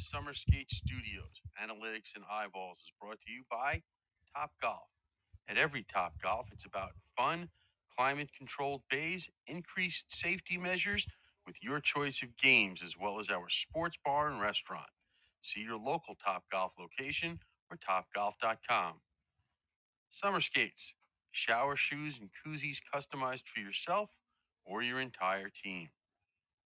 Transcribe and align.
Summer 0.00 0.32
Skate 0.32 0.70
Studios, 0.70 1.42
Analytics 1.62 2.14
and 2.16 2.24
Eyeballs 2.30 2.78
is 2.78 2.92
brought 3.00 3.20
to 3.20 3.30
you 3.30 3.42
by 3.50 3.82
Top 4.34 4.52
Golf. 4.62 4.88
At 5.46 5.58
every 5.58 5.84
Top 5.92 6.14
Golf, 6.22 6.46
it's 6.52 6.64
about 6.64 6.92
fun, 7.16 7.50
climate 7.94 8.30
controlled 8.36 8.82
bays, 8.90 9.28
increased 9.46 10.06
safety 10.08 10.56
measures 10.56 11.06
with 11.46 11.56
your 11.62 11.80
choice 11.80 12.22
of 12.22 12.36
games, 12.38 12.80
as 12.82 12.96
well 12.98 13.20
as 13.20 13.28
our 13.28 13.48
sports 13.50 13.98
bar 14.02 14.30
and 14.30 14.40
restaurant. 14.40 14.88
See 15.42 15.60
your 15.60 15.76
local 15.78 16.14
Top 16.14 16.44
Golf 16.50 16.72
location 16.78 17.38
or 17.70 17.76
topgolf.com. 17.76 18.94
Summer 20.10 20.40
Skates, 20.40 20.94
shower 21.30 21.76
shoes 21.76 22.18
and 22.18 22.30
koozies 22.30 22.78
customized 22.92 23.46
for 23.46 23.60
yourself 23.60 24.08
or 24.64 24.82
your 24.82 25.00
entire 25.00 25.50
team. 25.50 25.90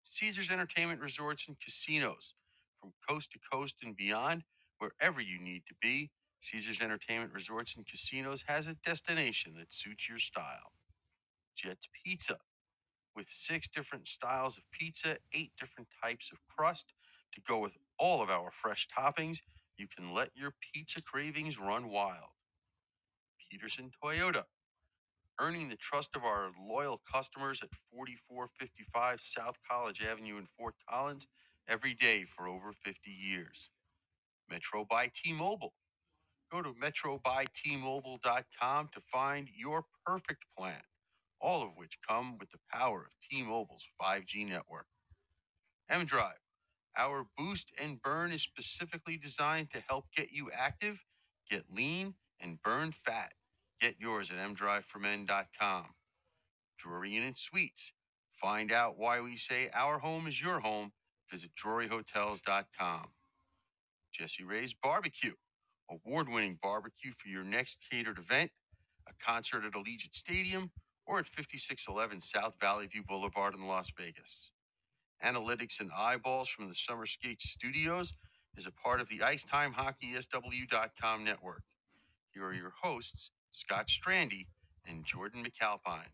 Caesars 0.05 0.51
Entertainment 0.51 1.01
Resorts 1.01 1.49
and 1.49 1.57
Casinos, 1.59 2.35
from 2.83 2.93
coast 3.09 3.33
to 3.33 3.41
coast 3.53 3.77
and 3.85 3.97
beyond, 3.97 4.45
wherever 4.81 5.23
you 5.23 5.41
need 5.41 5.65
to 5.69 5.75
be, 5.81 6.11
Caesars 6.41 6.81
Entertainment 6.83 7.33
Resorts 7.33 7.77
and 7.77 7.87
Casinos 7.87 8.45
has 8.49 8.67
a 8.67 8.77
destination 8.85 9.55
that 9.59 9.73
suits 9.73 10.09
your 10.09 10.19
style. 10.19 10.73
Jet's 11.57 11.89
Pizza, 12.05 12.39
with 13.17 13.29
six 13.29 13.69
different 13.69 14.09
styles 14.09 14.59
of 14.59 14.65
pizza, 14.73 15.19
eight 15.33 15.53
different 15.61 15.89
types 16.03 16.31
of 16.33 16.39
crust 16.57 16.95
to 17.35 17.41
go 17.49 17.61
with 17.61 17.75
all 17.99 18.23
of 18.23 18.31
our 18.31 18.51
fresh 18.51 18.89
toppings, 18.99 19.39
you 19.79 19.87
can 19.97 20.13
let 20.15 20.31
your 20.35 20.55
pizza 20.75 21.03
cravings 21.03 21.61
run 21.61 21.89
wild. 21.89 22.33
Peterson 23.51 23.91
Toyota, 24.03 24.45
earning 25.41 25.69
the 25.69 25.77
trust 25.77 26.11
of 26.17 26.25
our 26.25 26.51
loyal 26.69 27.01
customers 27.13 27.61
at 27.63 27.71
4455 27.93 29.21
South 29.21 29.57
College 29.71 30.03
Avenue 30.03 30.39
in 30.39 30.47
Fort 30.59 30.75
Collins 30.89 31.27
every 31.69 31.95
day 31.95 32.25
for 32.37 32.49
over 32.49 32.73
50 32.85 33.11
years. 33.11 33.71
Metro 34.51 34.85
by 34.89 35.11
T-Mobile. 35.15 35.75
Go 36.53 36.63
to 36.63 36.73
metrobuytmobile.com 36.75 38.89
to 38.93 39.01
find 39.13 39.49
your 39.57 39.85
perfect 40.07 40.45
plan, 40.59 40.83
all 41.41 41.63
of 41.63 41.71
which 41.77 41.99
come 42.09 42.39
with 42.39 42.51
the 42.53 42.59
power 42.73 43.01
of 43.03 43.13
T-Mobile's 43.31 43.87
5G 44.01 44.49
network. 44.49 44.87
M-Drive. 45.91 46.39
Our 46.97 47.27
boost 47.39 47.73
and 47.81 48.01
burn 48.03 48.33
is 48.33 48.43
specifically 48.43 49.17
designed 49.17 49.71
to 49.73 49.83
help 49.89 50.07
get 50.17 50.33
you 50.33 50.51
active, 50.53 50.99
get 51.51 51.65
lean, 51.75 52.15
and 52.41 52.61
burn 52.63 52.95
fat. 53.05 53.33
Get 53.81 53.97
yours 53.99 54.31
at 54.31 54.37
mdriveformen.com. 54.39 55.87
Drury 56.79 57.17
Inn 57.17 57.25
and 57.25 57.37
Suites. 57.37 57.93
Find 58.41 58.73
out 58.73 58.99
why 58.99 59.21
we 59.21 59.37
say 59.37 59.71
our 59.75 59.99
home 59.99 60.27
is 60.27 60.41
your 60.41 60.61
home. 60.61 60.93
Visit 61.33 61.53
druryhotels.com. 61.57 63.09
Jesse 64.13 64.45
Ray's 64.45 64.75
Barbecue. 64.75 65.35
Award 65.91 66.29
winning 66.29 66.59
barbecue 66.63 67.13
for 67.19 67.29
your 67.29 67.45
next 67.45 67.79
catered 67.91 68.19
event, 68.19 68.51
a 69.09 69.13
concert 69.25 69.65
at 69.65 69.73
Allegiant 69.75 70.15
Stadium, 70.15 70.71
or 71.07 71.19
at 71.21 71.27
5611 71.27 72.21
South 72.21 72.55
Valley 72.61 72.87
View 72.89 73.03
Boulevard 73.09 73.55
in 73.55 73.67
Las 73.67 73.91
Vegas. 73.99 74.51
Analytics 75.25 75.81
and 75.81 75.91
Eyeballs 75.97 76.49
from 76.49 76.69
the 76.69 76.75
Summer 76.75 77.07
Skate 77.07 77.41
Studios 77.41 78.13
is 78.57 78.67
a 78.67 78.73
part 78.73 79.01
of 79.01 79.09
the 79.09 79.21
IcetimeHockeySW.com 79.21 81.25
network. 81.25 81.63
Here 82.33 82.45
are 82.45 82.55
your 82.55 82.73
hosts, 82.83 83.31
Scott 83.51 83.89
Strandy 83.89 84.47
and 84.87 85.05
Jordan 85.05 85.45
McAlpine. 85.45 86.11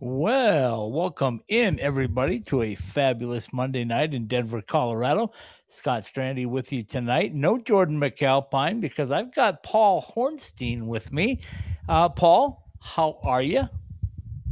Well, 0.00 0.92
welcome 0.92 1.42
in 1.48 1.80
everybody 1.80 2.38
to 2.42 2.62
a 2.62 2.76
fabulous 2.76 3.52
Monday 3.52 3.82
night 3.82 4.14
in 4.14 4.28
Denver, 4.28 4.62
Colorado. 4.62 5.32
Scott 5.66 6.02
Strandy 6.02 6.46
with 6.46 6.72
you 6.72 6.84
tonight. 6.84 7.34
No 7.34 7.58
Jordan 7.58 7.98
McAlpine 7.98 8.80
because 8.80 9.10
I've 9.10 9.34
got 9.34 9.64
Paul 9.64 10.00
Hornstein 10.00 10.82
with 10.82 11.12
me. 11.12 11.40
Uh, 11.88 12.10
Paul, 12.10 12.70
how 12.80 13.18
are 13.24 13.42
you? 13.42 13.68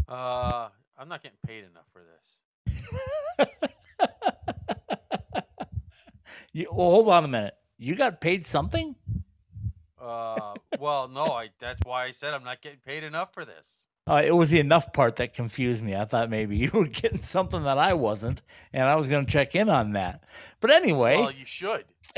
Uh, 0.09 0.69
I'm 0.99 1.09
not 1.09 1.23
getting 1.23 1.39
paid 1.47 1.63
enough 1.63 1.87
for 1.93 2.03
this. 2.03 3.47
you, 6.53 6.67
well, 6.73 6.91
hold 6.91 7.09
on 7.09 7.25
a 7.25 7.29
minute. 7.29 7.55
You 7.79 7.95
got 7.95 8.21
paid 8.21 8.45
something? 8.45 8.97
Uh, 10.01 10.55
well, 10.81 11.07
no, 11.07 11.27
I. 11.27 11.51
That's 11.61 11.79
why 11.85 12.07
I 12.07 12.11
said 12.11 12.35
I'm 12.35 12.43
not 12.43 12.63
getting 12.63 12.81
paid 12.85 13.05
enough 13.05 13.33
for 13.33 13.45
this. 13.45 13.87
Uh, 14.09 14.23
it 14.25 14.31
was 14.31 14.51
the 14.51 14.61
enough 14.61 14.93
part 14.93 15.17
that 15.17 15.35
confused 15.35 15.83
me. 15.83 15.97
I 15.97 16.05
thought 16.05 16.31
maybe 16.31 16.57
you 16.59 16.71
were 16.73 16.87
getting 16.87 17.19
something 17.19 17.65
that 17.65 17.79
I 17.79 17.95
wasn't, 17.95 18.41
and 18.73 18.85
I 18.85 18.95
was 18.95 19.09
going 19.09 19.27
to 19.27 19.31
check 19.31 19.55
in 19.55 19.69
on 19.69 19.93
that. 19.93 20.23
But 20.61 20.71
anyway, 20.71 21.17
well, 21.17 21.33
you 21.33 21.47
should. 21.47 21.85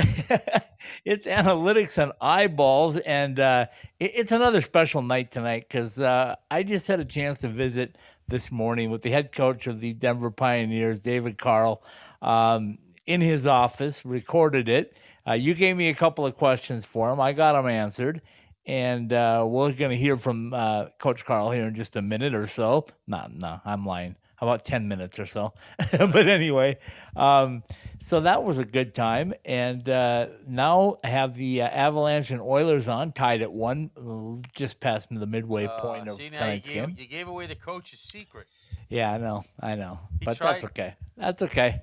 it's 1.04 1.26
analytics 1.26 1.96
and 1.96 2.12
eyeballs, 2.20 2.98
and 2.98 3.40
uh, 3.40 3.66
it, 3.98 4.12
it's 4.14 4.32
another 4.32 4.60
special 4.60 5.00
night 5.00 5.30
tonight 5.30 5.66
because 5.68 5.98
uh, 5.98 6.36
I 6.50 6.62
just 6.62 6.86
had 6.86 7.00
a 7.00 7.04
chance 7.04 7.40
to 7.40 7.48
visit 7.48 7.96
this 8.28 8.52
morning 8.52 8.90
with 8.90 9.00
the 9.00 9.10
head 9.10 9.32
coach 9.32 9.66
of 9.66 9.80
the 9.80 9.94
Denver 9.94 10.30
Pioneers, 10.30 11.00
David 11.00 11.38
Carle, 11.38 11.82
um, 12.20 12.76
in 13.06 13.22
his 13.22 13.46
office. 13.46 14.04
Recorded 14.04 14.68
it. 14.68 14.94
Uh, 15.26 15.32
you 15.32 15.54
gave 15.54 15.76
me 15.76 15.88
a 15.88 15.94
couple 15.94 16.26
of 16.26 16.36
questions 16.36 16.84
for 16.84 17.10
him. 17.10 17.18
I 17.18 17.32
got 17.32 17.52
them 17.52 17.66
answered 17.66 18.20
and 18.68 19.14
uh, 19.14 19.44
we're 19.48 19.72
going 19.72 19.90
to 19.90 19.96
hear 19.96 20.18
from 20.18 20.52
uh, 20.52 20.90
Coach 20.98 21.24
Carle 21.24 21.50
here 21.50 21.66
in 21.66 21.74
just 21.74 21.96
a 21.96 22.02
minute 22.02 22.34
or 22.34 22.46
so. 22.46 22.86
No, 23.06 23.26
no, 23.34 23.60
I'm 23.64 23.86
lying. 23.86 24.14
How 24.36 24.46
about 24.46 24.64
10 24.64 24.86
minutes 24.86 25.18
or 25.18 25.26
so? 25.26 25.54
but 25.90 26.28
anyway, 26.28 26.78
um, 27.16 27.64
so 28.00 28.20
that 28.20 28.44
was 28.44 28.58
a 28.58 28.64
good 28.64 28.94
time. 28.94 29.32
And 29.46 29.88
uh, 29.88 30.26
now 30.46 30.98
have 31.02 31.34
the 31.34 31.62
uh, 31.62 31.66
Avalanche 31.68 32.30
and 32.30 32.42
Oilers 32.42 32.88
on, 32.88 33.12
tied 33.12 33.40
at 33.40 33.50
one, 33.50 34.44
just 34.54 34.78
past 34.80 35.08
the 35.10 35.26
midway 35.26 35.64
uh, 35.64 35.80
point 35.80 36.08
of 36.08 36.18
see, 36.18 36.28
tonight's 36.28 36.68
you 36.68 36.74
game. 36.74 36.94
You 36.96 37.08
gave 37.08 37.26
away 37.26 37.46
the 37.46 37.56
coach's 37.56 38.00
secret. 38.00 38.46
Yeah, 38.90 39.10
I 39.12 39.18
know. 39.18 39.44
I 39.58 39.74
know. 39.74 39.98
He 40.20 40.26
but 40.26 40.36
tried- 40.36 40.54
that's 40.56 40.64
okay. 40.66 40.94
That's 41.16 41.42
okay. 41.42 41.82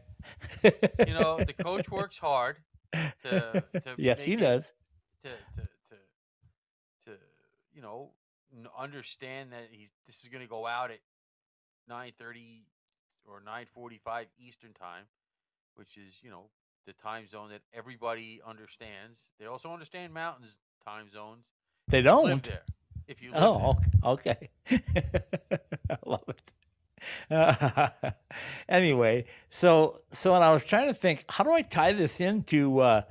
You 0.64 1.14
know, 1.14 1.44
the 1.44 1.54
coach 1.54 1.90
works 1.92 2.18
hard 2.18 2.58
to. 2.94 3.64
to 3.74 3.96
yes, 3.98 4.24
he 4.24 4.36
does. 4.36 4.72
To, 5.24 5.30
you 7.76 7.82
know, 7.82 8.10
understand 8.78 9.52
that 9.52 9.68
he's 9.72 9.90
this 10.08 10.24
is 10.24 10.30
going 10.30 10.44
to 10.44 10.50
go 10.50 10.66
out 10.66 10.92
at 10.92 11.00
9:30 11.90 12.64
or 13.28 13.42
9:45 13.42 14.26
Eastern 14.40 14.74
time, 14.74 15.06
which 15.76 15.98
is 15.98 16.14
you 16.22 16.30
know 16.30 16.46
the 16.86 16.94
time 16.94 17.28
zone 17.28 17.50
that 17.50 17.62
everybody 17.74 18.42
understands. 18.46 19.20
They 19.40 19.46
also 19.46 19.72
understand 19.72 20.14
mountains 20.14 20.56
time 20.86 21.10
zones. 21.12 21.46
They 21.88 22.00
If 22.00 22.06
you 22.06 22.12
live 22.12 22.24
don't. 22.24 22.44
there. 22.44 22.62
If 23.08 23.22
you 23.22 23.32
live 23.32 23.40
Oh, 23.44 23.78
okay. 24.04 24.50
I 24.72 25.98
love 26.06 26.24
it. 26.28 26.54
anyway, 28.70 29.26
so 29.50 30.00
so 30.12 30.34
when 30.34 30.42
I 30.42 30.52
was 30.52 30.66
trying 30.66 30.88
to 30.88 30.94
think, 30.94 31.26
how 31.30 31.44
do 31.44 31.52
I 31.52 31.62
tie 31.62 31.94
this 31.94 32.20
into 32.20 32.80
uh, 32.80 33.04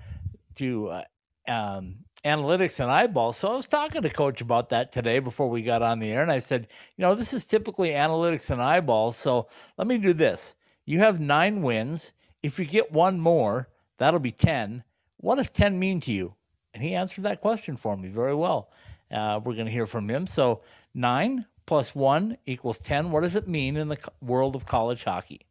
to 0.56 0.88
uh, 0.88 1.03
um, 1.49 2.04
analytics 2.25 2.81
and 2.81 2.91
eyeballs? 2.91 3.37
So 3.37 3.53
I 3.53 3.56
was 3.56 3.67
talking 3.67 4.03
to 4.03 4.11
Coach 4.11 4.41
about 4.41 4.71
that 4.71 4.93
today 4.93 5.19
before 5.19 5.49
we 5.49 5.62
got 5.62 5.82
on 5.82 5.99
the 5.99 6.11
air, 6.11 6.23
and 6.23 6.32
I 6.32 6.38
said, 6.38 6.69
you 6.97 7.03
know, 7.03 7.15
this 7.15 7.32
is 7.32 7.44
typically 7.44 7.91
analytics 7.91 8.50
and 8.50 8.61
eyeballs. 8.61 9.17
So 9.17 9.49
let 9.76 9.87
me 9.87 9.99
do 9.99 10.12
this. 10.12 10.55
You 10.85 11.00
have 11.00 11.21
nine 11.21 11.62
wins. 11.62 12.12
If 12.43 12.59
you 12.59 12.65
get 12.65 12.93
one 12.93 13.21
more, 13.21 13.69
that'll 13.99 14.21
be 14.21 14.32
ten. 14.32 14.85
What 15.19 15.37
does 15.37 15.50
ten 15.50 15.79
mean 15.79 16.00
to 16.03 16.12
you? 16.12 16.35
And 16.73 16.82
he 16.82 16.94
answered 16.94 17.25
that 17.25 17.41
question 17.41 17.76
for 17.76 17.97
me 17.97 18.09
very 18.09 18.35
well. 18.35 18.71
Uh, 19.11 19.41
we're 19.44 19.55
going 19.55 19.67
to 19.67 19.73
hear 19.73 19.87
from 19.87 20.11
him. 20.11 20.26
So 20.26 20.62
nine 20.93 21.47
plus 21.67 21.94
one 21.94 22.37
equals 22.47 22.79
10. 22.79 23.11
What 23.11 23.23
does 23.23 23.37
it 23.37 23.49
mean 23.49 23.76
in 23.76 23.88
the 23.88 23.99
world 24.21 24.56
of 24.56 24.67
college 24.67 25.05
hockey? 25.05 25.47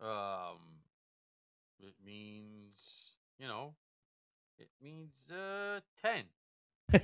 Um, 0.00 0.58
it 1.80 1.94
means 2.04 2.52
you 3.42 3.48
know, 3.48 3.74
means 4.82 5.12
uh 5.30 5.80
ten. 6.02 6.24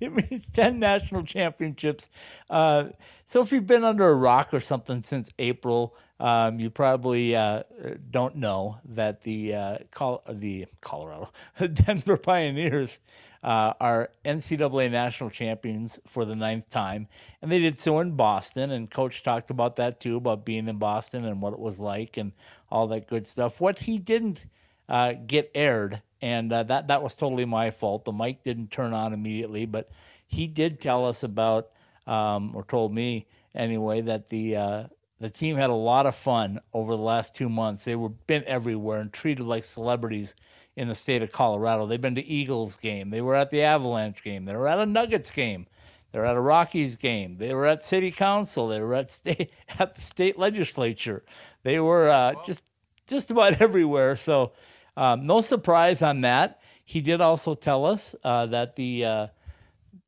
it 0.00 0.12
means 0.12 0.46
10 0.52 0.78
national 0.78 1.24
championships. 1.24 2.08
Uh, 2.50 2.86
so 3.24 3.42
if 3.42 3.52
you've 3.52 3.66
been 3.66 3.84
under 3.84 4.08
a 4.08 4.14
rock 4.14 4.52
or 4.52 4.60
something 4.60 5.02
since 5.02 5.30
April, 5.38 5.94
um, 6.20 6.58
you 6.58 6.70
probably 6.70 7.36
uh, 7.36 7.62
don't 8.10 8.36
know 8.36 8.78
that 8.84 9.22
the 9.22 9.54
uh, 9.54 9.78
Col- 9.90 10.22
the 10.28 10.66
Colorado 10.80 11.30
Denver 11.72 12.16
Pioneers 12.16 12.98
uh, 13.44 13.72
are 13.80 14.10
NCAA 14.24 14.90
national 14.90 15.30
champions 15.30 16.00
for 16.08 16.24
the 16.24 16.34
ninth 16.34 16.68
time, 16.70 17.06
and 17.40 17.52
they 17.52 17.60
did 17.60 17.78
so 17.78 18.00
in 18.00 18.16
Boston. 18.16 18.72
And 18.72 18.90
Coach 18.90 19.22
talked 19.22 19.50
about 19.50 19.76
that 19.76 20.00
too, 20.00 20.16
about 20.16 20.44
being 20.44 20.66
in 20.66 20.78
Boston 20.78 21.24
and 21.24 21.40
what 21.40 21.52
it 21.52 21.60
was 21.60 21.78
like 21.78 22.16
and 22.16 22.32
all 22.70 22.88
that 22.88 23.06
good 23.06 23.26
stuff. 23.26 23.60
What 23.60 23.78
he 23.78 23.98
didn't 23.98 24.44
uh, 24.88 25.14
get 25.26 25.50
aired, 25.54 26.02
and 26.22 26.52
uh, 26.52 26.62
that 26.64 26.88
that 26.88 27.02
was 27.02 27.14
totally 27.14 27.44
my 27.44 27.70
fault. 27.70 28.04
The 28.04 28.12
mic 28.12 28.42
didn't 28.42 28.70
turn 28.70 28.92
on 28.92 29.12
immediately, 29.12 29.66
but 29.66 29.90
he 30.26 30.46
did 30.46 30.80
tell 30.80 31.06
us 31.06 31.22
about, 31.22 31.70
um, 32.06 32.54
or 32.54 32.64
told 32.64 32.94
me 32.94 33.26
anyway, 33.54 34.00
that 34.02 34.30
the 34.30 34.56
uh, 34.56 34.84
the 35.20 35.30
team 35.30 35.56
had 35.56 35.70
a 35.70 35.74
lot 35.74 36.06
of 36.06 36.14
fun 36.14 36.60
over 36.72 36.94
the 36.96 37.02
last 37.02 37.34
two 37.34 37.48
months. 37.48 37.84
They 37.84 37.96
were 37.96 38.08
bent 38.08 38.44
everywhere 38.46 39.00
and 39.00 39.12
treated 39.12 39.44
like 39.44 39.64
celebrities 39.64 40.34
in 40.76 40.88
the 40.88 40.94
state 40.94 41.22
of 41.22 41.32
Colorado. 41.32 41.86
They've 41.86 42.00
been 42.00 42.14
to 42.14 42.24
Eagles 42.24 42.76
game. 42.76 43.10
They 43.10 43.20
were 43.20 43.34
at 43.34 43.50
the 43.50 43.62
Avalanche 43.62 44.22
game. 44.22 44.44
They 44.44 44.54
were 44.54 44.68
at 44.68 44.78
a 44.78 44.86
Nuggets 44.86 45.30
game. 45.30 45.66
They 46.12 46.20
were 46.20 46.24
at 46.24 46.36
a 46.36 46.40
Rockies 46.40 46.96
game. 46.96 47.36
They 47.36 47.52
were 47.52 47.66
at 47.66 47.82
city 47.82 48.10
council. 48.10 48.68
They 48.68 48.80
were 48.80 48.94
at 48.94 49.10
state 49.10 49.50
at 49.78 49.94
the 49.94 50.00
state 50.00 50.38
legislature. 50.38 51.24
They 51.64 51.80
were 51.80 52.08
uh, 52.08 52.34
just 52.46 52.64
just 53.06 53.30
about 53.30 53.54
everywhere. 53.60 54.14
So 54.16 54.52
um, 54.98 55.26
no 55.26 55.40
surprise 55.40 56.02
on 56.02 56.22
that. 56.22 56.60
He 56.84 57.00
did 57.00 57.20
also 57.20 57.54
tell 57.54 57.86
us 57.86 58.14
uh, 58.24 58.46
that 58.46 58.74
the 58.76 59.04
uh, 59.04 59.26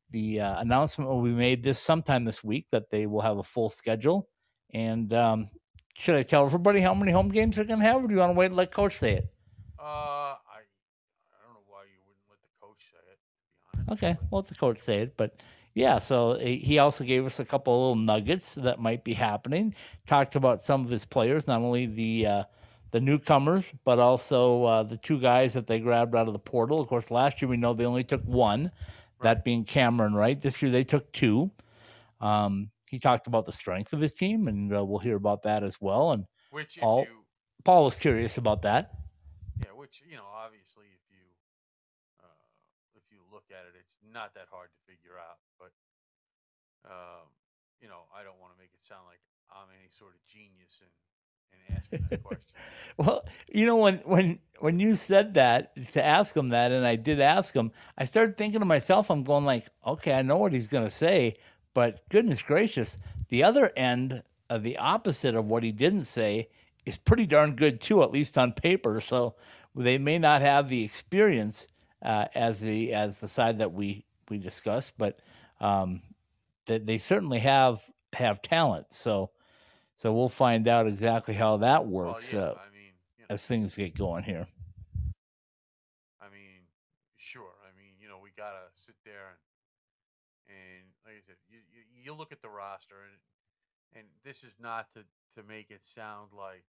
the 0.09 0.41
uh, 0.41 0.59
announcement 0.59 1.09
will 1.09 1.21
be 1.21 1.29
made 1.29 1.63
this 1.63 1.79
sometime 1.79 2.25
this 2.25 2.43
week 2.43 2.67
that 2.71 2.89
they 2.91 3.05
will 3.05 3.21
have 3.21 3.37
a 3.37 3.43
full 3.43 3.69
schedule. 3.69 4.27
And 4.73 5.13
um, 5.13 5.49
should 5.95 6.15
I 6.15 6.23
tell 6.23 6.45
everybody 6.45 6.81
how 6.81 6.93
many 6.93 7.11
home 7.11 7.29
games 7.29 7.55
they're 7.55 7.65
going 7.65 7.79
to 7.79 7.85
have, 7.85 8.03
or 8.03 8.07
do 8.07 8.13
you 8.13 8.19
want 8.19 8.31
to 8.31 8.37
wait 8.37 8.47
and 8.47 8.55
let 8.55 8.73
Coach 8.73 8.97
say 8.97 9.13
it? 9.13 9.33
Uh, 9.79 9.83
I 9.83 10.59
I 10.59 11.37
don't 11.43 11.53
know 11.53 11.63
why 11.67 11.83
you 11.83 11.99
wouldn't 12.05 12.27
let 12.29 12.41
the 12.41 12.49
coach 12.59 12.83
say 12.91 12.99
it. 13.11 13.17
To 13.17 13.83
be 13.85 13.89
honest. 13.89 14.03
Okay, 14.03 14.27
well, 14.29 14.41
let 14.41 14.49
the 14.49 14.55
coach 14.55 14.79
say 14.79 15.01
it, 15.01 15.17
but 15.17 15.37
yeah. 15.73 15.99
So 15.99 16.37
he 16.37 16.57
he 16.57 16.79
also 16.79 17.03
gave 17.03 17.25
us 17.25 17.39
a 17.39 17.45
couple 17.45 17.73
of 17.73 17.79
little 17.79 17.95
nuggets 17.95 18.55
that 18.55 18.79
might 18.79 19.03
be 19.03 19.13
happening. 19.13 19.73
Talked 20.05 20.35
about 20.35 20.61
some 20.61 20.83
of 20.83 20.91
his 20.91 21.05
players, 21.05 21.47
not 21.47 21.61
only 21.61 21.87
the 21.87 22.27
uh, 22.27 22.43
the 22.91 22.99
newcomers, 22.99 23.73
but 23.83 23.99
also 23.99 24.63
uh, 24.65 24.83
the 24.83 24.97
two 24.97 25.19
guys 25.19 25.53
that 25.53 25.67
they 25.67 25.79
grabbed 25.79 26.15
out 26.15 26.27
of 26.27 26.33
the 26.33 26.39
portal. 26.39 26.79
Of 26.79 26.87
course, 26.87 27.09
last 27.09 27.41
year 27.41 27.49
we 27.49 27.57
know 27.57 27.73
they 27.73 27.85
only 27.85 28.03
took 28.03 28.23
one, 28.23 28.71
that 29.21 29.43
being 29.43 29.63
Cameron 29.65 30.13
Wright? 30.13 30.39
This 30.39 30.61
year 30.61 30.71
they 30.71 30.83
took 30.83 31.11
two. 31.13 31.51
Um, 32.19 32.69
he 32.89 32.99
talked 32.99 33.27
about 33.27 33.45
the 33.45 33.53
strength 33.53 33.93
of 33.93 34.01
his 34.01 34.13
team, 34.13 34.47
and 34.47 34.73
uh, 34.75 34.83
we'll 34.83 34.99
hear 34.99 35.15
about 35.15 35.43
that 35.43 35.63
as 35.63 35.79
well. 35.79 36.11
And 36.11 36.25
Which 36.51 36.77
Paul- 36.77 37.07
you 37.07 37.23
Paul 37.63 37.85
was 37.85 37.95
curious 37.95 38.37
about 38.37 38.63
that. 38.63 38.91
yeah, 39.61 39.71
which 39.77 40.01
you 40.03 40.17
know, 40.17 40.25
obviously, 40.25 40.89
if 40.91 41.05
you 41.13 41.23
uh, 42.19 42.45
if 42.97 43.05
you 43.13 43.21
look 43.31 43.45
at 43.53 43.69
it, 43.69 43.77
it's 43.77 43.95
not 44.01 44.33
that 44.33 44.49
hard 44.49 44.73
to 44.73 44.79
figure 44.89 45.15
out. 45.15 45.39
But 45.61 45.71
um, 46.89 47.29
you 47.79 47.87
know, 47.87 48.09
I 48.11 48.25
don't 48.25 48.41
want 48.41 48.51
to 48.53 48.59
make 48.59 48.73
it 48.73 48.81
sound 48.81 49.05
like 49.05 49.21
I'm 49.53 49.69
any 49.77 49.89
sort 49.93 50.17
of 50.17 50.21
genius 50.25 50.81
question. 52.23 52.45
Well, 52.97 53.23
you 53.51 53.65
know 53.65 53.77
when 53.77 53.97
when 53.99 54.39
when 54.59 54.79
you 54.79 54.95
said 54.95 55.33
that 55.35 55.71
to 55.93 56.05
ask 56.05 56.35
him 56.35 56.49
that, 56.49 56.71
and 56.71 56.85
I 56.85 56.97
did 56.97 57.19
ask 57.19 57.53
him, 57.55 57.71
I 57.97 58.05
started 58.05 58.37
thinking 58.37 58.59
to 58.59 58.65
myself, 58.65 59.09
I'm 59.09 59.23
going 59.23 59.45
like, 59.45 59.67
okay, 59.87 60.13
I 60.13 60.21
know 60.21 60.37
what 60.37 60.51
he's 60.53 60.67
going 60.67 60.83
to 60.83 60.89
say, 60.89 61.37
but 61.73 62.07
goodness 62.09 62.41
gracious, 62.41 62.97
the 63.29 63.43
other 63.43 63.71
end 63.75 64.21
of 64.49 64.61
the 64.61 64.77
opposite 64.77 65.35
of 65.35 65.45
what 65.45 65.63
he 65.63 65.71
didn't 65.71 66.03
say 66.03 66.49
is 66.85 66.97
pretty 66.97 67.25
darn 67.25 67.55
good 67.55 67.79
too, 67.81 68.03
at 68.03 68.11
least 68.11 68.37
on 68.37 68.51
paper. 68.51 68.99
So 68.99 69.35
they 69.75 69.97
may 69.97 70.19
not 70.19 70.41
have 70.41 70.67
the 70.67 70.83
experience 70.83 71.67
uh, 72.01 72.25
as 72.35 72.59
the 72.59 72.93
as 72.93 73.17
the 73.19 73.27
side 73.27 73.59
that 73.59 73.73
we 73.73 74.05
we 74.29 74.37
discussed, 74.37 74.93
but 74.97 75.19
um, 75.59 76.01
that 76.65 76.85
they 76.85 76.97
certainly 76.97 77.39
have 77.39 77.81
have 78.13 78.41
talent. 78.41 78.91
So 78.91 79.31
so 80.01 80.09
we'll 80.11 80.33
find 80.33 80.67
out 80.67 80.87
exactly 80.87 81.35
how 81.37 81.57
that 81.57 81.85
well, 81.85 82.17
works. 82.17 82.33
yeah, 82.33 82.57
uh, 82.57 82.57
I 82.57 82.73
mean, 82.73 82.89
you 83.21 83.25
know, 83.29 83.37
as 83.37 83.45
things 83.45 83.75
get 83.77 83.93
going 83.93 84.23
here. 84.23 84.47
I 86.17 86.25
mean, 86.33 86.65
sure. 87.21 87.53
I 87.61 87.69
mean, 87.77 87.93
you 88.01 88.09
know, 88.09 88.17
we 88.17 88.33
gotta 88.33 88.65
sit 88.81 88.97
there 89.05 89.29
and 89.29 89.37
and 90.49 90.89
like 91.05 91.21
I 91.21 91.23
said, 91.29 91.37
you 91.45 91.61
you, 91.69 91.85
you 92.09 92.11
look 92.17 92.33
at 92.33 92.41
the 92.41 92.49
roster 92.49 92.97
and 93.13 94.01
and 94.01 94.09
this 94.25 94.41
is 94.41 94.57
not 94.57 94.89
to 94.97 95.05
to 95.37 95.45
make 95.45 95.69
it 95.69 95.85
sound 95.85 96.33
like 96.33 96.65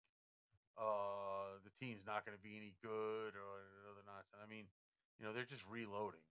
uh 0.76 1.56
the 1.64 1.73
team's 1.81 2.05
not 2.05 2.28
going 2.28 2.37
to 2.37 2.44
be 2.44 2.61
any 2.61 2.76
good 2.85 3.32
or 3.32 3.64
other 3.88 4.05
nonsense. 4.05 4.44
I 4.44 4.49
mean, 4.49 4.69
you 5.17 5.25
know, 5.25 5.32
they're 5.32 5.49
just 5.49 5.64
reloading. 5.73 6.25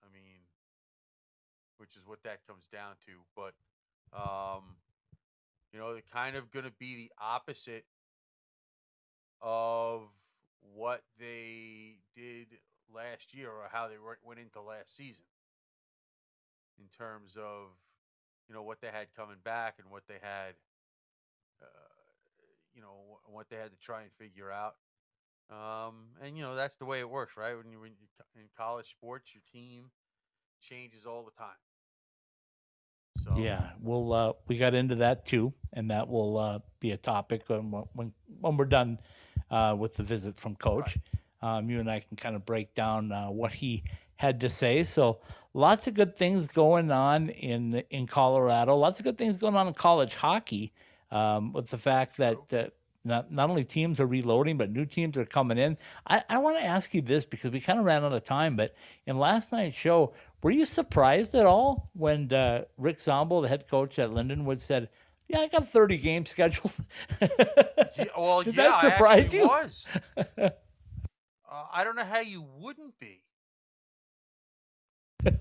I 0.00 0.08
mean, 0.16 0.40
which 1.76 1.92
is 1.92 2.08
what 2.08 2.24
that 2.24 2.40
comes 2.48 2.72
down 2.72 2.96
to. 3.04 3.20
But 3.36 3.52
um, 4.16 4.80
you 5.72 5.78
know, 5.78 5.92
they're 5.92 6.02
kind 6.12 6.36
of 6.36 6.50
going 6.50 6.64
to 6.64 6.72
be 6.78 6.96
the 6.96 7.12
opposite 7.22 7.84
of 9.40 10.02
what 10.74 11.02
they 11.18 11.98
did 12.16 12.46
last 12.92 13.34
year 13.34 13.50
or 13.50 13.68
how 13.70 13.88
they 13.88 13.96
went 14.24 14.40
into 14.40 14.60
last 14.60 14.96
season. 14.96 15.24
In 16.78 16.86
terms 16.96 17.36
of 17.36 17.74
you 18.48 18.54
know 18.54 18.62
what 18.62 18.80
they 18.80 18.88
had 18.88 19.08
coming 19.16 19.36
back 19.44 19.74
and 19.78 19.90
what 19.90 20.04
they 20.08 20.18
had 20.22 20.54
uh, 21.60 21.66
you 22.74 22.80
know 22.80 23.18
what 23.26 23.48
they 23.50 23.56
had 23.56 23.70
to 23.72 23.78
try 23.78 24.02
and 24.02 24.10
figure 24.18 24.50
out. 24.50 24.76
Um, 25.50 26.10
and 26.22 26.36
you 26.36 26.42
know 26.42 26.54
that's 26.54 26.76
the 26.76 26.84
way 26.84 27.00
it 27.00 27.10
works 27.10 27.36
right? 27.36 27.56
When 27.56 27.70
you're 27.70 27.86
in 27.86 27.92
college 28.56 28.90
sports 28.90 29.30
your 29.34 29.42
team 29.52 29.90
changes 30.60 31.06
all 31.06 31.24
the 31.24 31.32
time 31.32 31.56
so 33.28 33.38
Yeah, 33.38 33.70
we'll 33.80 34.12
uh, 34.12 34.32
we 34.46 34.58
got 34.58 34.74
into 34.74 34.96
that 34.96 35.24
too, 35.24 35.52
and 35.72 35.90
that 35.90 36.08
will 36.08 36.38
uh, 36.38 36.58
be 36.80 36.92
a 36.92 36.96
topic 36.96 37.42
when 37.46 37.70
when 37.94 38.12
when 38.40 38.56
we're 38.56 38.64
done 38.64 38.98
uh, 39.50 39.74
with 39.78 39.94
the 39.94 40.02
visit 40.02 40.38
from 40.38 40.56
Coach. 40.56 40.98
Um, 41.40 41.70
you 41.70 41.80
and 41.80 41.90
I 41.90 42.00
can 42.00 42.16
kind 42.16 42.34
of 42.34 42.44
break 42.44 42.74
down 42.74 43.12
uh, 43.12 43.30
what 43.30 43.52
he 43.52 43.84
had 44.16 44.40
to 44.40 44.50
say. 44.50 44.82
So 44.82 45.20
lots 45.54 45.86
of 45.86 45.94
good 45.94 46.16
things 46.16 46.48
going 46.48 46.90
on 46.90 47.30
in 47.30 47.82
in 47.90 48.06
Colorado. 48.06 48.76
Lots 48.76 48.98
of 48.98 49.04
good 49.04 49.18
things 49.18 49.36
going 49.36 49.56
on 49.56 49.68
in 49.68 49.74
college 49.74 50.14
hockey. 50.14 50.72
Um, 51.10 51.54
with 51.54 51.70
the 51.70 51.78
fact 51.78 52.18
that 52.18 52.52
uh, 52.52 52.64
not 53.04 53.32
not 53.32 53.50
only 53.50 53.64
teams 53.64 53.98
are 53.98 54.06
reloading, 54.06 54.56
but 54.56 54.70
new 54.70 54.84
teams 54.84 55.16
are 55.16 55.24
coming 55.24 55.58
in. 55.58 55.76
I, 56.06 56.22
I 56.28 56.38
want 56.38 56.58
to 56.58 56.64
ask 56.64 56.94
you 56.94 57.02
this 57.02 57.24
because 57.24 57.50
we 57.50 57.60
kind 57.60 57.78
of 57.78 57.84
ran 57.84 58.04
out 58.04 58.12
of 58.12 58.24
time, 58.24 58.56
but 58.56 58.74
in 59.06 59.18
last 59.18 59.50
night's 59.52 59.76
show, 59.76 60.12
were 60.42 60.50
you 60.50 60.64
surprised 60.64 61.34
at 61.34 61.46
all 61.46 61.90
when 61.94 62.32
uh, 62.32 62.64
Rick 62.76 63.00
Zombo, 63.00 63.40
the 63.42 63.48
head 63.48 63.68
coach 63.68 63.98
at 63.98 64.10
Lindenwood, 64.10 64.60
said, 64.60 64.88
"Yeah, 65.28 65.40
I 65.40 65.48
got 65.48 65.68
30 65.68 65.98
games 65.98 66.30
scheduled"? 66.30 66.72
Yeah, 67.96 68.04
well, 68.16 68.42
Did 68.42 68.54
yeah, 68.54 68.68
that 68.68 68.80
surprise 68.80 69.34
you? 69.34 69.42
was. 69.42 69.84
uh, 70.16 70.50
I 71.50 71.82
don't 71.82 71.96
know 71.96 72.04
how 72.04 72.20
you 72.20 72.44
wouldn't 72.58 72.96
be. 73.00 73.22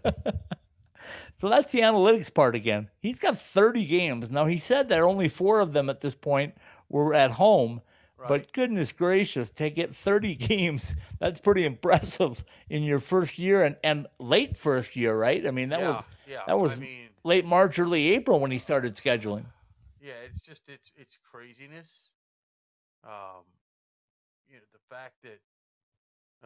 so 1.36 1.50
that's 1.50 1.72
the 1.72 1.82
analytics 1.82 2.34
part 2.34 2.56
again. 2.56 2.90
He's 3.00 3.20
got 3.20 3.40
30 3.40 3.86
games 3.86 4.32
now. 4.32 4.46
He 4.48 4.58
said 4.58 4.90
that 4.90 5.02
only 5.02 5.30
four 5.30 5.60
of 5.60 5.74
them 5.74 5.88
at 5.88 6.02
this 6.02 6.16
point 6.16 6.56
were 6.90 7.14
at 7.14 7.30
home. 7.32 7.82
Right. 8.18 8.28
But 8.28 8.54
goodness 8.54 8.92
gracious, 8.92 9.52
to 9.54 9.70
get 9.70 9.96
30 9.96 10.36
games, 10.38 10.96
that's 11.20 11.40
pretty 11.40 11.66
impressive 11.66 12.44
in 12.70 12.84
your 12.84 13.00
first 13.00 13.38
year 13.40 13.64
and, 13.64 13.78
and 13.84 14.08
late 14.20 14.58
first 14.58 14.96
year, 14.96 15.16
right? 15.18 15.46
I 15.46 15.52
mean, 15.52 15.70
that 15.70 15.80
yeah, 15.80 15.88
was 15.88 16.06
yeah. 16.26 16.42
that 16.48 16.60
was 16.60 16.78
I 16.78 16.78
mean, 16.78 17.10
late 17.24 17.46
March, 17.46 17.80
early 17.80 18.14
April 18.16 18.40
when 18.40 18.52
he 18.52 18.58
started 18.58 18.96
scheduling. 18.96 19.46
yeah. 20.00 20.14
It's 20.26 20.42
just 20.42 20.64
it's 20.68 20.92
it's 20.96 21.18
craziness. 21.32 22.14
Um, 23.04 23.46
you 24.48 24.56
know 24.58 24.66
the 24.74 24.80
fact 24.96 25.16
that 25.24 25.40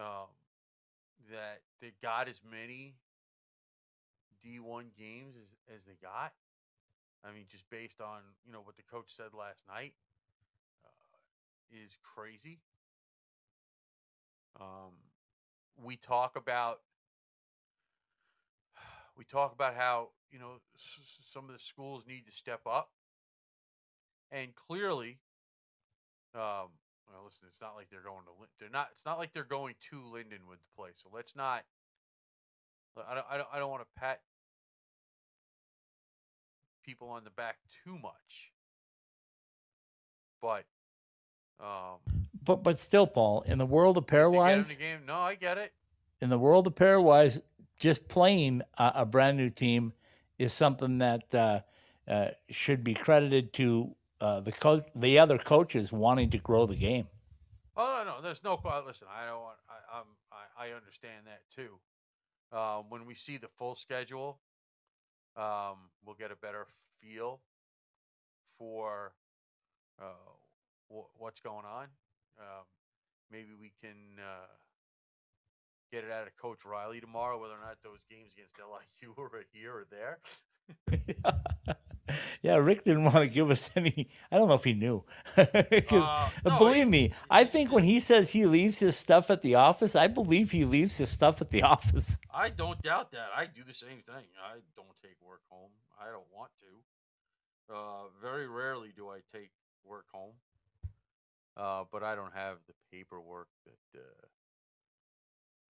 um 0.02 0.28
that 1.32 1.62
they 1.82 1.94
got 2.02 2.28
as 2.28 2.42
many 2.50 2.96
D 4.42 4.60
one 4.60 4.92
games 4.98 5.36
as 5.36 5.76
as 5.76 5.84
they 5.86 5.96
got. 6.02 6.34
I 7.24 7.32
mean, 7.32 7.46
just 7.50 7.70
based 7.70 8.02
on 8.02 8.22
you 8.46 8.52
know 8.52 8.62
what 8.62 8.76
the 8.78 8.84
coach 8.84 9.16
said 9.16 9.34
last 9.38 9.64
night, 9.68 9.94
is 11.74 11.98
crazy. 12.16 12.60
Um, 14.60 14.94
we 15.84 15.98
talk 15.98 16.36
about 16.36 16.82
we 19.18 19.26
talk 19.26 19.54
about 19.54 19.76
how 19.76 20.10
you 20.32 20.40
know 20.40 20.60
s- 20.76 21.20
some 21.34 21.46
of 21.46 21.54
the 21.54 21.60
schools 21.60 22.04
need 22.08 22.26
to 22.26 22.32
step 22.32 22.62
up, 22.66 22.92
and 24.32 24.56
clearly, 24.56 25.20
um, 26.34 26.72
well, 27.10 27.26
listen, 27.26 27.48
it's 27.48 27.62
not 27.62 27.76
like 27.76 27.90
they're 27.90 28.02
going 28.04 28.24
to 28.26 28.32
they're 28.60 28.70
not 28.70 28.90
it's 28.94 29.06
not 29.06 29.18
like 29.18 29.34
they're 29.34 29.44
going 29.44 29.76
to 29.90 29.98
Lindenwood 29.98 30.60
to 30.60 30.70
play. 30.76 30.90
So 30.96 31.10
let's 31.14 31.36
not. 31.36 31.64
I 33.08 33.16
don't 33.16 33.26
I 33.30 33.38
don't 33.38 33.48
I 33.54 33.60
don't 33.60 33.70
want 33.72 33.84
to 33.84 34.00
pat 34.00 34.22
people 36.84 37.10
on 37.10 37.24
the 37.24 37.30
back 37.32 37.58
too 37.84 37.98
much, 37.98 38.52
but 40.42 40.66
um, 41.62 41.98
But 42.44 42.64
but 42.64 42.78
still, 42.80 43.08
Paul, 43.08 43.42
in 43.44 43.58
the 43.58 43.66
world 43.66 43.98
of 43.98 44.06
to 44.06 44.12
get 44.12 44.20
'em 44.20 44.32
pairwise, 44.32 44.68
the 44.68 44.76
game. 44.76 45.06
No, 45.06 45.16
I 45.16 45.36
get 45.36 45.58
it. 45.58 45.74
in 46.22 46.30
the 46.30 46.40
world 46.40 46.68
of 46.68 46.76
pairwise, 46.76 47.42
just 47.78 48.08
playing 48.08 48.62
a, 48.78 48.92
a 48.96 49.06
brand 49.06 49.38
new 49.38 49.50
team 49.50 49.94
is 50.40 50.54
something 50.54 50.98
that 51.00 51.34
uh, 51.36 51.62
uh, 52.08 52.30
should 52.50 52.84
be 52.84 52.94
credited 52.94 53.54
to 53.54 53.96
uh, 54.20 54.40
the 54.40 54.52
coach, 54.52 54.86
the 54.96 55.20
other 55.20 55.38
coaches 55.38 55.92
wanting 55.92 56.30
to 56.32 56.38
grow 56.40 56.66
the 56.66 56.76
game. 56.76 57.08
Oh 57.78 58.04
no, 58.06 58.22
there's 58.22 58.44
no. 58.44 58.58
que- 58.58 58.84
Listen, 58.86 59.08
I 59.10 59.26
don't. 59.28 59.40
Want, 59.42 59.58
I, 59.70 59.98
I'm. 60.00 60.06
I, 60.32 60.66
I 60.68 60.76
understand 60.76 61.26
that 61.28 61.42
too. 61.56 61.80
Um, 62.56 62.86
when 62.90 63.06
we 63.06 63.16
see 63.16 63.38
the 63.38 63.48
full 63.58 63.76
schedule, 63.76 64.40
um, 65.38 65.90
we'll 66.06 66.16
get 66.20 66.32
a 66.32 66.36
better 66.36 66.68
feel 67.00 67.40
for 68.58 69.14
uh, 70.02 70.04
wh- 70.92 71.22
what's 71.22 71.40
going 71.40 71.66
on. 71.66 71.88
Um, 72.40 72.66
maybe 73.32 73.50
we 73.60 73.72
can 73.82 74.20
uh, 74.20 74.48
get 75.92 76.04
it 76.04 76.12
out 76.12 76.28
of 76.28 76.36
Coach 76.38 76.60
Riley 76.66 77.00
tomorrow, 77.00 77.40
whether 77.40 77.54
or 77.54 77.62
not 77.66 77.78
those 77.84 78.00
games 78.10 78.32
against 78.36 78.54
LIU 78.60 79.14
are 79.24 79.44
here 79.54 79.74
or 79.74 79.86
there. 79.90 80.20
yeah, 82.42 82.56
Rick 82.56 82.84
didn't 82.84 83.04
want 83.06 83.18
to 83.18 83.28
give 83.28 83.50
us 83.52 83.70
any. 83.76 84.10
I 84.32 84.38
don't 84.38 84.48
know 84.48 84.54
if 84.56 84.64
he 84.64 84.74
knew. 84.74 85.04
'Cause, 85.36 85.48
Uh, 85.92 86.30
uh, 86.46 86.50
no, 86.50 86.58
believe 86.60 86.86
he- 86.86 86.92
me, 86.92 87.14
I 87.30 87.44
think 87.46 87.72
when 87.72 87.84
he 87.84 88.00
says 88.00 88.30
he 88.30 88.46
leaves 88.46 88.78
his 88.80 88.98
stuff 88.98 89.30
at 89.32 89.42
the 89.42 89.56
office, 89.56 89.96
I 89.96 90.08
believe 90.08 90.52
he 90.52 90.66
leaves 90.66 90.98
his 90.98 91.10
stuff 91.10 91.42
at 91.42 91.50
the 91.50 91.64
office. 91.64 92.18
I 92.34 92.50
don't 92.50 92.82
doubt 92.82 93.12
that. 93.12 93.30
I 93.36 93.46
do 93.46 93.64
the 93.64 93.74
same 93.74 94.02
thing. 94.06 94.26
I 94.44 94.60
don't 94.76 94.96
take 95.04 95.16
work 95.26 95.42
home. 95.50 95.72
I 96.00 96.06
don't 96.12 96.28
want 96.34 96.52
to. 96.60 97.74
Uh, 97.74 98.04
very 98.22 98.48
rarely 98.48 98.92
do 98.96 99.10
I 99.10 99.20
take 99.34 99.52
work 99.86 100.06
home. 100.12 100.34
Uh, 101.58 101.84
but 101.92 102.04
I 102.04 102.16
don't 102.16 102.34
have 102.34 102.58
the 102.68 102.74
paperwork 102.92 103.48
that 103.66 104.00
uh, 104.00 104.28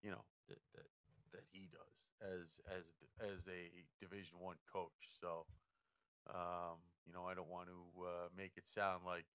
you 0.04 0.12
know 0.12 0.24
that, 0.50 0.60
that 0.76 0.88
that 1.34 1.44
he 1.52 1.68
does 1.72 1.98
as 2.22 2.60
as 2.70 2.84
as 3.20 3.40
a 3.48 3.72
Division 4.00 4.38
One 4.40 4.58
coach. 4.72 5.10
So 5.20 5.46
um, 6.30 6.78
you 7.06 7.14
know, 7.14 7.26
I 7.26 7.34
don't 7.34 7.50
want 7.50 7.68
to 7.68 8.04
uh, 8.04 8.28
make 8.38 8.54
it 8.58 8.64
sound 8.68 9.02
like 9.06 9.26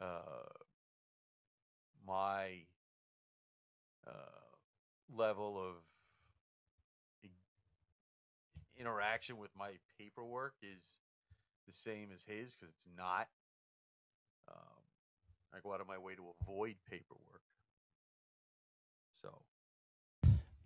uh, 0.00 0.48
my 2.06 2.64
uh, 4.06 4.10
level 5.14 5.58
of 5.58 5.74
interaction 8.78 9.38
with 9.38 9.50
my 9.58 9.72
paperwork 9.98 10.54
is 10.62 10.98
the 11.66 11.72
same 11.72 12.10
as 12.12 12.22
his 12.26 12.52
because 12.52 12.74
it's 12.74 12.96
not. 12.96 13.28
I 15.56 15.60
go 15.60 15.72
out 15.72 15.80
of 15.80 15.88
my 15.88 15.96
way 15.96 16.14
to 16.14 16.22
avoid 16.42 16.74
paperwork. 16.90 17.40
So 19.22 19.30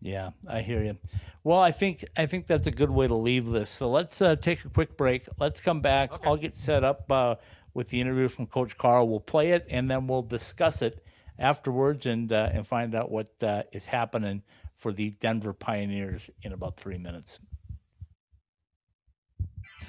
Yeah, 0.00 0.30
I 0.48 0.62
hear 0.62 0.82
you. 0.82 0.96
Well, 1.44 1.60
I 1.60 1.70
think 1.70 2.04
I 2.16 2.26
think 2.26 2.48
that's 2.48 2.66
a 2.66 2.72
good 2.72 2.90
way 2.90 3.06
to 3.06 3.14
leave 3.14 3.46
this. 3.46 3.70
So 3.70 3.88
let's 3.88 4.20
uh, 4.20 4.34
take 4.34 4.64
a 4.64 4.68
quick 4.68 4.96
break. 4.96 5.28
Let's 5.38 5.60
come 5.60 5.80
back. 5.80 6.12
Okay. 6.12 6.28
I'll 6.28 6.36
get 6.36 6.54
set 6.54 6.82
up 6.82 7.10
uh, 7.10 7.36
with 7.72 7.88
the 7.88 8.00
interview 8.00 8.26
from 8.26 8.46
Coach 8.46 8.76
Carle. 8.78 9.06
We'll 9.06 9.20
play 9.20 9.52
it 9.52 9.64
and 9.70 9.88
then 9.88 10.08
we'll 10.08 10.22
discuss 10.22 10.82
it 10.82 11.04
afterwards 11.38 12.06
and 12.06 12.32
uh, 12.32 12.50
and 12.52 12.66
find 12.66 12.96
out 12.96 13.12
what 13.12 13.30
uh, 13.44 13.62
is 13.72 13.86
happening 13.86 14.42
for 14.76 14.92
the 14.92 15.10
Denver 15.20 15.52
Pioneers 15.52 16.30
in 16.42 16.52
about 16.52 16.76
three 16.76 16.98
minutes. 16.98 17.38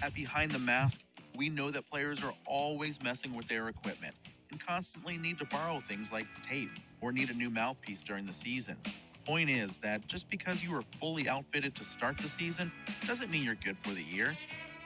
At 0.03 0.13
Behind 0.13 0.51
the 0.51 0.59
Mask, 0.59 1.01
we 1.35 1.49
know 1.49 1.71
that 1.71 1.89
players 1.89 2.23
are 2.23 2.33
always 2.45 3.01
messing 3.01 3.33
with 3.33 3.47
their 3.47 3.67
equipment 3.67 4.13
and 4.51 4.59
constantly 4.59 5.17
need 5.17 5.39
to 5.39 5.45
borrow 5.45 5.81
things 5.87 6.11
like 6.11 6.27
tape 6.41 6.69
or 7.01 7.11
need 7.11 7.29
a 7.29 7.33
new 7.33 7.49
mouthpiece 7.49 8.01
during 8.01 8.25
the 8.25 8.33
season. 8.33 8.77
Point 9.25 9.49
is 9.49 9.77
that 9.77 10.05
just 10.07 10.29
because 10.29 10.63
you 10.63 10.75
are 10.75 10.83
fully 10.99 11.29
outfitted 11.29 11.75
to 11.75 11.83
start 11.83 12.17
the 12.17 12.27
season 12.27 12.71
doesn't 13.07 13.31
mean 13.31 13.43
you're 13.43 13.55
good 13.55 13.77
for 13.81 13.93
the 13.93 14.03
year. 14.03 14.35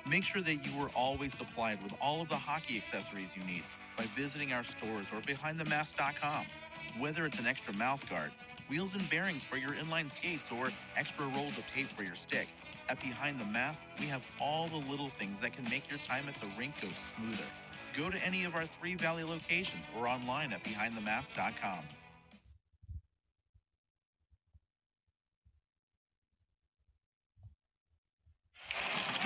Make 0.08 0.24
sure 0.24 0.42
that 0.42 0.56
you 0.56 0.82
are 0.82 0.90
always 0.96 1.34
supplied 1.34 1.82
with 1.82 1.94
all 2.02 2.22
of 2.22 2.30
the 2.30 2.36
hockey 2.36 2.78
accessories 2.78 3.36
you 3.36 3.44
need 3.44 3.64
by 3.98 4.04
visiting 4.16 4.54
our 4.54 4.64
stores 4.64 5.10
or 5.14 5.22
behindthemask.com. 5.22 6.46
Whether 7.00 7.26
it's 7.26 7.40
an 7.40 7.48
extra 7.48 7.74
mouth 7.74 8.08
guard, 8.10 8.32
wheels 8.70 8.94
and 8.94 9.10
bearings 9.10 9.44
for 9.44 9.58
your 9.58 9.72
inline 9.72 10.12
skates, 10.12 10.52
or 10.52 10.70
extra 10.96 11.26
rolls 11.28 11.58
of 11.58 11.66
tape 11.68 11.88
for 11.88 12.04
your 12.04 12.16
stick, 12.16 12.48
at 12.88 13.00
Behind 13.02 13.40
the 13.40 13.46
Mask, 13.46 13.84
we 14.00 14.06
have 14.06 14.22
all 14.40 14.68
the 14.68 14.78
little 14.90 15.10
things 15.10 15.40
that 15.40 15.54
can 15.54 15.64
make 15.66 15.90
your 15.90 16.00
time 16.00 16.26
at 16.28 16.40
the 16.40 16.48
rink 16.58 16.74
go 16.82 16.88
smoother. 16.90 17.44
Go 17.98 18.10
to 18.10 18.18
any 18.26 18.44
of 18.44 18.56
our 18.56 18.66
three 18.66 18.96
Valley 18.96 19.24
locations 19.24 19.86
or 19.98 20.08
online 20.08 20.52
at 20.52 20.62
behindthemask.com. 20.64 21.80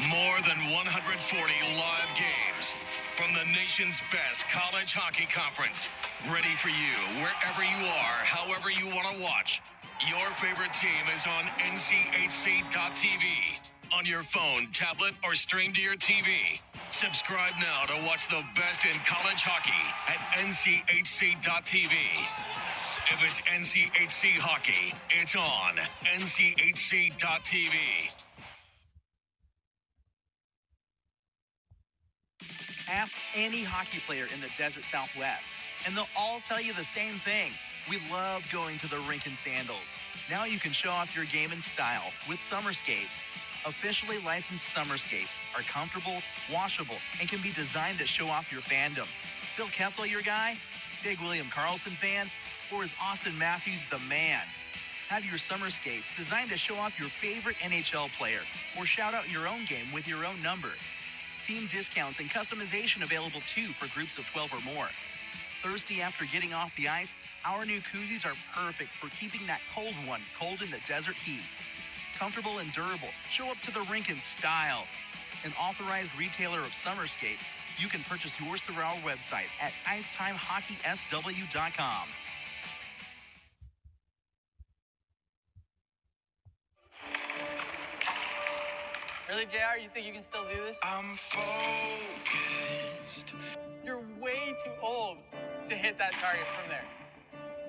More 0.07 0.39
than 0.47 0.55
140 0.71 1.51
live 1.75 2.11
games 2.15 2.71
from 3.17 3.33
the 3.33 3.43
nation's 3.51 3.99
best 4.13 4.47
college 4.47 4.93
hockey 4.93 5.25
conference. 5.25 5.87
Ready 6.31 6.55
for 6.61 6.69
you 6.69 6.95
wherever 7.19 7.63
you 7.63 7.85
are, 7.85 8.23
however 8.23 8.69
you 8.69 8.85
want 8.95 9.13
to 9.15 9.21
watch. 9.21 9.61
Your 10.07 10.29
favorite 10.39 10.73
team 10.73 11.03
is 11.13 11.25
on 11.25 11.43
NCHC.TV. 11.59 13.68
On 13.97 14.05
your 14.05 14.21
phone, 14.21 14.67
tablet, 14.71 15.13
or 15.23 15.33
stream 15.35 15.73
to 15.73 15.81
your 15.81 15.95
TV. 15.95 16.59
Subscribe 16.91 17.53
now 17.59 17.85
to 17.87 18.05
watch 18.05 18.27
the 18.29 18.43
best 18.55 18.85
in 18.85 18.91
college 19.05 19.41
hockey 19.41 19.71
at 20.07 20.17
NCHC.TV. 20.37 21.91
If 23.11 23.23
it's 23.23 23.41
NCHC 23.41 24.37
hockey, 24.37 24.93
it's 25.09 25.35
on 25.35 25.77
NCHC.TV. 26.05 27.71
Ask 32.91 33.17
any 33.35 33.63
hockey 33.63 33.99
player 34.05 34.27
in 34.33 34.39
the 34.41 34.49
desert 34.57 34.85
Southwest, 34.85 35.51
and 35.85 35.97
they'll 35.97 36.07
all 36.17 36.41
tell 36.47 36.61
you 36.61 36.73
the 36.73 36.85
same 36.85 37.19
thing. 37.19 37.51
We 37.89 37.99
love 38.11 38.43
going 38.51 38.77
to 38.79 38.87
the 38.89 38.99
rink 39.09 39.25
in 39.25 39.35
sandals. 39.35 39.87
Now 40.29 40.45
you 40.45 40.59
can 40.59 40.71
show 40.71 40.91
off 40.91 41.15
your 41.15 41.25
game 41.25 41.51
in 41.51 41.61
style 41.61 42.11
with 42.27 42.39
summer 42.39 42.73
skates. 42.73 43.15
Officially 43.65 44.17
licensed 44.19 44.69
summer 44.69 44.97
skates 44.97 45.33
are 45.55 45.61
comfortable, 45.63 46.21
washable, 46.51 46.95
and 47.19 47.27
can 47.27 47.41
be 47.41 47.51
designed 47.51 47.99
to 47.99 48.07
show 48.07 48.27
off 48.27 48.51
your 48.51 48.61
fandom. 48.61 49.07
Phil 49.55 49.67
Kessel, 49.67 50.05
your 50.05 50.21
guy? 50.21 50.57
Big 51.03 51.19
William 51.19 51.47
Karlsson 51.47 51.95
fan? 51.97 52.29
Or 52.73 52.83
is 52.83 52.91
Auston 52.91 53.37
Matthews 53.37 53.83
the 53.91 53.99
man? 54.07 54.43
Have 55.09 55.25
your 55.25 55.37
summer 55.37 55.69
skates 55.69 56.07
designed 56.15 56.51
to 56.51 56.57
show 56.57 56.75
off 56.75 56.99
your 56.99 57.09
favorite 57.09 57.57
NHL 57.57 58.09
player 58.17 58.41
or 58.77 58.85
shout 58.85 59.13
out 59.13 59.29
your 59.29 59.47
own 59.47 59.65
game 59.65 59.91
with 59.93 60.07
your 60.07 60.23
own 60.23 60.41
number. 60.41 60.69
Team 61.43 61.67
discounts 61.67 62.19
and 62.19 62.29
customization 62.29 63.03
available 63.03 63.41
too 63.53 63.73
for 63.73 63.93
groups 63.93 64.17
of 64.17 64.25
12 64.31 64.53
or 64.53 64.61
more. 64.61 64.87
Thirsty 65.63 66.01
after 66.01 66.25
getting 66.25 66.53
off 66.53 66.73
the 66.77 66.87
ice? 66.87 67.13
Our 67.43 67.65
new 67.65 67.81
koozies 67.81 68.25
are 68.25 68.35
perfect 68.55 68.91
for 69.01 69.09
keeping 69.19 69.45
that 69.47 69.59
cold 69.75 69.93
one 70.05 70.21
cold 70.39 70.61
in 70.61 70.71
the 70.71 70.79
desert 70.87 71.15
heat. 71.15 71.41
Comfortable 72.19 72.59
and 72.59 72.71
durable, 72.73 73.07
show 73.29 73.49
up 73.49 73.57
to 73.63 73.71
the 73.71 73.79
rink 73.89 74.09
in 74.09 74.19
style. 74.19 74.83
An 75.45 75.53
authorized 75.57 76.11
retailer 76.19 76.59
of 76.59 76.73
summer 76.73 77.07
skates, 77.07 77.43
you 77.77 77.87
can 77.87 78.01
purchase 78.09 78.37
yours 78.41 78.61
through 78.61 78.75
our 78.75 78.97
website 78.97 79.47
at 79.61 79.71
icetimehockeysw.com. 79.87 82.09
Really, 89.29 89.45
JR? 89.45 89.77
You 89.81 89.87
think 89.93 90.05
you 90.05 90.11
can 90.11 90.23
still 90.23 90.43
do 90.53 90.61
this? 90.65 90.77
I'm 90.83 91.15
focused. 91.15 93.33
You're 93.85 94.03
way 94.19 94.53
too 94.65 94.71
old 94.81 95.19
to 95.67 95.73
hit 95.73 95.97
that 95.99 96.11
target 96.13 96.47
from 96.59 96.67
there. 96.67 96.83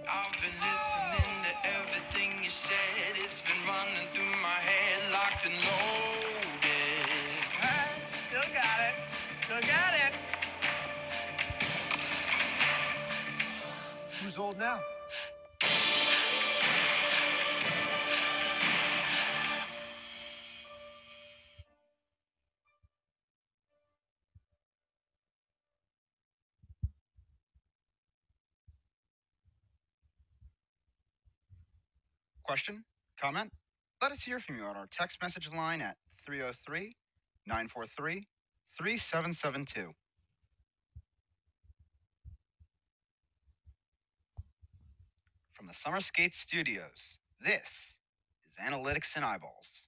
I've 0.09 0.33
been 0.41 0.57
listening 0.61 1.35
to 1.45 1.53
everything 1.79 2.43
you 2.43 2.51
said. 2.51 2.73
It's 3.17 3.41
been 3.41 3.61
running 3.67 4.09
through 4.13 4.41
my 4.41 4.49
head, 4.49 5.13
locked 5.13 5.45
and 5.45 5.55
loaded. 5.55 7.09
All 7.61 7.69
right, 7.69 8.01
still 8.29 8.49
got 8.55 8.79
it. 8.89 8.95
Still 9.45 9.61
got 9.61 9.95
it. 9.95 10.13
Who's 14.23 14.39
old 14.39 14.59
now? 14.59 14.81
Question? 32.51 32.83
Comment? 33.21 33.49
Let 34.03 34.11
us 34.11 34.23
hear 34.23 34.41
from 34.41 34.57
you 34.57 34.65
on 34.65 34.75
our 34.75 34.89
text 34.91 35.23
message 35.23 35.49
line 35.55 35.81
at 35.81 35.95
303 36.27 36.97
943 37.47 38.27
3772. 38.77 39.93
From 45.53 45.69
the 45.69 45.73
Summer 45.73 46.01
Skate 46.01 46.35
Studios, 46.35 47.19
this 47.41 47.95
is 48.49 48.55
Analytics 48.61 49.15
and 49.15 49.25
Eyeballs. 49.25 49.87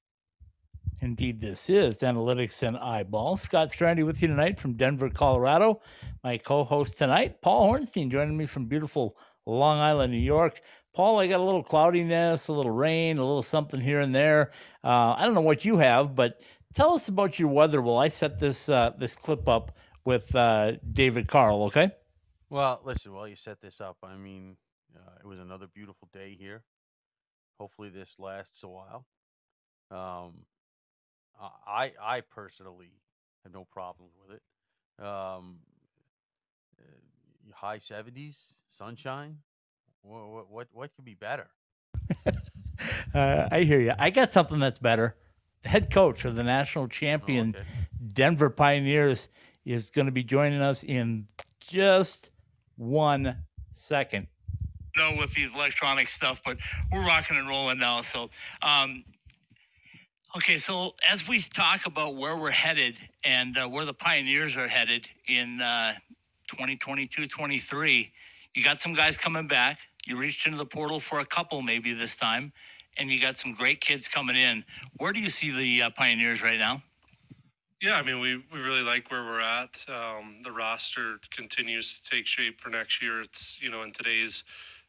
Indeed, 1.00 1.40
this 1.40 1.68
is 1.68 1.96
Analytics 1.98 2.62
and 2.62 2.76
Eyeball. 2.76 3.38
Scott 3.38 3.70
Strandy 3.70 4.06
with 4.06 4.22
you 4.22 4.28
tonight 4.28 4.60
from 4.60 4.74
Denver, 4.74 5.10
Colorado. 5.10 5.80
My 6.22 6.38
co 6.38 6.62
host 6.62 6.96
tonight, 6.96 7.42
Paul 7.42 7.72
Hornstein, 7.72 8.08
joining 8.08 8.36
me 8.36 8.46
from 8.46 8.66
beautiful 8.66 9.16
Long 9.46 9.80
Island, 9.80 10.12
New 10.12 10.18
York. 10.18 10.60
Paul, 10.94 11.18
I 11.18 11.26
got 11.26 11.40
a 11.40 11.42
little 11.42 11.62
cloudiness, 11.62 12.48
a 12.48 12.52
little 12.52 12.70
rain, 12.70 13.16
a 13.16 13.24
little 13.24 13.42
something 13.42 13.80
here 13.80 14.00
and 14.00 14.14
there. 14.14 14.50
Uh, 14.84 15.14
I 15.16 15.24
don't 15.24 15.34
know 15.34 15.40
what 15.40 15.64
you 15.64 15.78
have, 15.78 16.14
but 16.14 16.40
tell 16.74 16.92
us 16.94 17.08
about 17.08 17.38
your 17.38 17.48
weather 17.48 17.80
while 17.80 17.96
I 17.96 18.08
set 18.08 18.38
this 18.38 18.68
uh, 18.68 18.92
this 18.98 19.16
clip 19.16 19.48
up 19.48 19.72
with 20.04 20.34
uh, 20.34 20.72
David 20.92 21.28
Carle. 21.28 21.64
Okay. 21.64 21.92
Well, 22.50 22.80
listen, 22.84 23.14
while 23.14 23.26
you 23.26 23.36
set 23.36 23.62
this 23.62 23.80
up, 23.80 23.96
I 24.02 24.16
mean, 24.16 24.56
uh, 24.94 25.18
it 25.24 25.26
was 25.26 25.38
another 25.38 25.66
beautiful 25.66 26.08
day 26.12 26.36
here. 26.38 26.62
Hopefully, 27.58 27.88
this 27.88 28.16
lasts 28.18 28.62
a 28.62 28.68
while. 28.68 29.06
Um, 29.90 30.44
I 31.66 31.92
I 32.00 32.20
personally 32.20 32.92
have 33.44 33.54
no 33.54 33.66
problems 33.72 34.12
with 34.26 34.36
it. 34.36 34.42
Um, 35.02 35.60
uh, 36.78 37.54
high 37.54 37.78
seventies, 37.78 38.56
sunshine. 38.68 39.38
What, 40.02 40.28
what 40.28 40.50
what 40.50 40.68
what 40.72 40.94
could 40.94 41.04
be 41.04 41.14
better? 41.14 41.48
uh, 43.14 43.48
I 43.50 43.62
hear 43.62 43.80
you. 43.80 43.92
I 43.98 44.10
got 44.10 44.30
something 44.30 44.58
that's 44.58 44.78
better. 44.78 45.16
The 45.62 45.68
head 45.68 45.92
coach 45.92 46.24
of 46.24 46.34
the 46.34 46.42
national 46.42 46.88
champion 46.88 47.54
Oh, 47.56 47.60
okay. 47.60 47.68
Denver 48.14 48.50
Pioneers 48.50 49.28
is 49.64 49.90
going 49.90 50.06
to 50.06 50.12
be 50.12 50.24
joining 50.24 50.60
us 50.60 50.82
in 50.82 51.26
just 51.60 52.30
one 52.76 53.36
second. 53.72 54.26
No, 54.96 55.14
with 55.16 55.32
these 55.32 55.54
electronic 55.54 56.08
stuff, 56.08 56.42
but 56.44 56.58
we're 56.92 57.06
rocking 57.06 57.38
and 57.38 57.48
rolling 57.48 57.78
now. 57.78 58.02
So, 58.02 58.28
um, 58.60 59.04
okay, 60.36 60.58
so 60.58 60.94
as 61.08 61.26
we 61.26 61.40
talk 61.40 61.86
about 61.86 62.16
where 62.16 62.36
we're 62.36 62.50
headed 62.50 62.96
and 63.24 63.56
uh, 63.56 63.68
where 63.68 63.84
the 63.84 63.94
Pioneers 63.94 64.56
are 64.56 64.68
headed 64.68 65.08
in 65.28 65.60
uh, 65.62 65.94
2022 66.48 67.26
23, 67.26 68.12
you 68.54 68.62
got 68.62 68.80
some 68.80 68.92
guys 68.92 69.16
coming 69.16 69.46
back. 69.46 69.78
You 70.06 70.16
reached 70.16 70.46
into 70.46 70.58
the 70.58 70.66
portal 70.66 71.00
for 71.00 71.20
a 71.20 71.26
couple 71.26 71.62
maybe 71.62 71.92
this 71.92 72.16
time, 72.16 72.52
and 72.96 73.10
you 73.10 73.20
got 73.20 73.38
some 73.38 73.54
great 73.54 73.80
kids 73.80 74.08
coming 74.08 74.36
in. 74.36 74.64
Where 74.96 75.12
do 75.12 75.20
you 75.20 75.30
see 75.30 75.50
the 75.50 75.82
uh, 75.82 75.90
Pioneers 75.90 76.42
right 76.42 76.58
now? 76.58 76.82
Yeah, 77.80 77.96
I 77.96 78.02
mean, 78.02 78.20
we, 78.20 78.36
we 78.52 78.60
really 78.60 78.82
like 78.82 79.10
where 79.10 79.24
we're 79.24 79.40
at. 79.40 79.84
Um, 79.88 80.36
the 80.44 80.52
roster 80.52 81.16
continues 81.34 81.98
to 81.98 82.10
take 82.10 82.28
shape 82.28 82.60
for 82.60 82.68
next 82.68 83.02
year. 83.02 83.20
It's, 83.20 83.60
you 83.60 83.70
know, 83.70 83.82
in 83.82 83.90
today's 83.90 84.44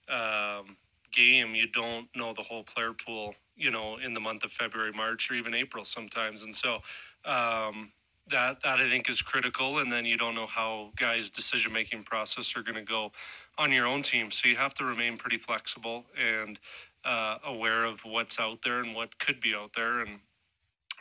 um, 0.07 0.77
game, 1.11 1.55
you 1.55 1.67
don't 1.67 2.07
know 2.15 2.33
the 2.33 2.43
whole 2.43 2.63
player 2.63 2.93
pool, 2.93 3.33
you 3.55 3.71
know, 3.71 3.97
in 3.97 4.13
the 4.13 4.19
month 4.19 4.43
of 4.43 4.51
February, 4.51 4.91
March, 4.91 5.31
or 5.31 5.33
even 5.33 5.55
April 5.55 5.85
sometimes. 5.85 6.43
And 6.43 6.55
so 6.55 6.81
um, 7.25 7.91
that, 8.29 8.57
that 8.63 8.79
I 8.79 8.87
think 8.87 9.09
is 9.09 9.23
critical. 9.23 9.79
And 9.79 9.91
then 9.91 10.05
you 10.05 10.17
don't 10.17 10.35
know 10.35 10.47
how 10.47 10.91
guys' 10.95 11.31
decision 11.31 11.73
making 11.73 12.03
process 12.03 12.55
are 12.55 12.61
going 12.61 12.75
to 12.75 12.83
go 12.83 13.11
on 13.57 13.71
your 13.71 13.85
own 13.85 14.03
team. 14.03 14.31
So 14.31 14.47
you 14.47 14.55
have 14.55 14.73
to 14.75 14.85
remain 14.85 15.17
pretty 15.17 15.37
flexible 15.37 16.05
and 16.19 16.59
uh, 17.05 17.37
aware 17.45 17.85
of 17.85 18.01
what's 18.05 18.39
out 18.39 18.61
there 18.63 18.79
and 18.79 18.95
what 18.95 19.19
could 19.19 19.39
be 19.39 19.53
out 19.53 19.73
there. 19.75 20.01
And 20.01 20.19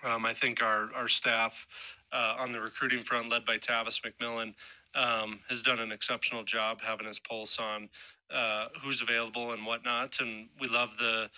um, 0.04 0.26
I 0.26 0.34
think 0.34 0.62
our 0.62 0.90
our 0.94 1.08
staff 1.08 1.66
uh, 2.12 2.36
on 2.38 2.52
the 2.52 2.60
recruiting 2.60 3.02
front, 3.02 3.28
led 3.30 3.44
by 3.44 3.58
Tavis 3.58 4.00
MacMillan, 4.02 4.54
um, 4.94 5.40
has 5.48 5.62
done 5.62 5.78
an 5.78 5.92
exceptional 5.92 6.44
job 6.44 6.80
having 6.82 7.06
his 7.06 7.18
pulse 7.18 7.58
on 7.58 7.88
uh, 8.32 8.66
who's 8.82 9.00
available 9.00 9.52
and 9.52 9.64
whatnot. 9.64 10.18
And 10.20 10.48
we 10.60 10.68
love 10.68 10.96
the 10.98 11.30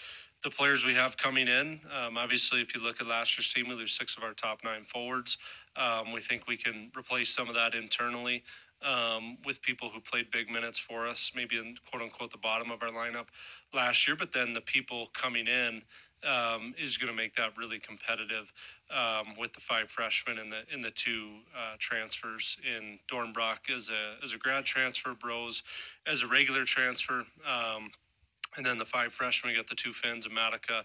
the 0.43 0.51
players 0.51 0.85
we 0.85 0.95
have 0.95 1.17
coming 1.17 1.49
in. 1.49 1.81
Um, 1.91 2.19
obviously, 2.19 2.61
if 2.61 2.75
you 2.75 2.83
look 2.83 3.01
at 3.01 3.07
last 3.07 3.37
year's 3.39 3.51
team, 3.53 3.67
we 3.67 3.75
lose 3.75 3.93
six 3.93 4.17
of 4.17 4.23
our 4.23 4.35
top 4.35 4.59
nine 4.63 4.85
forwards. 4.85 5.39
Um, 5.75 6.13
we 6.13 6.21
think 6.21 6.47
we 6.47 6.59
can 6.59 6.93
replace 6.97 7.31
some 7.31 7.49
of 7.49 7.55
that 7.55 7.75
internally 7.75 8.45
um, 8.83 9.39
with 9.45 9.63
people 9.63 9.89
who 9.89 10.01
played 10.01 10.31
big 10.31 10.51
minutes 10.51 10.79
for 10.79 11.07
us, 11.07 11.33
maybe 11.35 11.57
in 11.57 11.77
quote 11.91 12.03
unquote 12.03 12.31
the 12.31 12.39
bottom 12.39 12.71
of 12.71 12.83
our 12.83 12.91
lineup 12.91 13.27
last 13.73 14.07
year. 14.07 14.17
But 14.17 14.33
then 14.33 14.53
the 14.53 14.61
people 14.61 15.09
coming 15.15 15.47
in 15.47 15.83
um, 16.25 16.75
is 16.79 16.97
going 16.97 17.11
to 17.11 17.17
make 17.17 17.35
that 17.37 17.57
really 17.57 17.79
competitive 17.79 18.53
um, 18.91 19.35
with 19.39 19.53
the 19.53 19.61
five 19.61 19.91
freshmen 19.91 20.39
and 20.39 20.51
the 20.51 20.63
in 20.73 20.81
the 20.81 20.91
two 20.91 21.41
uh, 21.55 21.77
transfers 21.79 22.57
in 22.65 22.99
Dornbach 23.11 23.71
as 23.75 23.91
a 23.91 24.17
as 24.23 24.33
a 24.33 24.39
grad 24.39 24.65
transfer, 24.65 25.15
Broz 25.15 25.63
as 26.07 26.23
a 26.23 26.27
regular 26.27 26.65
transfer, 26.65 27.25
um, 27.47 27.91
and 28.57 28.65
then 28.65 28.79
the 28.79 28.85
five 28.87 29.13
freshmen. 29.13 29.53
We 29.53 29.57
got 29.57 29.69
the 29.69 29.75
two 29.75 29.93
Finns, 29.93 30.27
Amatica 30.27 30.83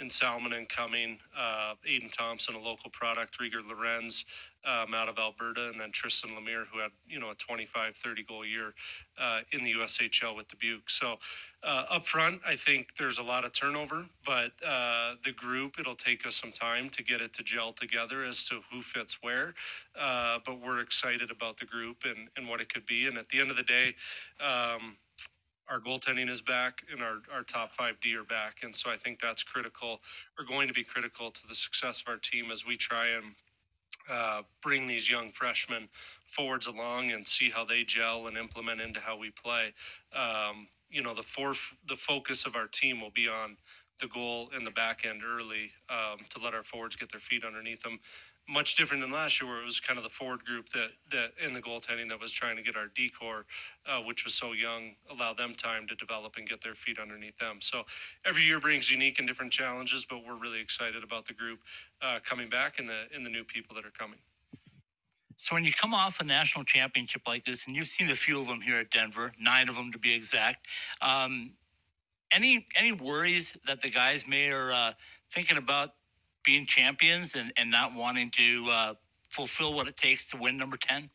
and 0.00 0.10
Salmonen 0.10 0.68
coming, 0.68 1.18
uh, 1.36 1.74
Aidan 1.84 2.10
Thompson, 2.10 2.54
a 2.54 2.58
local 2.58 2.90
product, 2.90 3.38
Rieger 3.40 3.66
Lorenz 3.66 4.24
um, 4.68 4.92
out 4.92 5.08
of 5.08 5.18
Alberta, 5.18 5.68
and 5.68 5.80
then 5.80 5.90
Tristan 5.90 6.30
Lemyre, 6.34 6.64
who 6.70 6.78
had 6.80 6.90
you 7.08 7.18
know 7.18 7.30
a 7.30 7.34
25, 7.34 7.96
30 7.96 8.22
goal 8.24 8.44
year 8.44 8.74
uh, 9.18 9.40
in 9.52 9.64
the 9.64 9.72
USHL 9.74 10.36
with 10.36 10.48
Dubuque. 10.48 10.90
So 10.90 11.16
uh, 11.62 11.84
up 11.88 12.06
front, 12.06 12.40
I 12.46 12.56
think 12.56 12.88
there's 12.98 13.18
a 13.18 13.22
lot 13.22 13.44
of 13.44 13.52
turnover, 13.52 14.06
but 14.26 14.52
uh, 14.66 15.14
the 15.24 15.32
group 15.32 15.78
it'll 15.78 15.94
take 15.94 16.26
us 16.26 16.36
some 16.36 16.52
time 16.52 16.90
to 16.90 17.02
get 17.02 17.20
it 17.20 17.32
to 17.34 17.42
gel 17.42 17.72
together 17.72 18.24
as 18.24 18.44
to 18.46 18.60
who 18.70 18.82
fits 18.82 19.18
where. 19.22 19.54
Uh, 19.98 20.38
but 20.44 20.60
we're 20.60 20.80
excited 20.80 21.30
about 21.30 21.56
the 21.56 21.64
group 21.66 22.04
and 22.04 22.28
and 22.36 22.48
what 22.48 22.60
it 22.60 22.72
could 22.72 22.86
be. 22.86 23.06
And 23.06 23.16
at 23.16 23.28
the 23.30 23.40
end 23.40 23.50
of 23.50 23.56
the 23.56 23.62
day. 23.62 23.94
Um, 24.40 24.96
our 25.70 25.80
goaltending 25.80 26.30
is 26.30 26.40
back 26.40 26.82
and 26.90 27.02
our, 27.02 27.18
our 27.30 27.42
top 27.42 27.74
five 27.74 28.00
D 28.00 28.16
are 28.16 28.24
back. 28.24 28.60
And 28.62 28.74
so 28.74 28.88
I 28.88 28.96
think 28.96 29.20
that's 29.20 29.42
critical 29.42 30.00
or 30.38 30.46
going 30.46 30.66
to 30.66 30.72
be 30.72 30.82
critical 30.82 31.30
to 31.30 31.46
the 31.46 31.54
success 31.54 32.00
of 32.00 32.08
our 32.08 32.16
team 32.16 32.50
as 32.50 32.64
we 32.64 32.78
try 32.78 33.08
and 33.08 33.34
uh, 34.10 34.42
bring 34.62 34.86
these 34.86 35.10
young 35.10 35.30
freshmen 35.32 35.88
forwards 36.30 36.66
along 36.66 37.10
and 37.12 37.26
see 37.26 37.50
how 37.50 37.64
they 37.64 37.84
gel 37.84 38.26
and 38.26 38.36
implement 38.36 38.80
into 38.80 39.00
how 39.00 39.16
we 39.16 39.30
play. 39.30 39.72
Um, 40.14 40.68
you 40.90 41.02
know, 41.02 41.14
the 41.14 41.22
fourth, 41.22 41.60
the 41.88 41.96
focus 41.96 42.46
of 42.46 42.56
our 42.56 42.66
team 42.66 43.00
will 43.00 43.10
be 43.10 43.28
on 43.28 43.56
the 44.00 44.08
goal 44.08 44.50
in 44.56 44.64
the 44.64 44.70
back 44.70 45.04
end 45.04 45.22
early 45.26 45.72
um, 45.90 46.18
to 46.30 46.42
let 46.42 46.54
our 46.54 46.62
forwards 46.62 46.96
get 46.96 47.10
their 47.10 47.20
feet 47.20 47.44
underneath 47.44 47.82
them. 47.82 47.98
Much 48.48 48.76
different 48.76 49.02
than 49.02 49.10
last 49.10 49.40
year, 49.40 49.50
where 49.50 49.60
it 49.60 49.64
was 49.64 49.78
kind 49.78 49.98
of 49.98 50.04
the 50.04 50.10
forward 50.10 50.42
group 50.44 50.70
that 50.70 50.88
that 51.10 51.32
in 51.44 51.52
the 51.52 51.60
goaltending 51.60 52.08
that 52.08 52.18
was 52.18 52.32
trying 52.32 52.56
to 52.56 52.62
get 52.62 52.76
our 52.76 52.86
D 52.94 53.10
corps, 53.10 53.44
uh, 53.86 54.00
which 54.00 54.24
was 54.24 54.34
so 54.34 54.52
young, 54.52 54.94
allow 55.10 55.34
them 55.34 55.52
time 55.54 55.86
to 55.86 55.94
develop 55.94 56.36
and 56.36 56.48
get 56.48 56.62
their 56.62 56.74
feet 56.74 56.98
underneath 56.98 57.36
them. 57.38 57.58
So 57.60 57.84
every 58.24 58.42
year 58.42 58.58
brings 58.58 58.90
unique 58.90 59.18
and 59.18 59.28
different 59.28 59.52
challenges, 59.52 60.06
but 60.08 60.24
we're 60.26 60.36
really 60.38 60.60
excited 60.60 61.04
about 61.04 61.26
the 61.26 61.34
group 61.34 61.60
uh, 62.00 62.20
coming 62.24 62.48
back 62.48 62.78
and 62.78 62.88
the 62.88 63.02
and 63.14 63.24
the 63.24 63.30
new 63.30 63.44
people 63.44 63.76
that 63.76 63.84
are 63.84 63.92
coming. 63.98 64.18
So 65.36 65.54
when 65.54 65.64
you 65.64 65.72
come 65.72 65.94
off 65.94 66.20
a 66.20 66.24
national 66.24 66.64
championship 66.64 67.22
like 67.26 67.44
this, 67.44 67.66
and 67.66 67.76
you've 67.76 67.86
seen 67.86 68.10
a 68.10 68.16
few 68.16 68.40
of 68.40 68.48
them 68.48 68.60
here 68.60 68.78
at 68.78 68.90
Denver, 68.90 69.32
nine 69.40 69.68
of 69.68 69.76
them 69.76 69.92
to 69.92 69.98
be 69.98 70.12
exact, 70.12 70.66
um, 71.00 71.52
any 72.32 72.66
any 72.74 72.92
worries 72.92 73.56
that 73.66 73.82
the 73.82 73.90
guys 73.90 74.26
may 74.26 74.50
are 74.50 74.72
uh, 74.72 74.92
thinking 75.30 75.56
about 75.58 75.90
being 76.48 76.64
champions 76.64 77.34
and, 77.34 77.52
and 77.58 77.70
not 77.70 77.94
wanting 77.94 78.30
to 78.30 78.66
uh, 78.70 78.94
fulfill 79.28 79.74
what 79.74 79.86
it 79.86 79.98
takes 79.98 80.30
to 80.30 80.38
win 80.38 80.56
number 80.56 80.78
ten? 80.78 81.10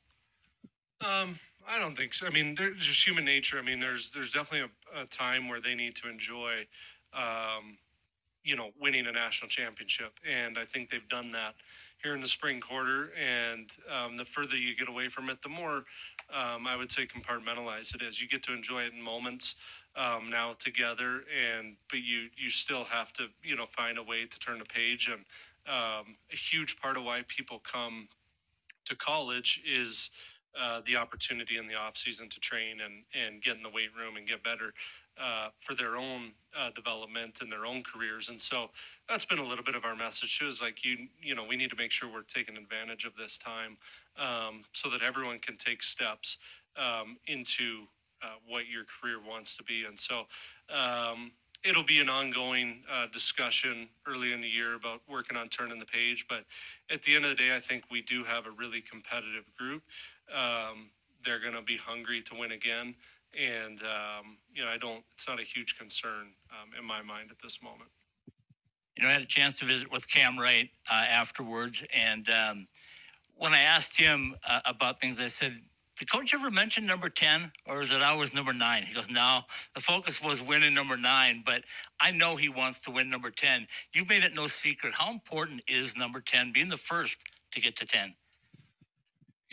Um, 1.01 1.39
I 1.67 1.79
don't 1.79 1.97
think 1.97 2.13
so. 2.13 2.27
I 2.27 2.29
mean, 2.29 2.53
there's 2.53 2.77
just 2.77 3.03
human 3.03 3.25
nature. 3.25 3.57
I 3.57 3.63
mean, 3.63 3.79
there's 3.79 4.11
there's 4.11 4.31
definitely 4.31 4.69
a, 4.95 5.01
a 5.01 5.05
time 5.07 5.49
where 5.49 5.59
they 5.59 5.73
need 5.73 5.95
to 5.95 6.07
enjoy, 6.07 6.67
um, 7.15 7.79
you 8.43 8.55
know, 8.55 8.69
winning 8.79 9.07
a 9.07 9.11
national 9.11 9.49
championship, 9.49 10.19
and 10.29 10.59
I 10.59 10.65
think 10.65 10.91
they've 10.91 11.09
done 11.09 11.31
that 11.31 11.55
here 12.03 12.13
in 12.13 12.21
the 12.21 12.27
spring 12.27 12.61
quarter. 12.61 13.09
And 13.19 13.71
um, 13.91 14.17
the 14.17 14.25
further 14.25 14.55
you 14.55 14.75
get 14.75 14.87
away 14.87 15.09
from 15.09 15.31
it, 15.31 15.41
the 15.41 15.49
more 15.49 15.77
um, 16.31 16.67
I 16.67 16.75
would 16.77 16.91
say 16.91 17.07
compartmentalized 17.07 17.95
it 17.95 18.03
is. 18.03 18.21
You 18.21 18.27
get 18.27 18.43
to 18.43 18.53
enjoy 18.53 18.83
it 18.83 18.93
in 18.93 19.01
moments 19.01 19.55
um, 19.95 20.29
now 20.29 20.53
together, 20.53 21.23
and 21.51 21.75
but 21.89 21.99
you 21.99 22.29
you 22.37 22.49
still 22.49 22.83
have 22.85 23.13
to 23.13 23.27
you 23.43 23.55
know 23.55 23.65
find 23.65 23.97
a 23.97 24.03
way 24.03 24.25
to 24.25 24.39
turn 24.39 24.59
the 24.59 24.65
page. 24.65 25.09
And 25.11 25.25
um, 25.67 26.17
a 26.31 26.35
huge 26.35 26.79
part 26.81 26.97
of 26.97 27.03
why 27.03 27.23
people 27.27 27.61
come 27.63 28.09
to 28.85 28.95
college 28.95 29.61
is 29.65 30.09
uh, 30.59 30.81
the 30.85 30.95
opportunity 30.95 31.57
in 31.57 31.67
the 31.67 31.75
off 31.75 31.97
season 31.97 32.29
to 32.29 32.39
train 32.39 32.81
and 32.81 33.03
and 33.13 33.41
get 33.41 33.55
in 33.55 33.63
the 33.63 33.69
weight 33.69 33.89
room 33.97 34.17
and 34.17 34.27
get 34.27 34.43
better 34.43 34.73
uh, 35.21 35.49
for 35.59 35.75
their 35.75 35.95
own 35.95 36.31
uh, 36.57 36.69
development 36.75 37.39
and 37.41 37.51
their 37.51 37.65
own 37.65 37.83
careers. 37.83 38.29
And 38.29 38.39
so 38.41 38.69
that's 39.07 39.25
been 39.25 39.39
a 39.39 39.45
little 39.45 39.63
bit 39.63 39.75
of 39.75 39.85
our 39.85 39.95
message 39.95 40.37
too. 40.39 40.47
Is 40.47 40.61
like 40.61 40.83
you 40.83 41.07
you 41.21 41.35
know 41.35 41.43
we 41.43 41.55
need 41.55 41.69
to 41.69 41.75
make 41.75 41.91
sure 41.91 42.11
we're 42.11 42.21
taking 42.21 42.57
advantage 42.57 43.05
of 43.05 43.15
this 43.15 43.37
time 43.37 43.77
um, 44.17 44.63
so 44.73 44.89
that 44.89 45.01
everyone 45.01 45.39
can 45.39 45.57
take 45.57 45.83
steps 45.83 46.37
um, 46.77 47.17
into 47.27 47.87
uh, 48.23 48.37
what 48.47 48.67
your 48.67 48.85
career 48.85 49.19
wants 49.19 49.57
to 49.57 49.63
be. 49.63 49.83
And 49.87 49.99
so. 49.99 50.23
Um, 50.73 51.31
It'll 51.65 51.81
be 51.97 52.01
an 52.01 52.09
ongoing 52.09 52.83
uh, 52.91 53.07
discussion 53.13 53.87
early 54.05 54.33
in 54.33 54.41
the 54.41 54.49
year 54.49 54.75
about 54.75 54.99
working 55.07 55.37
on 55.37 55.47
turning 55.47 55.79
the 55.79 55.85
page. 55.85 56.25
But 56.27 56.43
at 56.91 57.03
the 57.03 57.15
end 57.15 57.23
of 57.23 57.29
the 57.29 57.37
day, 57.37 57.55
I 57.55 57.61
think 57.61 57.85
we 57.89 58.01
do 58.01 58.25
have 58.25 58.45
a 58.45 58.51
really 58.51 58.81
competitive 58.81 59.45
group. 59.57 59.81
Um, 60.29 60.89
they're 61.23 61.39
going 61.39 61.55
to 61.55 61.61
be 61.61 61.77
hungry 61.77 62.21
to 62.23 62.35
win 62.35 62.51
again. 62.51 62.95
And, 63.39 63.79
um, 63.79 64.37
you 64.53 64.61
know, 64.61 64.69
I 64.69 64.77
don't, 64.77 65.05
it's 65.13 65.25
not 65.25 65.39
a 65.39 65.43
huge 65.43 65.77
concern 65.77 66.35
um, 66.51 66.77
in 66.77 66.83
my 66.83 67.01
mind 67.01 67.31
at 67.31 67.39
this 67.41 67.63
moment. 67.63 67.89
You 68.97 69.03
know, 69.03 69.09
I 69.09 69.13
had 69.13 69.21
a 69.21 69.25
chance 69.25 69.57
to 69.59 69.65
visit 69.65 69.89
with 69.89 70.05
Cam 70.09 70.37
Wright 70.37 70.69
uh, 70.91 71.05
afterwards, 71.07 71.81
and 71.95 72.29
um, 72.29 72.67
when 73.35 73.53
I 73.53 73.61
asked 73.61 73.97
him 73.97 74.35
uh, 74.45 74.59
about 74.65 74.99
things, 74.99 75.17
I 75.17 75.29
said, 75.29 75.61
"Did 75.97 76.11
coach 76.11 76.33
ever 76.33 76.49
mention 76.49 76.85
number 76.85 77.09
ten, 77.09 77.51
or 77.65 77.81
is 77.81 77.91
it 77.91 78.01
always 78.01 78.33
number 78.33 78.53
nine? 78.53 78.83
He 78.83 78.93
goes, 78.93 79.09
"No, 79.09 79.41
the 79.75 79.81
focus 79.81 80.21
was 80.21 80.41
winning 80.41 80.73
number 80.73 80.97
nine, 80.97 81.43
but 81.45 81.63
I 81.99 82.11
know 82.11 82.35
he 82.35 82.49
wants 82.49 82.79
to 82.81 82.91
win 82.91 83.09
number 83.09 83.31
ten. 83.31 83.67
You've 83.93 84.09
made 84.09 84.23
it 84.23 84.33
no 84.33 84.47
secret. 84.47 84.93
How 84.93 85.11
important 85.11 85.61
is 85.67 85.95
number 85.97 86.21
ten, 86.21 86.51
being 86.51 86.69
the 86.69 86.77
first 86.77 87.19
to 87.51 87.61
get 87.61 87.75
to 87.77 87.85
ten? 87.85 88.15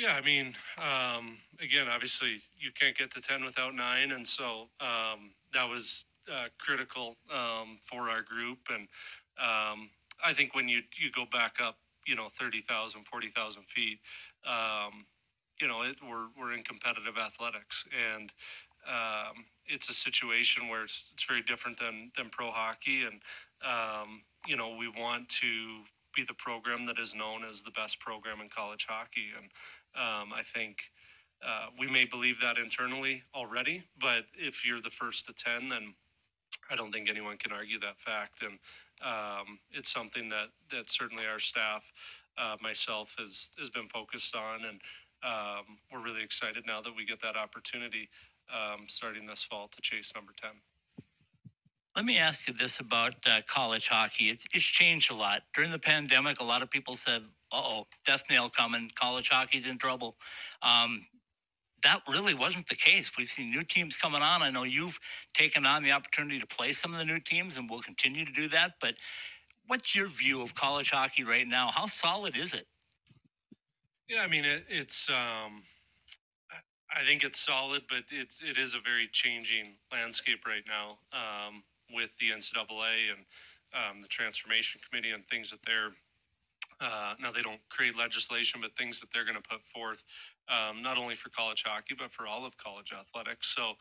Yeah, 0.01 0.15
I 0.15 0.23
mean, 0.23 0.55
um, 0.79 1.37
again, 1.61 1.87
obviously 1.87 2.41
you 2.59 2.71
can't 2.73 2.97
get 2.97 3.11
to 3.11 3.21
10 3.21 3.45
without 3.45 3.75
nine. 3.75 4.13
And 4.13 4.27
so 4.27 4.69
um, 4.81 5.33
that 5.53 5.69
was 5.69 6.07
uh, 6.27 6.47
critical 6.57 7.17
um, 7.31 7.79
for 7.85 8.09
our 8.09 8.23
group. 8.23 8.61
And 8.71 8.89
um, 9.39 9.91
I 10.25 10.33
think 10.33 10.55
when 10.55 10.71
you, 10.71 10.81
you 10.99 11.11
go 11.15 11.25
back 11.31 11.57
up, 11.63 11.77
you 12.07 12.17
know, 12.17 12.29
30,000, 12.39 13.05
40,000 13.05 13.63
feet, 13.65 13.99
um, 14.47 15.05
you 15.61 15.69
know, 15.69 15.83
it, 15.83 15.97
we're, 16.03 16.29
we're 16.39 16.53
in 16.53 16.63
competitive 16.63 17.19
athletics. 17.19 17.85
And 18.15 18.33
um, 18.89 19.45
it's 19.67 19.89
a 19.89 19.95
situation 19.95 20.69
where 20.69 20.85
it's, 20.85 21.11
it's 21.13 21.25
very 21.25 21.43
different 21.43 21.79
than, 21.79 22.11
than 22.17 22.31
pro 22.31 22.51
hockey. 22.51 23.03
And, 23.03 23.21
um, 23.65 24.23
you 24.47 24.57
know, 24.57 24.75
we 24.77 24.89
want 24.89 25.29
to 25.41 25.81
be 26.15 26.25
the 26.25 26.35
program 26.35 26.87
that 26.87 26.99
is 26.99 27.15
known 27.15 27.45
as 27.49 27.63
the 27.63 27.71
best 27.73 28.01
program 28.01 28.41
in 28.41 28.49
college 28.49 28.87
hockey. 28.89 29.29
And 29.37 29.51
um, 29.97 30.33
I 30.33 30.43
think 30.43 30.79
uh, 31.47 31.67
we 31.79 31.89
may 31.89 32.05
believe 32.05 32.41
that 32.41 32.59
internally 32.59 33.23
already, 33.35 33.85
but 34.01 34.25
if 34.35 34.65
you're 34.65 34.81
the 34.81 34.91
first 34.91 35.27
to 35.27 35.33
10, 35.33 35.69
then 35.69 35.95
I 36.71 36.77
don't 36.77 36.93
think 36.93 37.09
anyone 37.09 37.37
can 37.37 37.53
argue 37.53 37.79
that 37.81 37.99
fact. 37.99 38.43
And 38.43 38.59
um, 39.03 39.59
it's 39.71 39.91
something 39.91 40.29
that, 40.29 40.49
that 40.71 40.91
certainly 40.91 41.27
our 41.27 41.39
staff, 41.39 41.91
uh, 42.39 42.57
myself, 42.63 43.15
has, 43.19 43.51
has 43.59 43.71
been 43.71 43.89
focused 43.89 44.35
on. 44.37 44.65
And 44.69 44.81
um, 45.23 45.79
we're 45.93 46.03
really 46.03 46.23
excited 46.23 46.65
now 46.67 46.81
that 46.81 46.95
we 46.97 47.05
get 47.05 47.21
that 47.23 47.37
opportunity 47.37 48.09
um, 48.53 48.87
starting 48.89 49.27
this 49.27 49.43
fall 49.43 49.69
to 49.69 49.81
chase 49.81 50.13
number 50.15 50.33
10. 50.41 50.51
Let 51.97 52.05
me 52.05 52.19
ask 52.19 52.47
you 52.47 52.55
this 52.55 52.79
about 52.79 53.15
uh, 53.27 53.41
college 53.49 53.89
hockey. 53.89 54.31
It's, 54.31 54.47
it's 54.53 54.65
changed 54.65 55.11
a 55.11 55.15
lot. 55.15 55.43
During 55.55 55.73
the 55.73 55.79
pandemic, 55.79 56.41
a 56.41 56.45
lot 56.45 56.63
of 56.63 56.71
people 56.71 56.95
said, 56.95 57.23
uh 57.53 57.57
oh, 57.57 57.87
death 58.07 58.23
nail 58.31 58.49
coming, 58.49 58.91
college 58.95 59.29
hockey's 59.29 59.67
in 59.67 59.77
trouble. 59.77 60.15
Um, 60.63 61.07
that 61.83 62.03
really 62.09 62.35
wasn't 62.35 62.69
the 62.69 62.77
case. 62.77 63.11
We've 63.19 63.29
seen 63.29 63.51
new 63.51 63.63
teams 63.63 63.97
coming 63.97 64.23
on. 64.23 64.43
I 64.43 64.51
know 64.51 64.65
you've 64.65 64.99
taken 65.35 65.67
on 65.67 65.83
the 65.83 65.93
opportunity 65.93 66.39
to 66.39 66.47
play 66.47 66.73
some 66.73 66.93
of 66.93 66.99
the 66.99 67.05
new 67.05 67.19
teams 67.19 67.57
and 67.57 67.69
we'll 67.69 67.81
continue 67.81 68.25
to 68.25 68.33
do 68.33 68.49
that. 68.51 68.73
But 68.81 68.95
what's 69.67 69.95
your 69.95 70.09
view 70.09 70.43
of 70.43 70.55
college 70.55 70.91
hockey 70.91 71.25
right 71.25 71.47
now? 71.47 71.71
How 71.73 71.87
solid 71.87 72.37
is 72.37 72.55
it? 72.55 72.67
Yeah, 74.11 74.23
I 74.23 74.27
mean, 74.27 74.45
it, 74.45 74.65
it's. 74.69 75.09
Um, 75.09 75.63
I 76.91 77.05
think 77.07 77.23
it's 77.23 77.39
solid, 77.39 77.83
but 77.89 78.03
it's 78.11 78.43
it 78.43 78.59
is 78.59 78.75
a 78.75 78.81
very 78.81 79.09
changing 79.13 79.77
landscape 79.93 80.41
right 80.45 80.65
now 80.67 80.99
um, 81.15 81.63
with 81.95 82.11
the 82.19 82.31
NCAA 82.31 83.15
and 83.15 83.23
um, 83.73 84.03
the 84.03 84.09
transformation 84.09 84.81
committee 84.83 85.13
and 85.13 85.23
things 85.31 85.51
that 85.51 85.61
they're 85.65 85.95
uh, 86.81 87.15
now 87.21 87.31
they 87.31 87.43
don't 87.43 87.61
create 87.69 87.97
legislation, 87.97 88.61
but 88.61 88.73
things 88.77 88.99
that 89.01 89.11
they're 89.15 89.25
going 89.25 89.37
to 89.37 89.49
put 89.49 89.61
forth, 89.73 90.03
um, 90.49 90.83
not 90.83 90.99
only 90.99 91.15
for 91.15 91.29
college 91.31 91.63
hockey 91.65 91.95
but 91.97 92.11
for 92.11 92.27
all 92.27 92.45
of 92.45 92.57
college 92.59 92.93
athletics. 92.93 93.55
So 93.55 93.75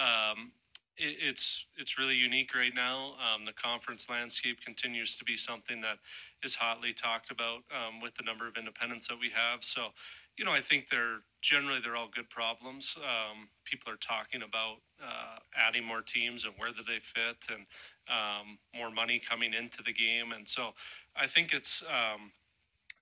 um, 0.00 0.52
it, 0.96 1.16
it's 1.20 1.66
it's 1.76 1.98
really 1.98 2.16
unique 2.16 2.54
right 2.54 2.74
now. 2.74 3.14
Um, 3.18 3.44
the 3.44 3.52
conference 3.52 4.08
landscape 4.08 4.60
continues 4.60 5.16
to 5.16 5.24
be 5.24 5.36
something 5.36 5.80
that 5.80 5.98
is 6.42 6.54
hotly 6.54 6.92
talked 6.92 7.30
about 7.30 7.62
um, 7.72 8.00
with 8.00 8.14
the 8.16 8.24
number 8.24 8.46
of 8.46 8.56
independents 8.56 9.08
that 9.08 9.18
we 9.20 9.30
have. 9.30 9.62
So 9.62 9.88
you 10.36 10.44
know, 10.44 10.52
I 10.52 10.60
think 10.60 10.88
they're 10.90 11.20
generally 11.42 11.80
they're 11.82 11.96
all 11.96 12.10
good 12.12 12.28
problems. 12.28 12.96
Um, 12.98 13.48
people 13.64 13.92
are 13.92 13.96
talking 13.96 14.42
about 14.42 14.78
uh, 15.02 15.38
adding 15.56 15.84
more 15.84 16.02
teams 16.02 16.44
and 16.44 16.54
where 16.56 16.70
do 16.70 16.82
they 16.86 16.98
fit, 16.98 17.46
and 17.48 17.66
um, 18.08 18.58
more 18.76 18.90
money 18.90 19.20
coming 19.20 19.54
into 19.54 19.82
the 19.82 19.92
game. 19.92 20.32
And 20.32 20.48
so, 20.48 20.74
I 21.16 21.26
think 21.26 21.52
it's 21.52 21.84
um, 21.88 22.32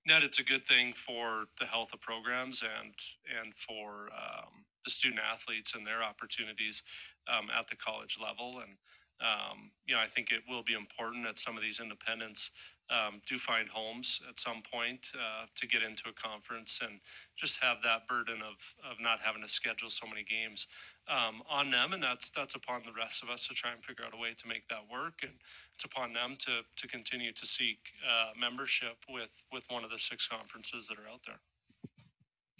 net 0.05 0.23
it's 0.23 0.39
a 0.39 0.43
good 0.43 0.65
thing 0.67 0.93
for 0.93 1.45
the 1.59 1.65
health 1.65 1.93
of 1.93 2.01
programs 2.01 2.61
and 2.61 2.93
and 3.41 3.53
for 3.55 4.09
um, 4.13 4.62
the 4.83 4.91
student 4.91 5.21
athletes 5.21 5.75
and 5.75 5.85
their 5.85 6.03
opportunities 6.03 6.83
um, 7.27 7.47
at 7.57 7.67
the 7.67 7.75
college 7.75 8.17
level. 8.21 8.61
And 8.61 8.77
um, 9.21 9.71
you 9.85 9.95
know, 9.95 10.01
I 10.01 10.07
think 10.07 10.31
it 10.31 10.41
will 10.49 10.63
be 10.63 10.73
important 10.73 11.25
that 11.25 11.39
some 11.39 11.55
of 11.55 11.63
these 11.63 11.79
independents 11.79 12.51
um, 12.89 13.21
do 13.25 13.37
find 13.37 13.69
homes 13.69 14.19
at 14.27 14.39
some 14.39 14.61
point 14.69 15.07
uh, 15.15 15.45
to 15.55 15.67
get 15.67 15.83
into 15.83 16.03
a 16.09 16.13
conference 16.13 16.79
and 16.83 16.99
just 17.37 17.61
have 17.61 17.77
that 17.83 18.07
burden 18.07 18.41
of 18.41 18.59
of 18.83 18.99
not 18.99 19.19
having 19.23 19.41
to 19.41 19.47
schedule 19.47 19.89
so 19.89 20.05
many 20.05 20.23
games 20.23 20.67
um, 21.07 21.41
on 21.49 21.71
them, 21.71 21.93
and 21.93 22.03
that's 22.03 22.29
that's 22.31 22.55
upon 22.55 22.81
the 22.85 22.91
rest 22.91 23.23
of 23.23 23.29
us 23.29 23.47
to 23.47 23.53
try 23.53 23.71
and 23.71 23.83
figure 23.83 24.03
out 24.05 24.13
a 24.13 24.17
way 24.17 24.33
to 24.35 24.47
make 24.47 24.67
that 24.67 24.83
work, 24.91 25.19
and 25.21 25.33
it's 25.73 25.85
upon 25.85 26.11
them 26.11 26.35
to 26.39 26.61
to 26.75 26.87
continue 26.87 27.31
to 27.31 27.45
seek 27.45 27.79
uh, 28.03 28.31
membership 28.39 28.97
with 29.07 29.31
with 29.51 29.63
one 29.69 29.83
of 29.83 29.89
the 29.89 29.99
six 29.99 30.27
conferences 30.27 30.87
that 30.87 30.97
are 30.97 31.07
out 31.07 31.21
there. 31.25 31.39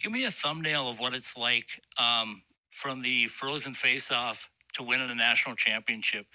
Give 0.04 0.12
me 0.12 0.26
a 0.26 0.30
thumbnail 0.30 0.86
of 0.86 1.00
what 1.00 1.14
it's 1.14 1.34
like 1.34 1.64
um, 1.96 2.42
from 2.70 3.00
the 3.00 3.26
Frozen 3.28 3.72
Face-Off 3.72 4.50
to 4.74 4.82
winning 4.82 5.08
a 5.08 5.14
national 5.14 5.56
championship. 5.56 6.26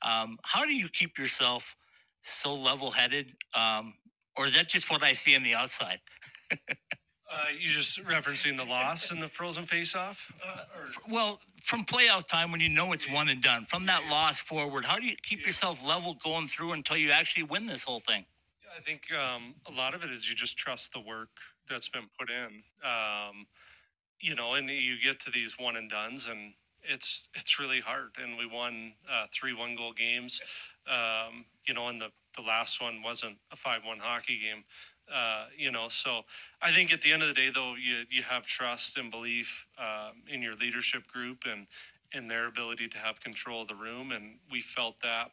Um, 0.00 0.38
how 0.44 0.64
do 0.64 0.72
you 0.74 0.88
keep 0.88 1.18
yourself 1.18 1.76
so 2.22 2.54
level-headed, 2.54 3.34
um, 3.54 3.92
or 4.34 4.46
is 4.46 4.54
that 4.54 4.70
just 4.70 4.90
what 4.90 5.02
I 5.02 5.12
see 5.12 5.36
on 5.36 5.42
the 5.42 5.54
outside? 5.54 6.00
Uh, 7.30 7.44
you 7.60 7.68
just 7.68 8.02
referencing 8.06 8.56
the 8.56 8.64
loss 8.64 9.12
in 9.12 9.20
the 9.20 9.28
frozen 9.28 9.66
face-off? 9.66 10.32
Uh, 10.42 10.62
well, 11.10 11.38
from 11.62 11.84
playoff 11.84 12.26
time 12.26 12.50
when 12.50 12.58
you 12.58 12.70
know 12.70 12.94
it's 12.94 13.06
one 13.10 13.28
and 13.28 13.42
done, 13.42 13.66
from 13.66 13.84
that 13.84 14.02
loss 14.06 14.38
forward, 14.38 14.82
how 14.82 14.98
do 14.98 15.04
you 15.04 15.14
keep 15.22 15.46
yourself 15.46 15.86
level 15.86 16.16
going 16.24 16.48
through 16.48 16.72
until 16.72 16.96
you 16.96 17.10
actually 17.10 17.42
win 17.42 17.66
this 17.66 17.82
whole 17.82 18.00
thing? 18.00 18.24
I 18.74 18.80
think 18.80 19.12
um, 19.12 19.54
a 19.66 19.70
lot 19.70 19.92
of 19.92 20.02
it 20.02 20.10
is 20.10 20.26
you 20.26 20.34
just 20.34 20.56
trust 20.56 20.94
the 20.94 21.00
work 21.00 21.28
that's 21.68 21.88
been 21.88 22.08
put 22.18 22.30
in. 22.30 22.62
Um, 22.84 23.46
you 24.20 24.34
know, 24.34 24.54
and 24.54 24.68
you 24.68 24.96
get 25.02 25.20
to 25.20 25.30
these 25.30 25.58
one 25.58 25.76
and 25.76 25.90
duns, 25.90 26.26
and 26.26 26.54
it's 26.82 27.28
it's 27.34 27.58
really 27.58 27.80
hard. 27.80 28.10
And 28.22 28.36
we 28.36 28.46
won 28.46 28.94
uh, 29.10 29.26
three 29.32 29.54
one 29.54 29.76
goal 29.76 29.92
games. 29.92 30.40
Um, 30.88 31.44
you 31.66 31.74
know, 31.74 31.88
and 31.88 32.00
the 32.00 32.08
the 32.36 32.42
last 32.42 32.80
one 32.80 33.02
wasn't 33.02 33.36
a 33.52 33.56
five 33.56 33.82
one 33.84 33.98
hockey 33.98 34.38
game. 34.38 34.64
Uh, 35.12 35.46
you 35.56 35.70
know, 35.70 35.88
so 35.88 36.22
I 36.60 36.72
think 36.72 36.92
at 36.92 37.00
the 37.00 37.12
end 37.12 37.22
of 37.22 37.28
the 37.28 37.34
day, 37.34 37.50
though, 37.54 37.74
you 37.74 38.04
you 38.10 38.22
have 38.22 38.44
trust 38.46 38.98
and 38.98 39.10
belief 39.10 39.66
um, 39.78 40.22
in 40.28 40.42
your 40.42 40.54
leadership 40.56 41.06
group 41.06 41.44
and 41.50 41.66
in 42.12 42.26
their 42.28 42.46
ability 42.46 42.88
to 42.88 42.98
have 42.98 43.20
control 43.20 43.62
of 43.62 43.68
the 43.68 43.74
room, 43.74 44.12
and 44.12 44.38
we 44.50 44.60
felt 44.60 44.96
that 45.02 45.30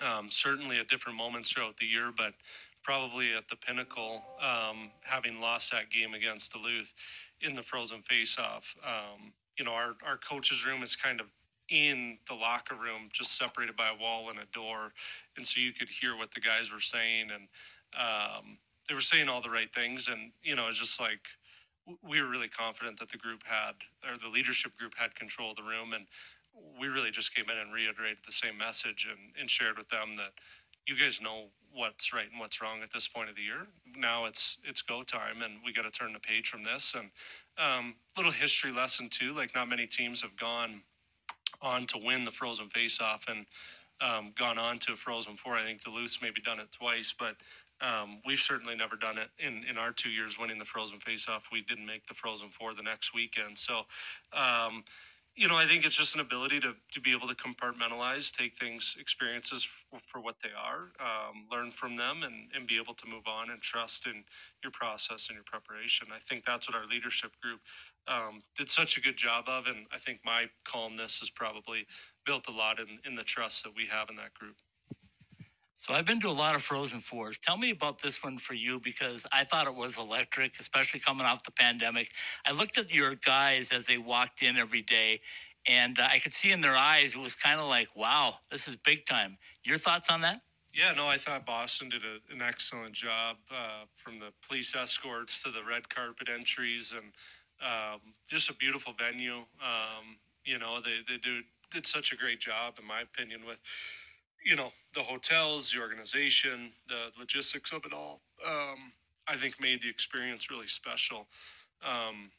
um, 0.00 0.28
certainly 0.30 0.78
at 0.78 0.88
different 0.88 1.18
moments 1.18 1.50
throughout 1.50 1.76
the 1.76 1.86
year, 1.86 2.12
but 2.16 2.34
probably 2.88 3.34
at 3.34 3.46
the 3.48 3.56
pinnacle, 3.56 4.22
um, 4.40 4.90
having 5.02 5.42
lost 5.42 5.70
that 5.70 5.90
game 5.90 6.14
against 6.14 6.50
Duluth 6.54 6.94
in 7.42 7.54
the 7.54 7.62
frozen 7.62 8.00
face-off. 8.00 8.74
Um, 8.82 9.34
you 9.58 9.64
know, 9.66 9.72
our 9.72 9.94
our 10.06 10.16
coaches' 10.16 10.64
room 10.64 10.82
is 10.82 10.96
kind 10.96 11.20
of 11.20 11.26
in 11.68 12.16
the 12.28 12.34
locker 12.34 12.74
room, 12.74 13.10
just 13.12 13.36
separated 13.36 13.76
by 13.76 13.90
a 13.90 14.00
wall 14.02 14.30
and 14.30 14.38
a 14.38 14.46
door, 14.54 14.94
and 15.36 15.46
so 15.46 15.60
you 15.60 15.74
could 15.74 15.90
hear 15.90 16.16
what 16.16 16.32
the 16.32 16.40
guys 16.40 16.72
were 16.72 16.80
saying 16.80 17.28
and. 17.30 17.48
Um, 17.98 18.58
they 18.86 18.94
were 18.94 19.02
saying 19.02 19.28
all 19.28 19.42
the 19.42 19.50
right 19.50 19.72
things, 19.74 20.08
and 20.08 20.32
you 20.42 20.54
know, 20.56 20.68
it's 20.68 20.78
just 20.78 20.98
like 21.00 21.20
we 22.02 22.20
were 22.22 22.28
really 22.28 22.48
confident 22.48 22.98
that 23.00 23.10
the 23.10 23.16
group 23.16 23.42
had, 23.44 23.72
or 24.04 24.16
the 24.18 24.28
leadership 24.28 24.76
group 24.78 24.92
had 24.96 25.14
control 25.14 25.50
of 25.50 25.56
the 25.56 25.62
room, 25.62 25.92
and 25.92 26.06
we 26.80 26.88
really 26.88 27.10
just 27.10 27.34
came 27.34 27.46
in 27.50 27.56
and 27.58 27.72
reiterated 27.72 28.18
the 28.26 28.32
same 28.32 28.56
message 28.58 29.08
and, 29.10 29.32
and 29.40 29.50
shared 29.50 29.78
with 29.78 29.88
them 29.88 30.16
that 30.16 30.32
you 30.88 30.96
guys 30.98 31.20
know 31.20 31.44
what's 31.74 32.12
right 32.14 32.28
and 32.30 32.40
what's 32.40 32.62
wrong 32.62 32.82
at 32.82 32.90
this 32.92 33.06
point 33.06 33.28
of 33.28 33.36
the 33.36 33.42
year. 33.42 33.66
Now 33.96 34.24
it's 34.24 34.58
it's 34.64 34.82
go 34.82 35.02
time, 35.02 35.42
and 35.42 35.54
we 35.64 35.72
got 35.72 35.82
to 35.82 35.90
turn 35.90 36.14
the 36.14 36.18
page 36.18 36.48
from 36.48 36.64
this. 36.64 36.96
And 36.96 37.10
um, 37.58 37.94
little 38.16 38.32
history 38.32 38.72
lesson 38.72 39.08
too, 39.08 39.34
like 39.34 39.54
not 39.54 39.68
many 39.68 39.86
teams 39.86 40.22
have 40.22 40.36
gone 40.36 40.80
on 41.60 41.86
to 41.88 41.98
win 41.98 42.24
the 42.24 42.30
Frozen 42.30 42.68
Face-Off 42.70 43.24
and 43.28 43.46
um, 44.00 44.32
gone 44.38 44.58
on 44.58 44.78
to 44.80 44.96
Frozen 44.96 45.36
Four. 45.36 45.56
I 45.56 45.64
think 45.64 45.82
Duluth's 45.82 46.20
maybe 46.22 46.40
done 46.40 46.58
it 46.58 46.68
twice, 46.72 47.14
but 47.18 47.36
um, 47.80 48.20
we've 48.26 48.38
certainly 48.38 48.74
never 48.74 48.96
done 48.96 49.18
it 49.18 49.28
in, 49.38 49.64
in 49.68 49.76
our 49.76 49.92
two 49.92 50.10
years 50.10 50.38
winning 50.38 50.58
the 50.58 50.64
Frozen 50.64 50.98
Faceoff. 50.98 51.42
We 51.52 51.62
didn't 51.62 51.86
make 51.86 52.06
the 52.06 52.14
Frozen 52.14 52.50
Four 52.50 52.74
the 52.74 52.82
next 52.82 53.14
weekend. 53.14 53.58
So, 53.58 53.82
um, 54.32 54.84
you 55.38 55.46
know, 55.46 55.56
I 55.56 55.66
think 55.66 55.86
it's 55.86 55.94
just 55.94 56.16
an 56.16 56.20
ability 56.20 56.58
to, 56.60 56.74
to 56.90 57.00
be 57.00 57.12
able 57.12 57.28
to 57.28 57.34
compartmentalize, 57.34 58.32
take 58.32 58.58
things, 58.58 58.96
experiences 58.98 59.62
for, 59.62 60.00
for 60.04 60.20
what 60.20 60.34
they 60.42 60.48
are, 60.48 60.90
um, 60.98 61.46
learn 61.50 61.70
from 61.70 61.94
them, 61.94 62.24
and, 62.24 62.50
and 62.54 62.66
be 62.66 62.76
able 62.76 62.94
to 62.94 63.06
move 63.06 63.22
on 63.28 63.50
and 63.50 63.62
trust 63.62 64.06
in 64.06 64.24
your 64.64 64.72
process 64.72 65.28
and 65.28 65.36
your 65.36 65.44
preparation. 65.44 66.08
I 66.10 66.18
think 66.28 66.44
that's 66.44 66.68
what 66.68 66.76
our 66.76 66.86
leadership 66.86 67.30
group 67.40 67.60
um, 68.08 68.42
did 68.56 68.68
such 68.68 68.96
a 68.96 69.00
good 69.00 69.16
job 69.16 69.44
of. 69.46 69.68
And 69.68 69.86
I 69.92 69.98
think 69.98 70.18
my 70.24 70.46
calmness 70.64 71.20
has 71.20 71.30
probably 71.30 71.86
built 72.26 72.48
a 72.48 72.52
lot 72.52 72.80
in, 72.80 72.98
in 73.04 73.14
the 73.14 73.22
trust 73.22 73.62
that 73.62 73.76
we 73.76 73.86
have 73.86 74.10
in 74.10 74.16
that 74.16 74.34
group. 74.34 74.56
So 75.80 75.94
I've 75.94 76.06
been 76.06 76.18
to 76.22 76.28
a 76.28 76.30
lot 76.30 76.56
of 76.56 76.62
Frozen 76.64 77.02
Fours. 77.02 77.38
Tell 77.38 77.56
me 77.56 77.70
about 77.70 78.02
this 78.02 78.20
one 78.20 78.36
for 78.36 78.54
you 78.54 78.80
because 78.80 79.24
I 79.30 79.44
thought 79.44 79.68
it 79.68 79.74
was 79.76 79.96
electric, 79.96 80.58
especially 80.58 80.98
coming 80.98 81.24
off 81.24 81.44
the 81.44 81.52
pandemic. 81.52 82.10
I 82.44 82.50
looked 82.50 82.78
at 82.78 82.92
your 82.92 83.14
guys 83.14 83.70
as 83.70 83.86
they 83.86 83.96
walked 83.96 84.42
in 84.42 84.56
every 84.56 84.82
day, 84.82 85.20
and 85.68 85.96
uh, 86.00 86.08
I 86.10 86.18
could 86.18 86.32
see 86.32 86.50
in 86.50 86.60
their 86.60 86.76
eyes 86.76 87.14
it 87.14 87.20
was 87.20 87.36
kind 87.36 87.60
of 87.60 87.68
like, 87.68 87.94
"Wow, 87.94 88.38
this 88.50 88.66
is 88.66 88.74
big 88.74 89.06
time." 89.06 89.38
Your 89.62 89.78
thoughts 89.78 90.10
on 90.10 90.20
that? 90.22 90.40
Yeah, 90.74 90.94
no, 90.94 91.06
I 91.06 91.16
thought 91.16 91.46
Boston 91.46 91.90
did 91.90 92.02
a, 92.02 92.34
an 92.34 92.42
excellent 92.42 92.92
job 92.92 93.36
uh, 93.48 93.84
from 93.94 94.18
the 94.18 94.32
police 94.48 94.74
escorts 94.74 95.44
to 95.44 95.50
the 95.52 95.62
red 95.62 95.88
carpet 95.88 96.28
entries 96.28 96.92
and 96.92 97.12
um, 97.62 98.00
just 98.26 98.50
a 98.50 98.54
beautiful 98.54 98.94
venue. 98.98 99.36
Um, 99.62 100.18
you 100.44 100.58
know, 100.58 100.80
they, 100.80 100.98
they 101.08 101.18
do, 101.18 101.42
did 101.72 101.86
such 101.86 102.12
a 102.12 102.16
great 102.16 102.40
job, 102.40 102.74
in 102.80 102.86
my 102.86 103.02
opinion, 103.02 103.42
with, 103.46 103.58
you 104.44 104.56
know, 104.56 104.70
the 104.94 105.00
hotels, 105.00 105.72
the 105.72 105.80
organization, 105.80 106.70
the 106.88 107.10
logistics 107.18 107.72
of 107.72 107.84
it 107.84 107.92
all. 107.92 108.20
Um, 108.46 108.92
I 109.26 109.36
think 109.36 109.60
made 109.60 109.82
the 109.82 109.90
experience 109.90 110.50
really 110.50 110.66
special 110.66 111.26
um, 111.86 112.30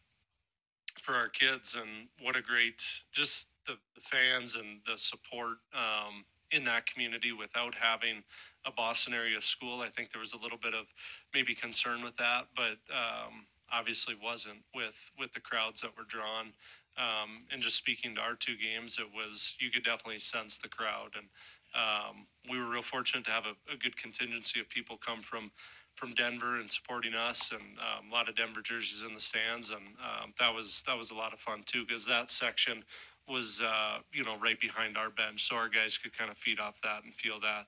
for 1.02 1.14
our 1.14 1.30
kids. 1.30 1.76
And 1.80 2.08
what 2.22 2.36
a 2.36 2.42
great, 2.42 2.82
just 3.12 3.50
the, 3.68 3.74
the 3.96 4.02
fans 4.02 4.56
and 4.56 4.80
the 4.88 4.98
support 4.98 5.58
um, 5.74 6.26
in 6.52 6.64
that 6.66 6.88
community 6.88 7.32
without 7.32 7.76
having 7.76 8.24
a 8.66 8.72
Boston 8.72 9.14
area 9.14 9.40
school. 9.40 9.82
I 9.82 9.90
think 9.90 10.12
there 10.12 10.20
was 10.20 10.34
a 10.34 10.38
little 10.38 10.58
bit 10.58 10.74
of 10.74 10.86
maybe 11.34 11.54
concern 11.54 12.04
with 12.04 12.18
that, 12.18 12.48
but 12.56 12.78
um, 12.92 13.46
obviously 13.72 14.16
wasn't 14.22 14.60
with 14.74 15.12
with 15.18 15.32
the 15.34 15.40
crowds 15.40 15.82
that 15.82 15.96
were 15.98 16.06
drawn. 16.08 16.54
Um, 16.98 17.46
and 17.52 17.62
just 17.62 17.78
speaking 17.78 18.16
to 18.16 18.22
our 18.22 18.36
two 18.36 18.56
games, 18.58 18.98
it 19.00 19.08
was 19.16 19.56
you 19.60 19.70
could 19.72 19.84
definitely 19.84 20.20
sense 20.20 20.58
the 20.58 20.68
crowd, 20.68 21.12
and 21.16 21.28
um, 21.76 22.28
we 22.50 22.60
were 22.60 22.70
real 22.70 22.82
fortunate 22.82 23.26
to 23.26 23.32
have 23.32 23.46
a, 23.46 23.74
a, 23.74 23.78
good 23.78 23.96
contingency 23.96 24.60
of 24.60 24.70
people 24.70 24.98
come 24.98 25.22
from 25.22 25.52
from 25.96 26.14
Denver 26.14 26.56
and 26.56 26.72
supporting 26.72 27.14
us, 27.14 27.52
and 27.52 27.62
um, 27.78 28.10
a 28.10 28.14
lot 28.14 28.30
of 28.30 28.36
Denver 28.36 28.62
jerseys 28.62 29.04
in 29.06 29.14
the 29.14 29.20
stands, 29.20 29.70
and 29.70 29.82
um, 30.00 30.34
that 30.40 30.54
was 30.54 30.84
that 30.88 30.98
was 30.98 31.12
a 31.12 31.16
lot 31.16 31.34
of 31.34 31.40
fun 31.40 31.64
too 31.66 31.86
because 31.86 32.06
that 32.06 32.30
section 32.30 32.84
was 33.28 33.62
uh, 33.62 34.00
you 34.12 34.24
know 34.24 34.38
right 34.42 34.60
behind 34.60 34.98
our 34.98 35.10
bench, 35.10 35.48
so 35.48 35.56
our 35.56 35.70
guys 35.70 35.98
could 35.98 36.18
kind 36.18 36.32
of 36.32 36.38
feed 36.38 36.60
off 36.60 36.82
that 36.82 37.04
and 37.04 37.14
feel 37.14 37.40
that. 37.40 37.68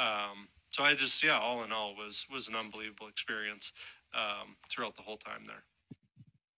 Um, 0.00 0.48
so 0.70 0.82
I 0.82 0.94
just 0.94 1.22
yeah, 1.22 1.38
all 1.38 1.62
in 1.64 1.72
all, 1.72 1.94
was 1.94 2.26
was 2.32 2.48
an 2.48 2.56
unbelievable 2.56 3.08
experience 3.08 3.72
um, 4.14 4.56
throughout 4.70 4.96
the 4.96 5.02
whole 5.02 5.18
time 5.18 5.44
there. 5.46 5.64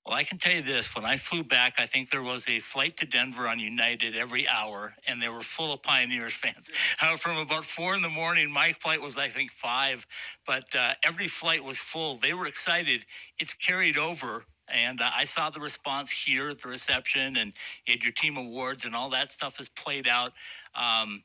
Well, 0.07 0.15
I 0.15 0.25
can 0.25 0.39
tell 0.39 0.53
you 0.53 0.63
this: 0.63 0.95
when 0.95 1.05
I 1.05 1.17
flew 1.17 1.43
back, 1.43 1.75
I 1.79 1.87
think 1.87 2.11
there 2.11 2.23
was 2.23 2.49
a 2.49 2.61
flight 2.61 2.97
to 2.99 3.07
Denver 3.07 3.49
on 3.49 3.59
United 3.59 4.17
every 4.17 4.47
hour, 4.49 4.95
and 5.07 5.21
they 5.21 5.29
were 5.29 5.43
full 5.43 5.73
of 5.73 5.83
Pioneers 5.83 6.33
fans. 6.43 6.71
Uh, 7.01 7.17
from 7.17 7.39
about 7.39 7.65
four 7.65 7.95
in 7.95 8.03
the 8.03 8.09
morning, 8.09 8.51
my 8.51 8.73
flight 8.73 9.01
was 9.01 9.17
I 9.17 9.29
think 9.29 9.51
five, 9.51 10.07
but 10.47 10.75
uh, 10.75 10.93
every 11.03 11.29
flight 11.29 11.65
was 11.65 11.79
full. 11.79 12.19
They 12.19 12.35
were 12.35 12.47
excited. 12.47 13.05
It's 13.39 13.55
carried 13.55 13.99
over 13.99 14.45
and 14.69 15.01
uh, 15.01 15.11
I 15.15 15.25
saw 15.25 15.51
the 15.51 15.61
response 15.61 16.11
here 16.11 16.49
at 16.49 16.61
the 16.61 16.69
reception, 16.69 17.37
and 17.37 17.53
you 17.87 17.93
had 17.93 18.03
your 18.03 18.13
team 18.13 18.37
awards, 18.37 18.85
and 18.85 18.95
all 18.95 19.11
that 19.11 19.31
stuff 19.31 19.59
has 19.59 19.69
played 19.69 20.09
out. 20.09 20.33
Um, 20.75 21.23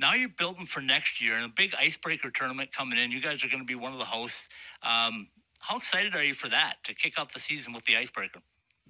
now 0.00 0.14
you're 0.14 0.28
building 0.28 0.66
for 0.66 0.80
next 0.80 1.20
year, 1.20 1.34
and 1.34 1.44
a 1.44 1.52
big 1.54 1.74
icebreaker 1.78 2.30
tournament 2.30 2.72
coming 2.72 2.98
in. 2.98 3.10
You 3.10 3.20
guys 3.20 3.44
are 3.44 3.48
going 3.48 3.60
to 3.60 3.66
be 3.66 3.74
one 3.74 3.92
of 3.92 3.98
the 3.98 4.04
hosts. 4.04 4.48
Um, 4.82 5.28
how 5.60 5.76
excited 5.76 6.14
are 6.14 6.24
you 6.24 6.34
for 6.34 6.48
that 6.48 6.76
to 6.84 6.94
kick 6.94 7.18
off 7.18 7.32
the 7.32 7.40
season 7.40 7.72
with 7.72 7.84
the 7.84 7.96
icebreaker? 7.96 8.40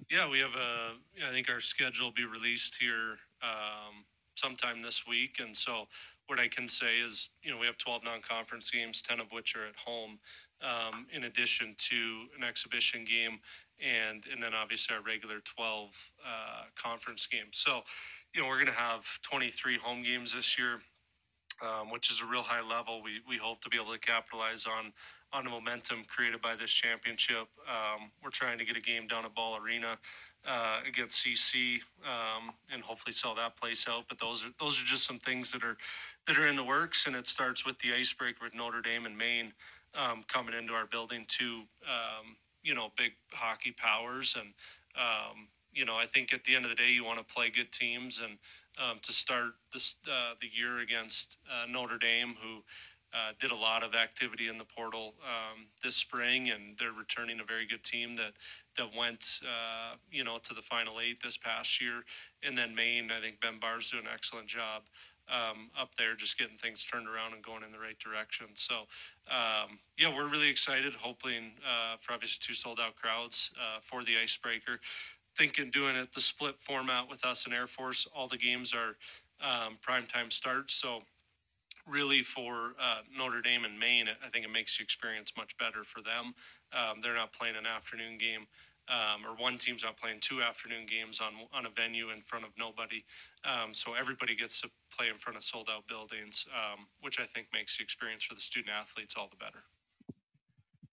Yeah, 0.09 0.29
we 0.29 0.39
have 0.39 0.55
a. 0.55 1.27
I 1.27 1.31
think 1.31 1.49
our 1.49 1.59
schedule 1.59 2.07
will 2.07 2.13
be 2.13 2.25
released 2.25 2.77
here 2.79 3.17
um, 3.43 4.05
sometime 4.35 4.81
this 4.81 5.05
week, 5.07 5.37
and 5.39 5.55
so 5.55 5.87
what 6.27 6.39
I 6.39 6.47
can 6.47 6.67
say 6.67 6.99
is, 6.99 7.29
you 7.41 7.51
know, 7.51 7.57
we 7.57 7.65
have 7.65 7.77
12 7.77 8.03
non-conference 8.03 8.69
games, 8.69 9.01
10 9.01 9.19
of 9.19 9.31
which 9.31 9.55
are 9.55 9.65
at 9.65 9.75
home, 9.75 10.19
um, 10.61 11.07
in 11.11 11.23
addition 11.23 11.75
to 11.89 12.27
an 12.37 12.43
exhibition 12.43 13.03
game 13.03 13.39
and 13.79 14.25
and 14.31 14.41
then 14.41 14.53
obviously 14.53 14.95
our 14.95 15.01
regular 15.01 15.39
12 15.39 16.11
uh, 16.25 16.63
conference 16.75 17.27
games. 17.27 17.51
So, 17.53 17.81
you 18.33 18.41
know, 18.41 18.47
we're 18.47 18.55
going 18.55 18.67
to 18.67 18.73
have 18.73 19.05
23 19.23 19.77
home 19.77 20.03
games 20.03 20.33
this 20.33 20.57
year, 20.57 20.81
um, 21.61 21.91
which 21.91 22.11
is 22.11 22.21
a 22.21 22.25
real 22.25 22.41
high 22.41 22.61
level. 22.61 23.01
We 23.03 23.21
we 23.27 23.37
hope 23.37 23.61
to 23.61 23.69
be 23.69 23.77
able 23.77 23.93
to 23.93 23.99
capitalize 23.99 24.65
on 24.65 24.93
on 25.31 25.43
the 25.43 25.49
momentum 25.49 26.03
created 26.07 26.41
by 26.41 26.55
this 26.55 26.71
championship. 26.71 27.47
Um, 27.67 28.11
we're 28.23 28.31
trying 28.31 28.57
to 28.57 28.65
get 28.65 28.77
a 28.77 28.81
game 28.81 29.07
down 29.07 29.25
at 29.25 29.33
Ball 29.35 29.57
Arena. 29.57 29.97
Uh, 30.47 30.79
against 30.87 31.23
CC, 31.23 31.81
um, 32.05 32.53
and 32.73 32.81
hopefully 32.81 33.11
sell 33.11 33.35
that 33.35 33.57
place 33.57 33.89
out. 33.89 34.05
But 34.07 34.19
those 34.19 34.45
are 34.45 34.49
those 34.57 34.81
are 34.81 34.85
just 34.85 35.05
some 35.05 35.19
things 35.19 35.51
that 35.51 35.63
are 35.65 35.75
that 36.27 36.37
are 36.37 36.47
in 36.47 36.55
the 36.55 36.63
works, 36.63 37.07
and 37.07 37.15
it 37.15 37.27
starts 37.27 37.65
with 37.65 37.77
the 37.79 37.93
icebreaker 37.93 38.45
with 38.45 38.55
Notre 38.55 38.81
Dame 38.81 39.05
and 39.05 39.17
Maine 39.17 39.51
um, 39.95 40.23
coming 40.27 40.55
into 40.55 40.73
our 40.73 40.85
building 40.85 41.25
to 41.39 41.63
um, 41.83 42.37
you 42.63 42.75
know 42.75 42.89
big 42.97 43.11
hockey 43.31 43.71
powers 43.71 44.35
and 44.39 44.53
um, 44.95 45.47
you 45.73 45.85
know 45.85 45.95
I 45.95 46.05
think 46.05 46.33
at 46.33 46.43
the 46.43 46.55
end 46.55 46.65
of 46.65 46.69
the 46.69 46.75
day 46.75 46.91
you 46.91 47.03
want 47.03 47.19
to 47.19 47.33
play 47.33 47.49
good 47.49 47.71
teams 47.71 48.21
and 48.23 48.37
um, 48.77 48.99
to 49.01 49.11
start 49.11 49.51
this 49.73 49.95
uh, 50.07 50.33
the 50.41 50.47
year 50.51 50.79
against 50.79 51.37
uh, 51.49 51.65
Notre 51.69 51.97
Dame 51.97 52.35
who 52.41 52.63
uh, 53.13 53.33
did 53.39 53.51
a 53.51 53.55
lot 53.55 53.83
of 53.83 53.95
activity 53.95 54.47
in 54.47 54.57
the 54.57 54.65
portal 54.65 55.13
um, 55.23 55.65
this 55.83 55.95
spring 55.95 56.49
and 56.49 56.77
they're 56.77 56.91
returning 56.91 57.39
a 57.39 57.43
very 57.43 57.65
good 57.65 57.83
team 57.83 58.15
that 58.15 58.33
that 58.77 58.87
went 58.97 59.39
uh, 59.43 59.95
you 60.11 60.23
know 60.23 60.37
to 60.37 60.53
the 60.53 60.61
final 60.61 60.99
eight 60.99 61.21
this 61.23 61.37
past 61.37 61.81
year 61.81 62.03
and 62.43 62.57
then 62.57 62.75
Maine 62.75 63.09
I 63.11 63.21
think 63.21 63.41
Ben 63.41 63.59
Barr's 63.59 63.91
doing 63.91 64.05
an 64.05 64.11
excellent 64.13 64.47
job 64.47 64.83
um, 65.29 65.69
up 65.79 65.95
there, 65.95 66.15
just 66.15 66.37
getting 66.37 66.57
things 66.57 66.85
turned 66.85 67.07
around 67.07 67.33
and 67.33 67.43
going 67.43 67.63
in 67.63 67.71
the 67.71 67.79
right 67.79 67.97
direction. 67.99 68.47
So, 68.53 68.87
um, 69.29 69.79
yeah, 69.97 70.15
we're 70.15 70.27
really 70.27 70.49
excited, 70.49 70.93
hoping 70.93 71.51
uh, 71.63 71.97
for 71.99 72.13
obviously 72.13 72.39
two 72.41 72.53
sold 72.53 72.79
out 72.79 72.95
crowds 72.95 73.51
uh, 73.57 73.79
for 73.81 74.03
the 74.03 74.17
icebreaker. 74.21 74.79
Thinking 75.37 75.69
doing 75.69 75.95
it 75.95 76.13
the 76.13 76.21
split 76.21 76.55
format 76.59 77.07
with 77.09 77.23
us 77.23 77.45
and 77.45 77.53
Air 77.53 77.67
Force. 77.67 78.07
All 78.15 78.27
the 78.27 78.37
games 78.37 78.73
are 78.73 78.97
um, 79.41 79.77
prime 79.81 80.05
time 80.05 80.31
starts. 80.31 80.73
So, 80.73 81.03
really 81.87 82.23
for 82.23 82.73
uh, 82.81 83.01
Notre 83.15 83.41
Dame 83.41 83.65
and 83.65 83.79
Maine, 83.79 84.07
I 84.25 84.29
think 84.29 84.45
it 84.45 84.51
makes 84.51 84.77
the 84.77 84.83
experience 84.83 85.33
much 85.37 85.57
better 85.57 85.83
for 85.83 86.01
them. 86.01 86.33
Um, 86.73 87.01
they're 87.01 87.15
not 87.15 87.33
playing 87.33 87.55
an 87.55 87.65
afternoon 87.65 88.17
game 88.17 88.47
um, 88.89 89.25
or 89.25 89.35
one 89.35 89.57
team's 89.57 89.83
not 89.83 89.97
playing 89.97 90.19
two 90.19 90.41
afternoon 90.41 90.85
games 90.89 91.21
on 91.21 91.33
on 91.53 91.65
a 91.65 91.69
venue 91.69 92.09
in 92.09 92.21
front 92.21 92.43
of 92.43 92.51
nobody. 92.57 93.05
Um, 93.45 93.73
so 93.73 93.93
everybody 93.93 94.35
gets 94.35 94.59
to 94.61 94.69
play 94.95 95.09
in 95.09 95.17
front 95.17 95.37
of 95.37 95.43
sold 95.43 95.69
out 95.71 95.87
buildings, 95.87 96.45
um, 96.49 96.87
which 97.01 97.19
I 97.19 97.25
think 97.25 97.47
makes 97.53 97.77
the 97.77 97.83
experience 97.83 98.23
for 98.23 98.33
the 98.33 98.41
student 98.41 98.73
athletes 98.73 99.15
all 99.17 99.29
the 99.29 99.37
better. 99.37 99.63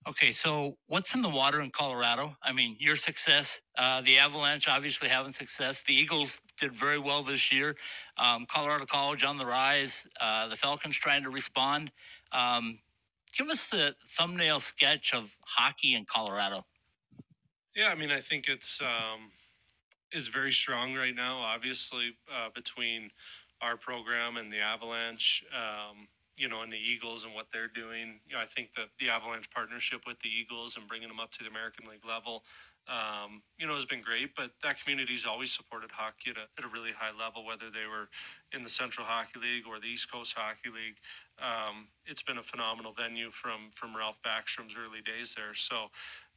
Okay, 0.09 0.31
so 0.31 0.77
what's 0.87 1.17
in 1.17 1.23
the 1.23 1.29
water 1.29 1.61
in 1.61 1.71
Colorado? 1.71 2.37
I 2.41 2.53
mean, 2.53 2.77
your 2.79 2.95
success, 2.95 3.61
uh, 3.77 4.03
the 4.03 4.19
Avalanche 4.19 4.69
obviously 4.69 5.09
having 5.09 5.33
success. 5.33 5.83
The 5.83 5.95
Eagles 5.95 6.41
did 6.61 6.73
very 6.73 7.01
well 7.01 7.25
this 7.25 7.51
year. 7.51 7.75
Um, 8.17 8.47
Colorado 8.49 8.87
College 8.87 9.25
on 9.25 9.37
the 9.37 9.45
rise. 9.45 10.07
Uh, 10.21 10.47
the 10.47 10.55
Falcons 10.55 10.95
trying 10.95 11.25
to 11.25 11.31
respond. 11.31 11.91
Um, 12.31 12.79
give 13.37 13.49
us 13.49 13.69
the 13.69 13.97
thumbnail 14.17 14.61
sketch 14.61 15.13
of 15.13 15.35
hockey 15.45 15.95
in 15.95 16.05
Colorado. 16.05 16.65
Yeah, 17.75 17.89
I 17.89 17.97
mean, 17.97 18.13
I 18.13 18.21
think 18.21 18.47
it's 18.47 18.81
um, 18.81 19.31
is 20.13 20.29
very 20.29 20.53
strong 20.53 20.95
right 20.95 21.17
now. 21.17 21.39
Obviously, 21.39 22.17
uh, 22.33 22.51
between 22.55 23.11
our 23.61 23.77
program 23.77 24.37
and 24.37 24.53
the 24.53 24.61
Avalanche, 24.61 25.45
um, 25.53 26.07
you 26.37 26.49
know, 26.49 26.63
and 26.63 26.71
the 26.71 26.79
Eagles 26.79 27.25
and 27.25 27.35
what 27.35 27.47
they're 27.53 27.69
doing. 27.69 28.21
You 28.29 28.37
know, 28.37 28.43
I 28.43 28.45
think 28.45 28.75
that 28.77 28.89
the 28.99 29.09
Avalanche 29.09 29.51
partnership 29.51 30.03
with 30.07 30.21
the 30.21 30.29
Eagles 30.29 30.77
and 30.77 30.87
bringing 30.87 31.09
them 31.09 31.21
up 31.21 31.31
to 31.33 31.45
the 31.45 31.49
American 31.49 31.89
League 31.89 32.05
level, 32.07 32.45
um, 32.89 33.43
you 33.59 33.67
know, 33.67 33.75
has 33.75 33.87
been 33.87 34.03
great. 34.03 34.35
But 34.37 34.51
that 34.63 34.81
community's 34.81 35.25
always 35.25 35.51
supported 35.51 35.91
hockey 35.91 36.31
at 36.31 36.37
a, 36.37 36.47
at 36.59 36.65
a 36.65 36.69
really 36.69 36.93
high 36.93 37.17
level, 37.19 37.45
whether 37.45 37.71
they 37.71 37.89
were 37.89 38.09
in 38.53 38.63
the 38.63 38.69
Central 38.69 39.07
Hockey 39.07 39.41
League 39.41 39.65
or 39.67 39.81
the 39.81 39.87
East 39.87 40.13
Coast 40.13 40.35
Hockey 40.37 40.69
League. 40.69 40.97
Um, 41.41 41.89
it's 42.05 42.23
been 42.23 42.39
a 42.39 42.43
phenomenal 42.43 42.93
venue 42.93 43.31
from 43.31 43.71
from 43.75 43.97
Ralph 43.97 44.21
Backstrom's 44.23 44.77
early 44.77 45.01
days 45.01 45.35
there. 45.35 45.55
So, 45.55 45.89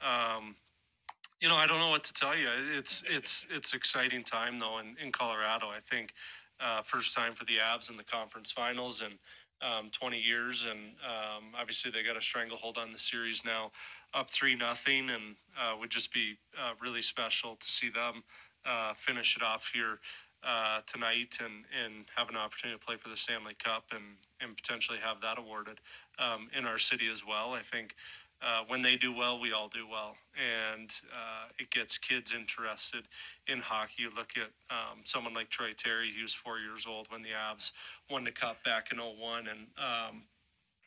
um, 0.02 0.56
you 1.42 1.48
know, 1.48 1.56
I 1.56 1.68
don't 1.68 1.80
know 1.80 1.90
what 1.90 2.04
to 2.06 2.14
tell 2.14 2.38
you. 2.38 2.48
It's 2.74 3.04
it's 3.10 3.46
it's 3.50 3.74
exciting 3.74 4.24
time 4.24 4.60
though 4.60 4.80
in, 4.80 4.96
in 5.04 5.12
Colorado. 5.12 5.68
I 5.68 5.80
think 5.80 6.14
uh, 6.60 6.82
first 6.82 7.16
time 7.16 7.34
for 7.34 7.46
the 7.46 7.58
Avs 7.58 7.90
in 7.90 7.98
the 7.98 8.04
conference 8.04 8.52
finals 8.52 9.02
and 9.02 9.14
um, 9.62 9.90
20 9.92 10.20
years, 10.20 10.66
and 10.70 10.80
um, 11.04 11.54
obviously 11.60 11.92
they 11.92 12.04
got 12.04 12.18
a 12.18 12.22
stranglehold 12.22 12.78
on 12.78 12.92
the 12.92 13.00
series 13.00 13.44
now, 13.46 13.72
up 14.14 14.30
three 14.30 14.56
nothing, 14.56 15.10
and 15.10 15.36
uh, 15.60 15.76
would 15.78 15.90
just 15.90 16.14
be 16.14 16.38
uh, 16.58 16.74
really 16.82 17.02
special 17.02 17.56
to 17.56 17.68
see 17.68 17.90
them 17.90 18.24
uh, 18.66 18.94
finish 18.94 19.36
it 19.36 19.44
off 19.44 19.70
here 19.74 20.00
uh, 20.44 20.80
tonight 20.86 21.38
and 21.44 21.66
and 21.84 22.06
have 22.16 22.30
an 22.30 22.38
opportunity 22.38 22.80
to 22.80 22.86
play 22.86 22.96
for 22.96 23.10
the 23.10 23.18
Stanley 23.18 23.56
Cup 23.56 23.86
and 23.92 24.16
and 24.42 24.56
potentially 24.56 24.98
have 25.00 25.20
that 25.22 25.38
awarded 25.38 25.80
um, 26.18 26.48
in 26.58 26.66
our 26.66 26.78
city 26.78 27.10
as 27.12 27.26
well. 27.26 27.54
I 27.54 27.62
think 27.62 27.96
uh, 28.42 28.64
when 28.68 28.82
they 28.82 28.96
do 28.96 29.14
well, 29.14 29.40
we 29.40 29.52
all 29.52 29.68
do 29.68 29.86
well, 29.90 30.16
and 30.36 30.94
uh, 31.14 31.48
it 31.58 31.70
gets 31.72 31.98
kids 31.98 32.34
interested 32.34 33.04
in 33.48 33.60
hockey. 33.60 34.04
You 34.04 34.12
look 34.16 34.34
at 34.38 34.52
um, 34.70 35.00
someone 35.04 35.34
like 35.34 35.50
Troy 35.50 35.74
Terry, 35.76 36.12
he 36.16 36.22
was 36.22 36.34
four 36.34 36.60
years 36.60 36.86
old 36.88 37.08
when 37.12 37.22
the 37.22 37.30
Avs 37.30 37.72
won 38.10 38.24
the 38.24 38.32
cup 38.32 38.64
back 38.64 38.92
in 38.92 38.98
01, 39.00 39.48
and 39.48 39.68
um, 39.78 40.24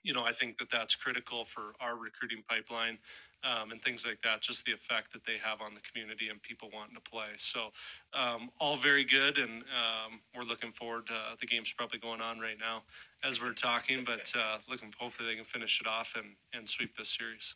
you 0.03 0.13
know, 0.13 0.25
I 0.25 0.33
think 0.33 0.59
that 0.59 0.71
that's 0.71 0.95
critical 0.95 1.45
for 1.45 1.75
our 1.81 1.97
recruiting 1.97 2.43
pipeline 2.49 2.99
um, 3.45 3.71
and 3.71 3.83
things 3.83 4.07
like 4.07 4.21
that. 4.23 4.41
Just 4.41 4.65
the 4.65 4.73
effect 4.73 5.13
that 5.13 5.25
they 5.25 5.37
have 5.43 5.61
on 5.61 5.75
the 5.75 5.81
community 5.81 6.29
and 6.29 6.41
people 6.43 6.71
wanting 6.73 6.95
to 6.95 7.01
play. 7.01 7.29
So, 7.37 7.71
um, 8.15 8.51
all 8.61 8.77
very 8.77 9.05
good, 9.05 9.39
and 9.39 9.63
um, 9.63 10.21
we're 10.37 10.45
looking 10.45 10.73
forward. 10.73 11.07
to 11.07 11.15
The 11.41 11.47
game's 11.47 11.73
probably 11.73 11.99
going 11.99 12.21
on 12.21 12.39
right 12.39 12.59
now 12.59 12.83
as 13.25 13.41
we're 13.41 13.53
talking, 13.53 14.05
but 14.05 14.33
uh, 14.37 14.59
looking 14.69 14.93
hopefully 14.99 15.29
they 15.29 15.37
can 15.37 15.45
finish 15.45 15.81
it 15.81 15.87
off 15.87 16.15
and 16.17 16.35
and 16.53 16.69
sweep 16.69 16.97
this 16.97 17.17
series. 17.17 17.55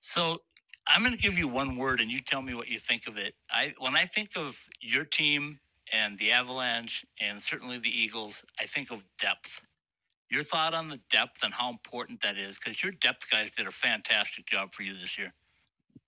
So 0.00 0.38
I'm 0.86 1.02
going 1.02 1.14
to 1.14 1.20
give 1.20 1.38
you 1.38 1.48
one 1.48 1.76
word, 1.76 2.00
and 2.00 2.10
you 2.10 2.20
tell 2.20 2.42
me 2.42 2.54
what 2.54 2.68
you 2.68 2.78
think 2.78 3.06
of 3.06 3.16
it. 3.16 3.34
I 3.50 3.74
when 3.78 3.96
I 3.96 4.06
think 4.06 4.30
of 4.36 4.58
your 4.80 5.04
team 5.04 5.58
and 5.92 6.18
the 6.18 6.32
Avalanche, 6.32 7.04
and 7.20 7.40
certainly 7.40 7.78
the 7.78 7.88
Eagles, 7.88 8.44
I 8.60 8.64
think 8.64 8.90
of 8.90 9.04
depth. 9.20 9.62
Your 10.30 10.42
thought 10.42 10.74
on 10.74 10.88
the 10.88 11.00
depth 11.10 11.42
and 11.42 11.54
how 11.54 11.70
important 11.70 12.20
that 12.22 12.36
is, 12.36 12.58
because 12.58 12.82
your 12.82 12.92
depth 12.92 13.30
guys 13.30 13.50
did 13.50 13.66
a 13.66 13.70
fantastic 13.70 14.46
job 14.46 14.74
for 14.74 14.82
you 14.82 14.92
this 14.94 15.16
year. 15.16 15.32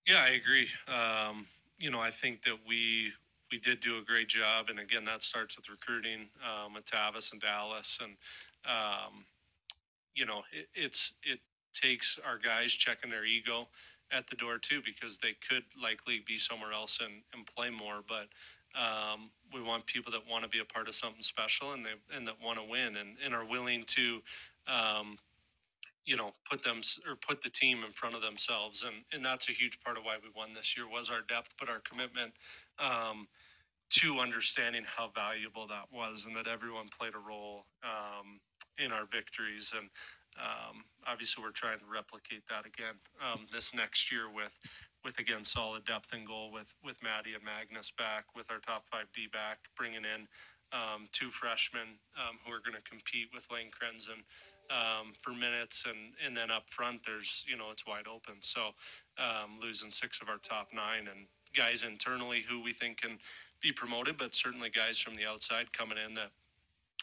Yeah, 0.07 0.23
I 0.23 0.31
agree. 0.31 0.69
Um, 0.89 1.47
you 1.79 1.91
know, 1.91 2.01
I 2.01 2.11
think 2.11 2.43
that 2.43 2.57
we 2.67 3.13
we 3.51 3.59
did 3.59 3.81
do 3.81 3.99
a 3.99 4.03
great 4.03 4.29
job, 4.29 4.69
and 4.69 4.79
again, 4.79 5.05
that 5.07 5.23
starts 5.23 5.57
with 5.57 5.69
recruiting 5.69 6.29
um, 6.45 6.77
Tavis 6.85 7.33
and 7.33 7.41
Dallas, 7.41 7.99
and 8.03 8.13
um, 8.67 9.25
you 10.15 10.27
know, 10.27 10.43
it, 10.53 10.69
it's 10.75 11.15
it 11.23 11.41
takes 11.73 12.19
our 12.27 12.39
guys 12.39 12.73
checking 12.73 13.11
their 13.11 13.25
ego 13.25 13.69
at 14.13 14.27
the 14.27 14.37
door 14.37 14.59
too, 14.59 14.83
because 14.85 15.19
they 15.19 15.35
could 15.49 15.65
likely 15.81 16.23
be 16.27 16.37
somewhere 16.37 16.73
else 16.73 16.99
and, 17.01 17.23
and 17.33 17.47
play 17.47 17.71
more, 17.71 18.01
but 18.07 18.27
um, 18.75 19.31
we 19.53 19.63
want 19.63 19.87
people 19.87 20.13
that 20.13 20.23
want 20.31 20.45
to 20.45 20.49
be 20.49 20.61
a 20.61 20.65
part 20.65 20.89
of 20.89 20.95
something 20.95 21.23
special 21.23 21.73
and 21.73 21.85
they 21.85 22.17
and 22.17 22.27
that 22.27 22.37
want 22.43 22.59
to 22.59 22.65
win 22.65 22.97
and, 22.97 23.17
and 23.25 23.35
are 23.35 23.45
willing 23.45 23.85
to, 23.87 24.21
um, 24.69 25.19
you 26.05 26.17
know, 26.17 26.33
put 26.49 26.63
them 26.63 26.81
or 27.07 27.17
put 27.17 27.43
the 27.43 27.51
team 27.51 27.85
in 27.85 27.93
front 27.93 28.15
of 28.15 28.23
themselves. 28.23 28.85
And 28.85 29.05
and 29.13 29.25
that's 29.25 29.49
a 29.49 29.53
huge 29.53 29.81
part 29.81 29.97
of 29.97 30.05
why 30.05 30.17
we 30.23 30.29
won 30.35 30.55
this 30.55 30.77
year 30.77 30.87
was 30.89 31.11
our 31.11 31.23
depth, 31.29 31.55
but 31.59 31.69
our 31.69 31.81
commitment 31.81 32.33
um, 32.79 33.27
to 33.91 34.21
understanding 34.21 34.85
how 34.87 35.11
valuable 35.15 35.67
that 35.67 35.87
was 35.93 36.25
and 36.27 36.37
that 36.37 36.47
everyone 36.47 36.89
played 36.97 37.15
a 37.15 37.19
role 37.19 37.65
um, 37.83 38.41
in 38.79 38.93
our 38.93 39.07
victories. 39.11 39.73
And 39.77 39.89
um, 40.39 40.85
obviously, 41.07 41.43
we're 41.43 41.51
trying 41.51 41.81
to 41.81 41.85
replicate 41.93 42.47
that 42.49 42.67
again 42.67 42.95
um, 43.21 43.47
this 43.53 43.75
next 43.75 44.13
year 44.13 44.31
with 44.33 44.55
with 45.05 45.19
again 45.19 45.45
solid 45.45 45.85
depth 45.85 46.13
and 46.13 46.27
goal 46.27 46.51
with 46.53 46.75
with 46.85 47.03
Maddie 47.03 47.35
and 47.35 47.45
Magnus 47.45 47.93
back, 47.97 48.25
with 48.37 48.51
our 48.51 48.59
top 48.59 48.87
five 48.87 49.07
D 49.15 49.29
back, 49.33 49.59
bringing 49.77 50.05
in 50.05 50.29
um, 50.73 51.09
two 51.13 51.31
freshmen 51.31 51.99
um, 52.17 52.39
who 52.45 52.53
are 52.53 52.61
going 52.61 52.77
to 52.77 52.89
compete 52.89 53.29
with 53.35 53.47
Lane 53.51 53.71
Krenzen 53.71 54.23
um, 54.71 55.13
for 55.21 55.31
minutes, 55.31 55.85
and 55.87 56.15
and 56.25 56.37
then 56.37 56.51
up 56.51 56.69
front 56.69 57.01
there's 57.05 57.45
you 57.49 57.57
know 57.57 57.71
it's 57.71 57.87
wide 57.87 58.07
open. 58.07 58.35
So 58.41 58.71
um, 59.19 59.59
losing 59.61 59.91
six 59.91 60.21
of 60.21 60.29
our 60.29 60.39
top 60.39 60.69
nine 60.75 61.09
and 61.09 61.27
guys 61.57 61.83
internally 61.83 62.45
who 62.49 62.63
we 62.63 62.73
think 62.73 63.01
can 63.01 63.19
be 63.61 63.73
promoted, 63.73 64.17
but 64.17 64.35
certainly 64.35 64.71
guys 64.71 64.99
from 64.99 65.17
the 65.17 65.27
outside 65.27 65.73
coming 65.73 65.99
in 65.99 66.15
that. 66.15 66.31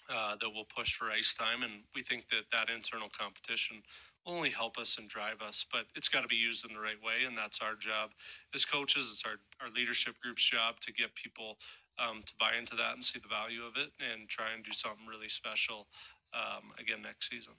Uh, 0.10 0.38
that 0.40 0.50
will 0.54 0.64
push 0.64 0.94
for 0.94 1.10
ice 1.12 1.34
time, 1.34 1.64
and 1.64 1.84
we 1.94 2.02
think 2.02 2.30
that 2.30 2.44
that 2.50 2.70
internal 2.74 3.10
competition 3.10 3.82
only 4.28 4.50
help 4.50 4.78
us 4.78 4.98
and 5.00 5.08
drive 5.10 5.42
us, 5.42 5.66
but 5.72 5.86
it's 5.96 6.10
got 6.10 6.22
to 6.22 6.28
be 6.28 6.36
used 6.36 6.66
in 6.68 6.74
the 6.76 6.80
right 6.80 7.02
way, 7.02 7.26
and 7.26 7.38
that's 7.38 7.62
our 7.62 7.76
job 7.76 8.12
as 8.54 8.66
coaches. 8.66 9.10
It's 9.12 9.24
our 9.26 9.40
our 9.66 9.74
leadership 9.74 10.16
group's 10.22 10.44
job 10.44 10.80
to 10.82 10.92
get 10.94 11.16
people 11.16 11.58
um, 11.98 12.22
to 12.26 12.34
buy 12.40 12.52
into 12.60 12.76
that 12.76 12.94
and 12.94 13.04
see 13.04 13.20
the 13.20 13.28
value 13.28 13.64
of 13.64 13.74
it, 13.78 13.92
and 13.98 14.28
try 14.28 14.54
and 14.54 14.64
do 14.64 14.72
something 14.74 15.08
really 15.08 15.30
special 15.30 15.88
um, 16.34 16.72
again 16.78 17.02
next 17.02 17.30
season. 17.30 17.54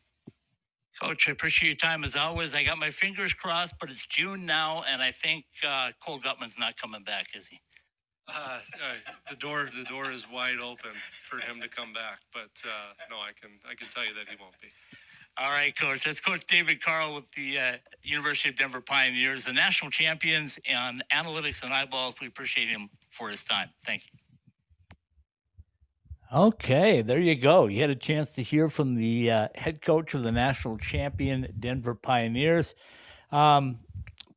Coach, 1.00 1.28
I 1.28 1.32
appreciate 1.32 1.68
your 1.68 1.76
time 1.76 2.02
as 2.04 2.16
always. 2.16 2.54
I 2.54 2.64
got 2.64 2.76
my 2.76 2.90
fingers 2.90 3.32
crossed, 3.32 3.74
but 3.80 3.88
it's 3.88 4.04
June 4.06 4.44
now, 4.44 4.82
and 4.90 5.00
I 5.00 5.12
think 5.12 5.44
uh, 5.66 5.90
Cole 6.04 6.18
Guttman's 6.18 6.58
not 6.58 6.76
coming 6.76 7.04
back, 7.04 7.28
is 7.34 7.46
he? 7.46 7.60
Uh, 8.28 8.58
uh, 8.58 8.94
the 9.30 9.36
door, 9.36 9.68
the 9.74 9.84
door 9.84 10.10
is 10.12 10.26
wide 10.30 10.58
open 10.58 10.90
for 11.28 11.38
him 11.38 11.60
to 11.62 11.68
come 11.68 11.92
back, 11.92 12.18
but 12.32 12.50
uh, 12.64 12.92
no, 13.08 13.16
I 13.16 13.30
can, 13.40 13.50
I 13.64 13.74
can 13.74 13.88
tell 13.88 14.04
you 14.04 14.12
that 14.14 14.28
he 14.28 14.36
won't 14.40 14.60
be. 14.60 14.68
All 15.40 15.50
right, 15.50 15.76
Coach. 15.76 16.04
That's 16.04 16.18
Coach 16.18 16.46
David 16.46 16.82
Carle 16.82 17.14
with 17.14 17.30
the 17.36 17.58
uh, 17.58 17.72
University 18.02 18.48
of 18.48 18.56
Denver 18.56 18.80
Pioneers, 18.80 19.44
the 19.44 19.52
national 19.52 19.88
champions 19.90 20.58
on 20.74 21.00
analytics 21.12 21.62
and 21.62 21.72
eyeballs. 21.72 22.16
We 22.20 22.26
appreciate 22.26 22.66
him 22.68 22.90
for 23.08 23.28
his 23.28 23.44
time. 23.44 23.68
Thank 23.86 24.02
you. 24.06 24.18
Okay, 26.36 27.02
there 27.02 27.20
you 27.20 27.36
go. 27.36 27.66
You 27.68 27.80
had 27.80 27.90
a 27.90 27.94
chance 27.94 28.32
to 28.32 28.42
hear 28.42 28.68
from 28.68 28.96
the 28.96 29.30
uh, 29.30 29.48
head 29.54 29.80
coach 29.80 30.12
of 30.14 30.24
the 30.24 30.32
national 30.32 30.76
champion 30.76 31.54
Denver 31.58 31.94
Pioneers. 31.94 32.74
Um, 33.30 33.78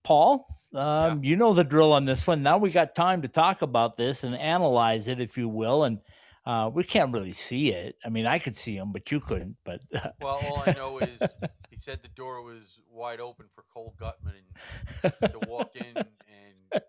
Paul, 0.03 0.61
um, 0.73 1.23
you 1.23 1.35
know 1.35 1.53
the 1.53 1.63
drill 1.63 1.93
on 1.93 2.05
this 2.05 2.27
one. 2.27 2.43
Now 2.43 2.59
we 2.59 2.69
got 2.69 2.93
time 2.93 3.23
to 3.23 3.27
talk 3.27 3.63
about 3.63 3.97
this 3.97 4.23
and 4.23 4.35
analyze 4.35 5.07
it, 5.07 5.19
if 5.19 5.35
you 5.35 5.49
will. 5.49 5.83
And 5.83 5.99
uh, 6.45 6.69
we 6.73 6.84
can't 6.84 7.13
really 7.13 7.32
see 7.32 7.71
it. 7.71 7.95
I 8.04 8.10
mean, 8.10 8.25
I 8.25 8.39
could 8.39 8.56
see 8.56 8.75
him, 8.75 8.91
but 8.91 9.12
you 9.12 9.19
couldn't. 9.19 9.58
But 9.63 9.82
well, 10.21 10.39
all 10.45 10.63
I 10.65 10.73
know 10.73 10.99
is 10.99 11.19
he 11.69 11.77
said 11.77 11.99
the 12.01 12.10
door 12.10 12.41
was 12.41 12.80
wide 12.89 13.19
open 13.19 13.45
for 13.54 13.63
Cole 13.73 13.95
Guttman 13.99 15.32
to 15.32 15.39
walk 15.47 15.71
in, 15.75 15.97
and 15.97 16.82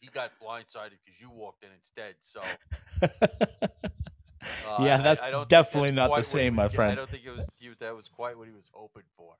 he 0.00 0.08
got 0.08 0.32
blindsided 0.42 0.98
because 1.04 1.20
you 1.20 1.30
walked 1.30 1.64
in 1.64 1.70
instead. 1.74 2.14
So. 2.22 2.40
Uh, 4.66 4.76
yeah, 4.80 4.98
that's 4.98 5.20
I, 5.20 5.40
I 5.40 5.44
definitely 5.44 5.90
that's 5.90 6.10
not 6.10 6.16
the 6.16 6.22
same, 6.22 6.54
my 6.54 6.68
friend. 6.68 6.92
I 6.92 6.94
don't 6.94 7.10
think 7.10 7.24
it 7.24 7.30
was 7.30 7.44
that 7.80 7.94
was 7.94 8.08
quite 8.08 8.36
what 8.38 8.46
he 8.46 8.54
was 8.54 8.70
hoping 8.72 9.02
for. 9.16 9.34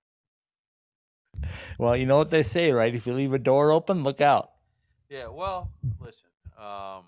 Well, 1.79 1.97
you 1.97 2.07
know 2.07 2.17
what 2.17 2.31
they 2.31 2.43
say, 2.43 2.73
right? 2.73 2.95
If 2.95 3.07
you 3.07 3.13
leave 3.13 3.33
a 3.33 3.39
door 3.39 3.73
open, 3.73 4.03
look 4.03 4.21
out. 4.21 4.51
Yeah. 5.09 5.29
Well, 5.29 5.71
listen. 6.01 6.29
Um, 6.59 7.05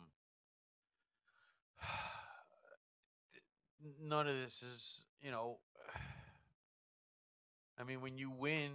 none 4.09 4.27
of 4.27 4.39
this 4.39 4.63
is, 4.63 5.03
you 5.23 5.31
know, 5.31 5.59
I 7.79 7.85
mean, 7.85 8.01
when 8.01 8.17
you 8.17 8.31
win, 8.31 8.71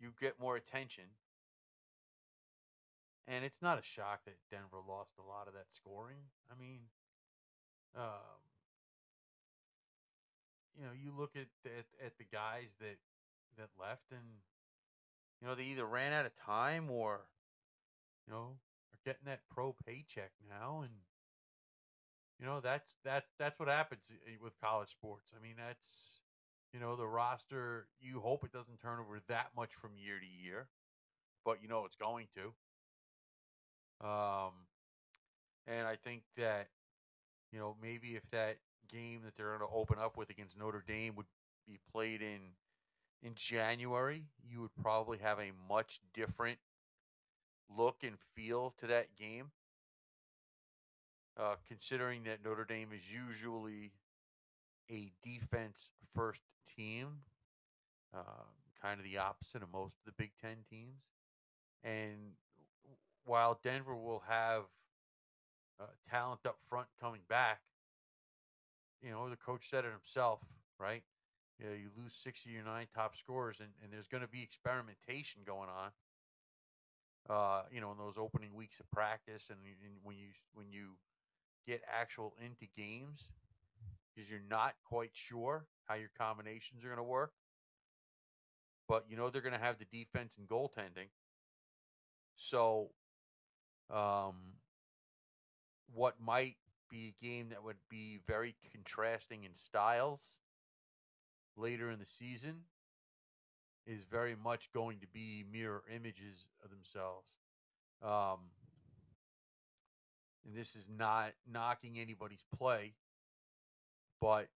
you 0.00 0.12
get 0.20 0.40
more 0.40 0.56
attention. 0.56 1.04
And 3.28 3.44
it's 3.44 3.62
not 3.62 3.78
a 3.78 3.82
shock 3.82 4.24
that 4.24 4.34
Denver 4.50 4.82
lost 4.86 5.12
a 5.18 5.22
lot 5.22 5.46
of 5.46 5.54
that 5.54 5.66
scoring. 5.70 6.18
I 6.50 6.60
mean, 6.60 6.80
um, 7.96 8.40
you 10.76 10.84
know, 10.84 10.90
you 10.92 11.12
look 11.16 11.36
at, 11.36 11.46
at 11.64 11.86
at 12.04 12.18
the 12.18 12.24
guys 12.32 12.74
that 12.80 12.98
that 13.58 13.68
left, 13.78 14.10
and 14.10 14.40
you 15.40 15.46
know 15.46 15.54
they 15.54 15.64
either 15.64 15.86
ran 15.86 16.12
out 16.12 16.26
of 16.26 16.34
time 16.34 16.90
or 16.90 17.20
you 18.26 18.32
know 18.32 18.56
are 18.92 18.98
getting 19.04 19.26
that 19.26 19.40
pro 19.54 19.74
paycheck 19.86 20.32
now, 20.48 20.80
and 20.82 20.92
you 22.38 22.46
know, 22.46 22.60
that's 22.60 22.94
that's 23.04 23.28
that's 23.38 23.58
what 23.58 23.68
happens 23.68 24.12
with 24.42 24.52
college 24.60 24.90
sports. 24.90 25.30
I 25.36 25.42
mean, 25.42 25.54
that's 25.56 26.20
you 26.72 26.80
know 26.80 26.96
the 26.96 27.06
roster. 27.06 27.86
You 28.00 28.20
hope 28.20 28.44
it 28.44 28.52
doesn't 28.52 28.80
turn 28.80 28.98
over 29.00 29.20
that 29.28 29.48
much 29.56 29.70
from 29.80 29.90
year 29.96 30.18
to 30.18 30.26
year, 30.26 30.68
but 31.44 31.62
you 31.62 31.68
know 31.68 31.84
it's 31.84 31.96
going 31.96 32.28
to. 32.34 32.52
Um, 34.06 34.52
and 35.66 35.86
I 35.86 35.96
think 35.96 36.22
that 36.36 36.68
you 37.52 37.58
know 37.58 37.76
maybe 37.82 38.16
if 38.16 38.28
that 38.32 38.58
game 38.90 39.20
that 39.24 39.36
they're 39.36 39.56
going 39.56 39.60
to 39.60 39.74
open 39.74 39.98
up 39.98 40.16
with 40.16 40.30
against 40.30 40.58
Notre 40.58 40.84
Dame 40.86 41.14
would 41.16 41.26
be 41.66 41.78
played 41.92 42.22
in 42.22 42.40
in 43.22 43.34
January, 43.36 44.24
you 44.44 44.60
would 44.60 44.74
probably 44.82 45.18
have 45.18 45.38
a 45.38 45.52
much 45.68 46.00
different 46.12 46.58
look 47.76 47.98
and 48.02 48.16
feel 48.34 48.74
to 48.78 48.86
that 48.88 49.14
game 49.16 49.50
uh, 51.38 51.54
considering 51.66 52.24
that 52.24 52.44
Notre 52.44 52.64
Dame 52.64 52.90
is 52.94 53.02
usually 53.10 53.92
a 54.90 55.10
defense 55.24 55.90
first 56.14 56.42
team, 56.76 57.06
uh, 58.14 58.44
kind 58.80 58.98
of 58.98 59.04
the 59.04 59.18
opposite 59.18 59.62
of 59.62 59.72
most 59.72 59.94
of 60.00 60.04
the 60.06 60.12
Big 60.22 60.32
Ten 60.40 60.56
teams. 60.68 61.00
And 61.84 62.34
while 63.24 63.58
Denver 63.62 63.96
will 63.96 64.22
have 64.28 64.62
uh, 65.80 65.86
talent 66.10 66.40
up 66.46 66.58
front 66.68 66.88
coming 67.00 67.22
back, 67.28 67.60
you 69.02 69.10
know, 69.10 69.28
the 69.28 69.36
coach 69.36 69.68
said 69.70 69.84
it 69.84 69.90
himself, 69.90 70.40
right? 70.78 71.02
You, 71.58 71.66
know, 71.66 71.72
you 71.72 71.88
lose 71.96 72.12
six 72.22 72.44
of 72.44 72.52
your 72.52 72.64
nine 72.64 72.86
top 72.94 73.16
scorers, 73.16 73.56
and, 73.60 73.70
and 73.82 73.92
there's 73.92 74.06
going 74.06 74.22
to 74.22 74.28
be 74.28 74.42
experimentation 74.42 75.42
going 75.46 75.68
on. 75.68 75.90
Uh, 77.30 77.62
you 77.72 77.80
know, 77.80 77.92
in 77.92 77.98
those 77.98 78.14
opening 78.18 78.52
weeks 78.52 78.80
of 78.80 78.90
practice, 78.90 79.46
and, 79.48 79.58
and 79.62 79.94
when 80.02 80.16
you 80.16 80.26
when 80.54 80.66
you 80.72 80.98
get 81.66 81.82
actual 81.90 82.34
into 82.44 82.66
games 82.76 83.30
because 84.14 84.30
you're 84.30 84.40
not 84.50 84.74
quite 84.84 85.10
sure 85.12 85.66
how 85.86 85.94
your 85.94 86.10
combinations 86.18 86.84
are 86.84 86.88
going 86.88 86.98
to 86.98 87.02
work. 87.02 87.32
But 88.88 89.06
you 89.08 89.16
know 89.16 89.30
they're 89.30 89.42
going 89.42 89.54
to 89.54 89.58
have 89.58 89.76
the 89.78 89.86
defense 89.96 90.36
and 90.38 90.48
goaltending. 90.48 91.08
So, 92.36 92.90
um, 93.90 94.34
what 95.94 96.16
might 96.20 96.56
be 96.90 97.14
a 97.14 97.24
game 97.24 97.48
that 97.50 97.64
would 97.64 97.76
be 97.88 98.20
very 98.26 98.54
contrasting 98.72 99.44
in 99.44 99.54
styles 99.54 100.40
later 101.56 101.90
in 101.90 101.98
the 101.98 102.06
season 102.06 102.64
is 103.86 104.04
very 104.04 104.34
much 104.36 104.70
going 104.72 104.98
to 105.00 105.06
be 105.06 105.44
mirror 105.50 105.82
images 105.94 106.48
of 106.64 106.70
themselves. 106.70 107.38
Um, 108.02 108.50
and 110.44 110.56
this 110.56 110.74
is 110.74 110.88
not 110.88 111.32
knocking 111.50 111.98
anybody's 111.98 112.44
play, 112.56 112.94
but 114.20 114.48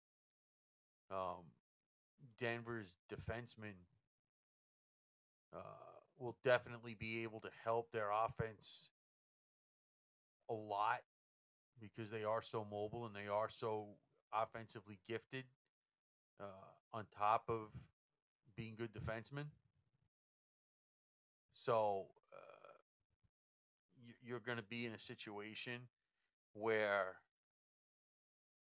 um, 1.12 1.44
Denver's 2.40 2.98
defensemen 3.12 3.76
uh, 5.56 5.60
will 6.18 6.36
definitely 6.44 6.96
be 6.98 7.24
able 7.24 7.40
to 7.42 7.50
help 7.64 7.92
their 7.92 8.10
offense 8.12 8.90
a 10.50 10.54
lot 10.54 11.02
because 11.82 12.10
they 12.10 12.24
are 12.24 12.42
so 12.42 12.66
mobile 12.70 13.06
and 13.06 13.16
they 13.16 13.28
are 13.28 13.50
so 13.50 13.88
offensively 14.34 15.00
gifted 15.08 15.44
uh, 16.40 16.46
on 16.94 17.06
top 17.18 17.44
of 17.48 17.70
being 18.56 18.76
good 18.78 18.92
defensemen. 18.94 19.46
So 21.54 22.06
you're 24.26 24.40
going 24.40 24.58
to 24.58 24.64
be 24.64 24.86
in 24.86 24.94
a 24.94 25.00
situation 25.00 25.82
where 26.54 27.16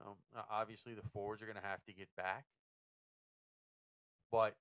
um, 0.05 0.15
obviously 0.49 0.93
the 0.93 1.07
forwards 1.13 1.41
are 1.41 1.45
going 1.45 1.59
to 1.61 1.67
have 1.67 1.83
to 1.85 1.93
get 1.93 2.07
back, 2.15 2.45
but 4.31 4.55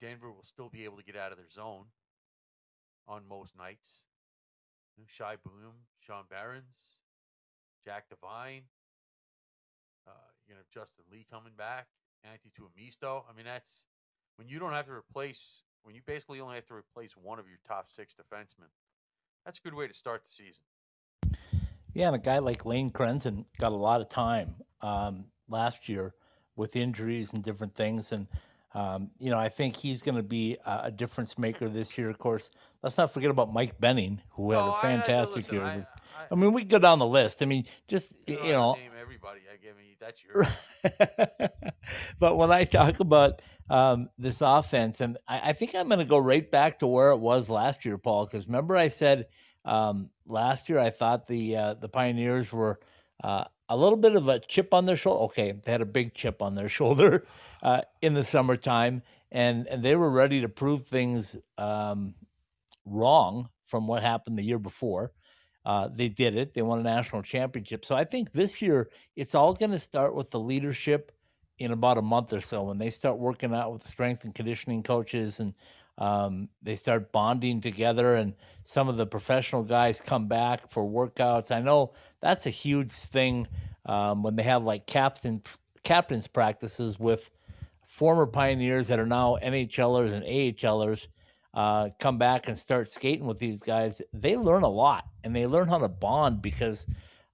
Denver 0.00 0.30
will 0.30 0.44
still 0.44 0.68
be 0.68 0.84
able 0.84 0.96
to 0.96 1.04
get 1.04 1.16
out 1.16 1.32
of 1.32 1.38
their 1.38 1.50
zone 1.50 1.86
on 3.06 3.22
most 3.28 3.56
nights. 3.56 4.04
Shai 5.06 5.36
Buium, 5.36 5.86
Sean 6.00 6.24
Behrens, 6.28 6.98
Jack 7.84 8.08
Devine. 8.08 8.62
Uh, 10.06 10.32
you 10.48 10.54
know, 10.54 10.60
Justin 10.72 11.04
Lee 11.12 11.26
coming 11.30 11.52
back, 11.56 11.86
Antti 12.26 12.50
Tuomisto. 12.56 13.22
I 13.30 13.36
mean, 13.36 13.44
that's 13.44 13.84
when 14.36 14.48
you 14.48 14.58
don't 14.58 14.72
have 14.72 14.86
to 14.86 14.92
replace 14.92 15.62
when 15.82 15.94
you 15.94 16.00
basically 16.06 16.40
only 16.40 16.56
have 16.56 16.66
to 16.66 16.74
replace 16.74 17.12
one 17.16 17.38
of 17.38 17.46
your 17.46 17.58
top 17.66 17.90
six 17.90 18.14
defensemen. 18.14 18.68
That's 19.44 19.58
a 19.58 19.62
good 19.62 19.74
way 19.74 19.86
to 19.88 19.94
start 19.94 20.24
the 20.24 20.30
season. 20.30 20.64
Yeah, 21.94 22.08
and 22.08 22.16
a 22.16 22.18
guy 22.18 22.38
like 22.38 22.64
Lane 22.64 22.90
Krenzen 22.90 23.44
got 23.58 23.72
a 23.72 23.76
lot 23.76 24.00
of 24.00 24.08
time 24.08 24.54
um, 24.82 25.24
last 25.48 25.88
year 25.88 26.14
with 26.54 26.76
injuries 26.76 27.32
and 27.32 27.42
different 27.42 27.74
things, 27.74 28.12
and 28.12 28.26
um, 28.74 29.10
you 29.18 29.30
know 29.30 29.38
I 29.38 29.48
think 29.48 29.76
he's 29.76 30.02
going 30.02 30.16
to 30.16 30.22
be 30.22 30.58
a, 30.64 30.80
a 30.84 30.90
difference 30.90 31.38
maker 31.38 31.68
this 31.68 31.96
year. 31.98 32.10
Of 32.10 32.18
course, 32.18 32.50
let's 32.82 32.98
not 32.98 33.12
forget 33.12 33.30
about 33.30 33.52
Mike 33.52 33.80
Benning, 33.80 34.20
who 34.30 34.50
had 34.52 34.60
a 34.60 34.62
I- 34.62 34.68
I- 34.68 34.80
fantastic 34.82 35.36
listen, 35.50 35.54
year. 35.54 35.62
I- 35.64 35.74
I- 35.76 36.26
I 36.30 36.34
mean, 36.34 36.52
we 36.52 36.64
go 36.64 36.78
down 36.78 36.98
the 36.98 37.06
list. 37.06 37.42
I 37.42 37.46
mean, 37.46 37.64
just 37.88 38.12
You 38.28 38.36
y- 38.36 38.46
you 38.48 38.52
know, 38.52 38.74
name 38.74 38.92
everybody. 39.00 39.40
I 39.52 39.56
give 39.56 39.76
me 39.76 39.96
that's 39.98 40.22
your. 40.24 40.46
but 42.20 42.36
when 42.36 42.50
I 42.52 42.64
talk 42.64 43.00
about 43.00 43.40
um, 43.70 44.08
this 44.18 44.40
offense, 44.40 45.00
and 45.00 45.18
I, 45.26 45.50
I 45.50 45.52
think 45.52 45.74
I'm 45.74 45.88
going 45.88 45.98
to 45.98 46.04
go 46.04 46.18
right 46.18 46.48
back 46.48 46.78
to 46.80 46.86
where 46.86 47.10
it 47.10 47.18
was 47.18 47.48
last 47.48 47.84
year, 47.84 47.98
Paul, 47.98 48.26
because 48.26 48.46
remember 48.46 48.76
I 48.76 48.88
said 48.88 49.26
um, 49.64 50.10
last 50.26 50.68
year 50.68 50.78
I 50.78 50.90
thought 50.90 51.26
the 51.26 51.56
uh, 51.56 51.74
the 51.74 51.88
Pioneers 51.88 52.52
were 52.52 52.80
uh, 53.22 53.44
a 53.68 53.76
little 53.76 53.98
bit 53.98 54.16
of 54.16 54.28
a 54.28 54.40
chip 54.40 54.72
on 54.72 54.86
their 54.86 54.96
shoulder. 54.96 55.24
Okay, 55.24 55.52
they 55.52 55.72
had 55.72 55.82
a 55.82 55.86
big 55.86 56.14
chip 56.14 56.40
on 56.42 56.54
their 56.54 56.68
shoulder 56.78 57.26
uh, 57.62 57.82
in 58.00 58.14
the 58.14 58.24
summertime, 58.24 59.02
and 59.30 59.66
and 59.66 59.84
they 59.84 59.96
were 59.96 60.10
ready 60.10 60.40
to 60.40 60.48
prove 60.48 60.86
things 60.86 61.36
um, 61.58 62.14
wrong 62.86 63.48
from 63.66 63.86
what 63.86 64.02
happened 64.02 64.38
the 64.38 64.44
year 64.44 64.58
before. 64.58 65.12
Uh, 65.64 65.88
they 65.94 66.08
did 66.08 66.34
it. 66.34 66.54
They 66.54 66.62
won 66.62 66.78
a 66.78 66.82
national 66.82 67.22
championship. 67.22 67.84
So 67.84 67.94
I 67.94 68.04
think 68.04 68.32
this 68.32 68.62
year 68.62 68.88
it's 69.16 69.34
all 69.34 69.52
going 69.52 69.72
to 69.72 69.78
start 69.78 70.14
with 70.14 70.30
the 70.30 70.40
leadership 70.40 71.12
in 71.58 71.72
about 71.72 71.98
a 71.98 72.02
month 72.02 72.32
or 72.32 72.40
so 72.40 72.64
when 72.64 72.78
they 72.78 72.90
start 72.90 73.18
working 73.18 73.54
out 73.54 73.72
with 73.72 73.82
the 73.82 73.88
strength 73.88 74.24
and 74.24 74.34
conditioning 74.34 74.82
coaches 74.82 75.40
and 75.40 75.54
um, 75.98 76.48
they 76.62 76.76
start 76.76 77.10
bonding 77.10 77.60
together 77.60 78.14
and 78.14 78.34
some 78.64 78.88
of 78.88 78.96
the 78.96 79.06
professional 79.06 79.64
guys 79.64 80.00
come 80.00 80.28
back 80.28 80.70
for 80.70 80.84
workouts. 80.84 81.50
I 81.50 81.60
know 81.60 81.92
that's 82.20 82.46
a 82.46 82.50
huge 82.50 82.92
thing 82.92 83.48
um, 83.86 84.22
when 84.22 84.36
they 84.36 84.44
have 84.44 84.62
like 84.62 84.86
captain 84.86 85.42
captains 85.82 86.28
practices 86.28 86.98
with 86.98 87.30
former 87.86 88.26
pioneers 88.26 88.88
that 88.88 89.00
are 89.00 89.06
now 89.06 89.38
NHLers 89.42 90.12
and 90.12 90.24
AHLers 90.24 91.08
uh, 91.54 91.88
come 91.98 92.18
back 92.18 92.46
and 92.46 92.56
start 92.56 92.88
skating 92.88 93.26
with 93.26 93.38
these 93.38 93.60
guys, 93.60 94.00
they 94.12 94.36
learn 94.36 94.62
a 94.62 94.68
lot 94.68 95.06
and 95.24 95.34
they 95.34 95.46
learn 95.46 95.66
how 95.66 95.78
to 95.78 95.88
bond 95.88 96.42
because 96.42 96.86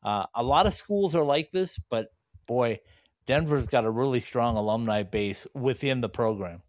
uh, 0.02 0.24
a 0.34 0.42
lot 0.42 0.66
of 0.66 0.72
schools 0.72 1.14
are 1.14 1.24
like 1.24 1.50
this, 1.50 1.78
but 1.90 2.12
boy, 2.46 2.78
Denver's 3.26 3.66
got 3.66 3.84
a 3.84 3.90
really 3.90 4.20
strong 4.20 4.56
alumni 4.56 5.02
base 5.02 5.46
within 5.54 6.00
the 6.00 6.08
program. 6.08 6.62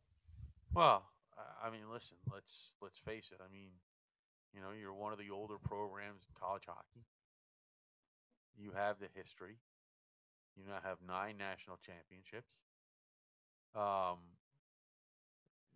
Well, 0.73 1.03
I- 1.37 1.69
mean, 1.69 1.89
listen. 1.91 2.17
Let's 2.31 2.73
let's 2.81 2.97
face 2.99 3.29
it. 3.31 3.41
I 3.41 3.51
mean, 3.51 3.71
you 4.53 4.61
know, 4.61 4.69
you're 4.71 4.93
one 4.93 5.11
of 5.11 5.19
the 5.19 5.31
older 5.31 5.57
programs 5.57 6.23
in 6.27 6.39
college 6.39 6.63
hockey. 6.67 7.03
You 8.57 8.71
have 8.71 8.99
the 8.99 9.07
history. 9.13 9.57
You 10.55 10.63
now 10.67 10.79
have 10.83 10.97
nine 11.05 11.37
national 11.37 11.77
championships. 11.85 12.53
Um, 13.75 14.19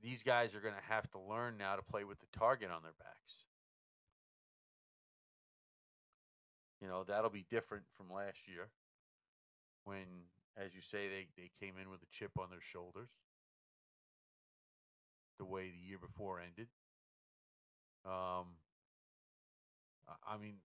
these 0.01 0.23
guys 0.23 0.55
are 0.55 0.61
going 0.61 0.75
to 0.75 0.93
have 0.93 1.09
to 1.11 1.19
learn 1.19 1.57
now 1.57 1.75
to 1.75 1.81
play 1.81 2.05
with 2.05 2.19
the 2.19 2.37
target 2.37 2.71
on 2.71 2.81
their 2.81 2.95
backs. 2.97 3.43
You 6.81 6.87
know, 6.87 7.03
that'll 7.03 7.29
be 7.29 7.45
different 7.49 7.83
from 7.97 8.13
last 8.13 8.47
year 8.47 8.69
when, 9.83 10.05
as 10.63 10.75
you 10.75 10.81
say, 10.81 11.07
they, 11.07 11.27
they 11.37 11.49
came 11.59 11.75
in 11.81 11.89
with 11.89 12.01
a 12.03 12.07
chip 12.11 12.31
on 12.37 12.49
their 12.49 12.61
shoulders 12.61 13.09
the 15.37 15.45
way 15.45 15.71
the 15.71 15.87
year 15.87 15.97
before 15.97 16.39
ended. 16.39 16.67
Um, 18.05 18.47
I- 20.27 20.37
mean, 20.37 20.55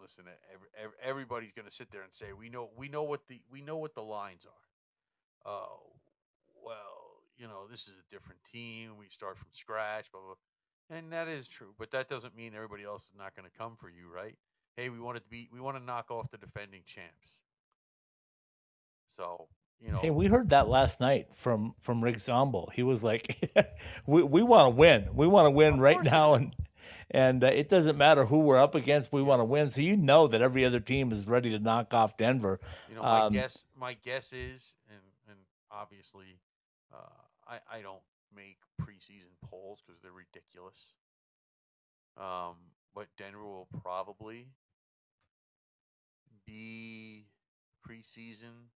listen, 0.00 0.24
every, 0.52 0.68
every, 0.76 0.96
everybody's 1.02 1.52
going 1.52 1.66
to 1.68 1.74
sit 1.74 1.90
there 1.90 2.02
and 2.02 2.12
say 2.12 2.32
we 2.32 2.48
know 2.48 2.70
we 2.76 2.88
know 2.88 3.02
what 3.02 3.26
the 3.28 3.40
we 3.50 3.62
know 3.62 3.76
what 3.76 3.94
the 3.94 4.02
lines 4.02 4.46
are. 4.46 5.50
Oh, 5.50 5.92
well, 6.64 7.22
you 7.36 7.46
know, 7.46 7.66
this 7.70 7.82
is 7.82 7.94
a 7.94 8.12
different 8.12 8.40
team. 8.50 8.92
We 8.98 9.06
start 9.08 9.38
from 9.38 9.48
scratch, 9.52 10.10
blah 10.12 10.20
blah. 10.20 10.96
And 10.98 11.12
that 11.12 11.28
is 11.28 11.48
true, 11.48 11.74
but 11.78 11.90
that 11.92 12.08
doesn't 12.08 12.36
mean 12.36 12.52
everybody 12.54 12.84
else 12.84 13.04
is 13.04 13.16
not 13.16 13.34
going 13.34 13.48
to 13.50 13.58
come 13.58 13.76
for 13.76 13.88
you, 13.88 14.08
right? 14.14 14.36
Hey, 14.76 14.88
we 14.90 15.00
want 15.00 15.16
to 15.16 15.22
be 15.30 15.48
we 15.52 15.60
want 15.60 15.76
to 15.78 15.82
knock 15.82 16.10
off 16.10 16.30
the 16.30 16.38
defending 16.38 16.82
champs. 16.84 17.40
So, 19.16 19.48
you 19.80 19.92
know, 19.92 20.00
Hey, 20.00 20.10
we 20.10 20.26
heard 20.26 20.50
that 20.50 20.68
last 20.68 21.00
night 21.00 21.28
from 21.34 21.74
from 21.80 22.02
Rick 22.02 22.18
Zombo. 22.18 22.68
He 22.72 22.82
was 22.82 23.04
like, 23.04 23.52
"We 24.06 24.22
we 24.22 24.42
want 24.42 24.66
to 24.66 24.70
win. 24.78 25.08
We 25.14 25.26
want 25.26 25.46
to 25.46 25.50
win 25.50 25.78
right 25.80 26.02
now, 26.02 26.34
and 26.34 26.54
and 27.10 27.44
uh, 27.44 27.48
it 27.48 27.68
doesn't 27.68 27.96
matter 27.96 28.24
who 28.24 28.40
we're 28.40 28.58
up 28.58 28.74
against. 28.74 29.12
We 29.12 29.22
want 29.22 29.40
to 29.40 29.44
win." 29.44 29.70
So 29.70 29.80
you 29.80 29.96
know 29.96 30.26
that 30.28 30.42
every 30.42 30.64
other 30.64 30.80
team 30.80 31.12
is 31.12 31.26
ready 31.26 31.50
to 31.50 31.58
knock 31.58 31.94
off 31.94 32.16
Denver. 32.16 32.60
You 32.88 32.96
know, 32.96 33.02
my 33.02 33.20
Um, 33.26 33.32
guess, 33.32 33.64
my 33.76 33.94
guess 33.94 34.32
is, 34.32 34.74
and 34.88 35.02
and 35.28 35.38
obviously, 35.70 36.40
uh, 36.92 36.96
I 37.46 37.78
I 37.78 37.82
don't 37.82 38.02
make 38.34 38.58
preseason 38.80 39.30
polls 39.44 39.80
because 39.86 40.00
they're 40.02 40.12
ridiculous. 40.12 40.94
Um, 42.16 42.56
but 42.94 43.08
Denver 43.16 43.44
will 43.44 43.68
probably 43.82 44.48
be 46.46 47.26
preseason. 47.86 48.70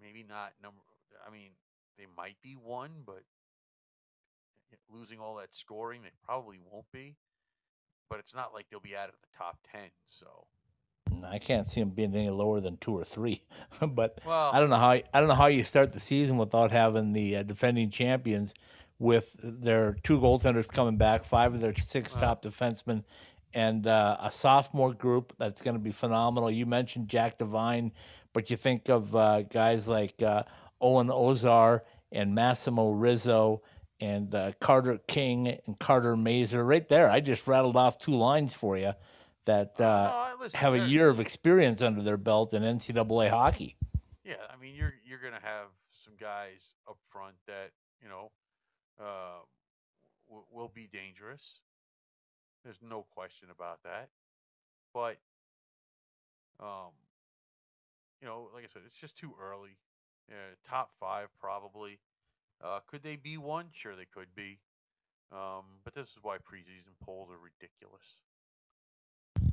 Maybe 0.00 0.24
not 0.28 0.52
number. 0.62 0.80
I 1.26 1.30
mean, 1.30 1.50
they 1.98 2.06
might 2.16 2.36
be 2.42 2.54
one, 2.54 2.90
but 3.04 3.22
losing 4.92 5.18
all 5.20 5.36
that 5.36 5.54
scoring, 5.54 6.02
they 6.02 6.10
probably 6.24 6.58
won't 6.70 6.90
be. 6.92 7.16
But 8.08 8.20
it's 8.20 8.34
not 8.34 8.54
like 8.54 8.66
they'll 8.70 8.80
be 8.80 8.96
out 8.96 9.08
of 9.08 9.14
the 9.20 9.36
top 9.36 9.58
ten. 9.70 9.90
So. 10.06 10.46
I 11.24 11.38
can't 11.38 11.68
see 11.68 11.80
them 11.80 11.90
being 11.90 12.14
any 12.14 12.30
lower 12.30 12.60
than 12.60 12.76
two 12.78 12.92
or 12.96 13.04
three. 13.04 13.42
but 13.80 14.20
Well- 14.24 14.50
I 14.52 14.60
don't 14.60 14.70
know 14.70 14.76
how 14.76 14.90
I 14.90 15.04
don't 15.14 15.28
know 15.28 15.34
how 15.34 15.46
you 15.46 15.64
start 15.64 15.92
the 15.92 16.00
season 16.00 16.36
without 16.36 16.70
having 16.70 17.12
the 17.12 17.36
uh, 17.36 17.42
defending 17.42 17.90
champions 17.90 18.54
with 18.98 19.26
their 19.42 19.96
two 20.02 20.18
goaltenders 20.18 20.68
coming 20.68 20.96
back, 20.96 21.24
five 21.24 21.54
of 21.54 21.60
their 21.60 21.74
six 21.74 22.12
top 22.12 22.42
defensemen, 22.42 23.04
and 23.52 23.86
uh, 23.86 24.16
a 24.20 24.30
sophomore 24.30 24.94
group 24.94 25.34
that's 25.38 25.60
going 25.60 25.74
to 25.74 25.82
be 25.82 25.92
phenomenal. 25.92 26.50
You 26.50 26.64
mentioned 26.66 27.08
Jack 27.08 27.38
Devine, 27.38 27.92
but 28.36 28.50
you 28.50 28.56
think 28.58 28.90
of 28.90 29.16
uh, 29.16 29.40
guys 29.40 29.88
like 29.88 30.20
uh, 30.22 30.42
Owen 30.78 31.08
Ozar 31.08 31.80
and 32.12 32.34
Massimo 32.34 32.90
Rizzo 32.90 33.62
and 33.98 34.34
uh, 34.34 34.52
Carter 34.60 34.98
King 35.08 35.58
and 35.66 35.78
Carter 35.78 36.18
Mazur. 36.18 36.62
Right 36.62 36.86
there, 36.86 37.08
I 37.08 37.20
just 37.20 37.46
rattled 37.46 37.76
off 37.76 37.96
two 37.96 38.14
lines 38.14 38.52
for 38.52 38.76
you 38.76 38.92
that 39.46 39.80
uh, 39.80 40.34
listen, 40.38 40.60
have 40.60 40.74
a 40.74 40.86
year 40.86 41.08
of 41.08 41.18
experience 41.18 41.80
under 41.80 42.02
their 42.02 42.18
belt 42.18 42.52
in 42.52 42.62
NCAA 42.62 43.30
hockey. 43.30 43.74
Yeah, 44.22 44.34
I 44.54 44.60
mean 44.60 44.74
you're 44.74 44.92
you're 45.02 45.18
gonna 45.18 45.40
have 45.42 45.68
some 46.04 46.12
guys 46.20 46.74
up 46.86 46.98
front 47.10 47.36
that 47.46 47.70
you 48.02 48.10
know 48.10 48.30
uh, 49.00 49.40
w- 50.28 50.44
will 50.52 50.70
be 50.74 50.90
dangerous. 50.92 51.40
There's 52.64 52.82
no 52.86 53.06
question 53.14 53.48
about 53.50 53.78
that. 53.84 54.10
But 54.92 55.16
um, 56.60 56.92
you 58.20 58.26
know, 58.26 58.48
like 58.54 58.64
I 58.64 58.68
said, 58.72 58.82
it's 58.86 58.98
just 58.98 59.16
too 59.18 59.34
early 59.40 59.76
Yeah, 60.28 60.36
top 60.68 60.90
five 60.98 61.28
probably. 61.38 61.98
Uh, 62.64 62.80
could 62.86 63.02
they 63.02 63.16
be 63.16 63.36
one? 63.36 63.66
Sure, 63.72 63.94
they 63.96 64.06
could 64.06 64.28
be. 64.34 64.58
Um, 65.32 65.64
but 65.84 65.94
this 65.94 66.08
is 66.08 66.18
why 66.22 66.36
preseason 66.36 66.94
polls 67.04 67.28
are 67.30 67.38
ridiculous. 67.38 68.02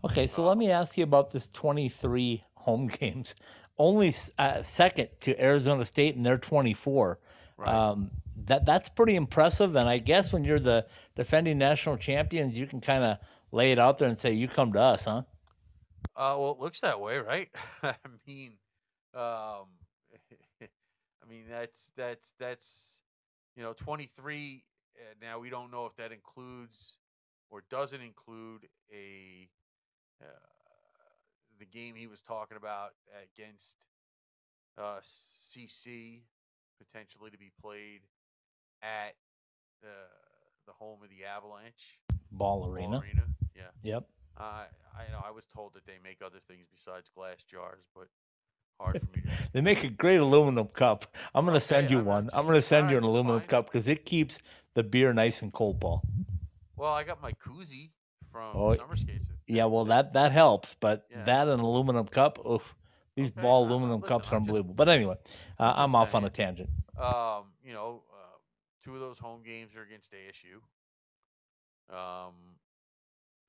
Okay, 0.05 0.27
so 0.27 0.45
let 0.45 0.57
me 0.57 0.69
ask 0.69 0.97
you 0.97 1.03
about 1.03 1.31
this 1.31 1.49
23 1.53 2.43
home 2.55 2.87
games. 2.87 3.35
Only 3.77 4.13
uh, 4.37 4.61
second 4.61 5.09
to 5.21 5.41
Arizona 5.41 5.83
State, 5.85 6.15
and 6.15 6.25
they're 6.25 6.37
24. 6.37 7.19
Right. 7.57 7.67
Um, 7.67 8.11
that 8.45 8.65
that's 8.65 8.89
pretty 8.89 9.15
impressive. 9.15 9.75
And 9.75 9.87
I 9.89 9.97
guess 9.97 10.33
when 10.33 10.43
you're 10.43 10.59
the 10.59 10.85
defending 11.15 11.57
national 11.57 11.97
champions, 11.97 12.57
you 12.57 12.67
can 12.67 12.81
kind 12.81 13.03
of 13.03 13.17
lay 13.51 13.71
it 13.71 13.79
out 13.79 13.97
there 13.97 14.09
and 14.09 14.17
say, 14.17 14.31
"You 14.31 14.47
come 14.47 14.73
to 14.73 14.81
us, 14.81 15.05
huh?" 15.05 15.23
Uh, 16.15 16.35
well, 16.37 16.51
it 16.51 16.59
looks 16.59 16.81
that 16.81 16.99
way, 16.99 17.17
right? 17.17 17.49
I 17.83 17.95
mean, 18.27 18.53
um, 19.15 19.67
I 20.61 21.29
mean 21.29 21.43
that's 21.49 21.91
that's 21.97 22.33
that's 22.39 23.01
you 23.55 23.63
know 23.63 23.73
23. 23.73 24.63
Uh, 24.95 25.01
now 25.21 25.39
we 25.39 25.49
don't 25.49 25.71
know 25.71 25.85
if 25.85 25.95
that 25.95 26.11
includes 26.11 26.97
or 27.49 27.63
doesn't 27.69 28.01
include 28.01 28.67
a 28.91 29.47
uh, 30.21 30.25
the 31.59 31.65
game 31.65 31.95
he 31.95 32.07
was 32.07 32.21
talking 32.21 32.57
about 32.57 32.91
against 33.35 33.77
uh, 34.77 34.99
CC 35.01 36.21
potentially 36.77 37.31
to 37.31 37.37
be 37.37 37.51
played 37.61 38.01
at 38.81 39.15
uh, 39.83 39.87
the 40.67 40.73
home 40.73 40.99
of 41.03 41.09
the 41.09 41.25
Avalanche 41.25 41.99
Ball 42.31 42.67
arena. 42.67 42.99
Arena. 42.99 43.23
Yeah. 43.55 43.63
Yep. 43.83 44.03
Uh, 44.37 44.65
I 44.97 45.11
know 45.11 45.21
I 45.25 45.31
was 45.31 45.45
told 45.45 45.73
that 45.75 45.85
they 45.85 45.97
make 46.03 46.17
other 46.25 46.39
things 46.47 46.65
besides 46.73 47.09
glass 47.15 47.37
jars, 47.49 47.83
but 47.95 48.07
hard 48.79 48.99
for 48.99 49.17
me. 49.17 49.23
to- 49.23 49.29
They 49.53 49.61
make 49.61 49.83
a 49.83 49.89
great 49.89 50.17
aluminum 50.19 50.67
cup. 50.67 51.05
I'm 51.35 51.45
going 51.45 51.53
to 51.59 51.65
send 51.65 51.91
you 51.91 51.97
I'm- 51.97 52.05
one. 52.05 52.29
I'm 52.33 52.43
going 52.45 52.55
to 52.55 52.61
send 52.61 52.89
you 52.91 52.97
an 52.97 53.03
aluminum 53.03 53.39
fine. 53.41 53.49
cup 53.49 53.65
because 53.67 53.87
it 53.87 54.05
keeps 54.05 54.39
the 54.73 54.83
beer 54.83 55.13
nice 55.13 55.41
and 55.43 55.53
cold, 55.53 55.79
Paul. 55.79 56.01
Well, 56.75 56.91
I 56.91 57.03
got 57.03 57.21
my 57.21 57.33
koozie 57.33 57.91
from 58.31 58.55
Oh, 58.57 58.75
summer 58.75 58.95
skates. 58.95 59.27
Yeah, 59.47 59.65
well, 59.65 59.85
that 59.93 60.13
that 60.13 60.31
helps, 60.31 60.75
but 60.79 61.05
Yeah. 61.11 61.23
that 61.25 61.47
and 61.47 61.61
aluminum 61.61 62.07
cup, 62.07 62.43
oof, 62.45 62.75
these 63.15 63.29
Okay, 63.29 63.41
ball 63.41 63.67
aluminum 63.67 64.01
listen, 64.01 64.07
cups 64.09 64.31
are 64.31 64.35
I'm 64.37 64.41
just- 64.41 64.49
unbelievable. 64.49 64.73
But 64.73 64.89
anyway, 64.89 65.15
uh, 65.59 65.63
I'm 65.75 65.83
I'm 65.89 65.95
off 65.95 66.15
on 66.15 66.23
a 66.25 66.29
tangent. 66.31 66.69
Um, 66.97 67.53
you 67.63 67.73
know, 67.73 68.01
uh, 68.11 68.37
two 68.83 68.95
of 68.95 68.99
those 68.99 69.19
home 69.19 69.43
games 69.43 69.75
are 69.75 69.83
against 69.83 70.11
ASU. 70.11 70.61
Um, 71.95 72.33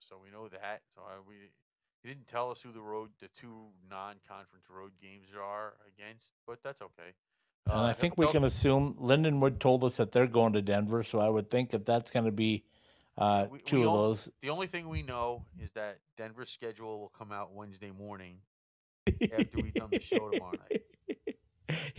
so 0.08 0.16
we 0.22 0.30
know 0.30 0.48
that. 0.48 0.82
So 0.94 1.02
I, 1.02 1.14
we 1.28 1.34
he 2.02 2.08
didn't 2.08 2.26
tell 2.26 2.50
us 2.50 2.60
who 2.60 2.70
the 2.72 2.80
road, 2.80 3.10
the 3.20 3.28
two 3.40 3.68
non-conference 3.88 4.66
road 4.68 4.92
games 5.00 5.28
are 5.40 5.74
against, 5.88 6.32
but 6.46 6.58
that's 6.62 6.82
okay. 6.82 7.14
And 7.66 7.74
Uh, 7.80 7.84
I 7.84 7.92
think 7.94 8.18
we 8.18 8.30
can 8.30 8.44
assume 8.44 8.94
Lindenwood 9.00 9.58
told 9.58 9.84
us 9.84 9.96
that 9.96 10.12
they're 10.12 10.26
going 10.26 10.52
to 10.52 10.60
Denver, 10.62 11.02
so 11.02 11.18
I 11.18 11.30
would 11.30 11.50
think 11.50 11.70
that 11.70 11.86
that's 11.86 12.10
going 12.10 12.26
to 12.26 12.32
be 12.32 12.64
uh, 13.16 13.46
we- 13.50 13.60
two 13.60 13.78
we 13.78 13.82
of 13.84 13.88
on- 13.88 13.94
those. 13.96 14.28
The 14.42 14.50
only 14.50 14.66
thing 14.66 14.88
we 14.88 15.02
know 15.02 15.46
is 15.58 15.70
that 15.72 15.98
Denver's 16.18 16.50
schedule 16.50 17.00
will 17.00 17.12
come 17.16 17.32
out 17.32 17.54
Wednesday 17.54 17.90
morning 17.90 18.36
after 19.22 19.60
we've 19.62 19.72
done 19.72 19.88
the 19.90 20.00
show 20.00 20.28
tomorrow 20.30 20.58
night. 20.70 20.82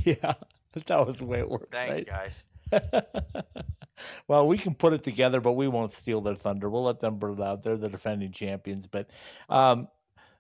yeah, 0.04 0.34
that 0.86 1.08
was 1.08 1.18
the 1.18 1.26
way 1.26 1.40
it 1.40 1.50
works. 1.50 1.70
Thanks, 1.72 1.98
right? 2.00 2.06
guys. 2.08 2.46
well, 4.28 4.48
we 4.48 4.58
can 4.58 4.74
put 4.74 4.94
it 4.94 5.04
together, 5.04 5.42
but 5.42 5.54
we 5.54 5.68
won't 5.68 5.94
steal 5.94 6.22
their 6.22 6.36
thunder. 6.36 6.70
We'll 6.70 6.84
let 6.84 7.00
them 7.00 7.18
burn 7.18 7.34
it 7.34 7.42
out. 7.42 7.64
They're 7.64 7.78
the 7.78 7.90
defending 7.90 8.32
champions. 8.32 8.88
But 8.88 9.10
um, 9.50 9.88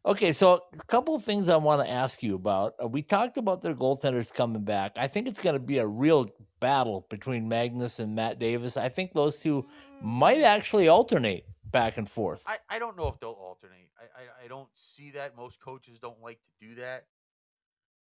okay, 0.05 0.33
so 0.33 0.61
a 0.73 0.83
couple 0.85 1.15
of 1.15 1.23
things 1.23 1.49
I 1.49 1.57
want 1.57 1.85
to 1.85 1.91
ask 1.91 2.23
you 2.23 2.35
about. 2.35 2.75
Uh, 2.81 2.87
we 2.87 3.01
talked 3.01 3.37
about 3.37 3.61
their 3.61 3.75
goaltenders 3.75 4.33
coming 4.33 4.63
back. 4.63 4.93
I 4.97 5.07
think 5.07 5.27
it's 5.27 5.41
going 5.41 5.55
to 5.55 5.59
be 5.59 5.79
a 5.79 5.87
real 5.87 6.29
battle 6.59 7.05
between 7.09 7.47
Magnus 7.47 7.99
and 7.99 8.15
Matt 8.15 8.39
Davis. 8.39 8.77
I 8.77 8.89
think 8.89 9.13
those 9.13 9.39
two 9.39 9.65
might 10.01 10.41
actually 10.41 10.87
alternate 10.87 11.45
back 11.71 11.97
and 11.97 12.09
forth. 12.09 12.41
I, 12.45 12.57
I 12.69 12.79
don't 12.79 12.97
know 12.97 13.07
if 13.07 13.19
they'll 13.19 13.31
alternate. 13.31 13.89
I, 13.99 14.03
I, 14.03 14.45
I 14.45 14.47
don't 14.47 14.69
see 14.73 15.11
that. 15.11 15.35
Most 15.35 15.59
coaches 15.61 15.99
don't 15.99 16.21
like 16.21 16.39
to 16.39 16.67
do 16.67 16.75
that. 16.75 17.05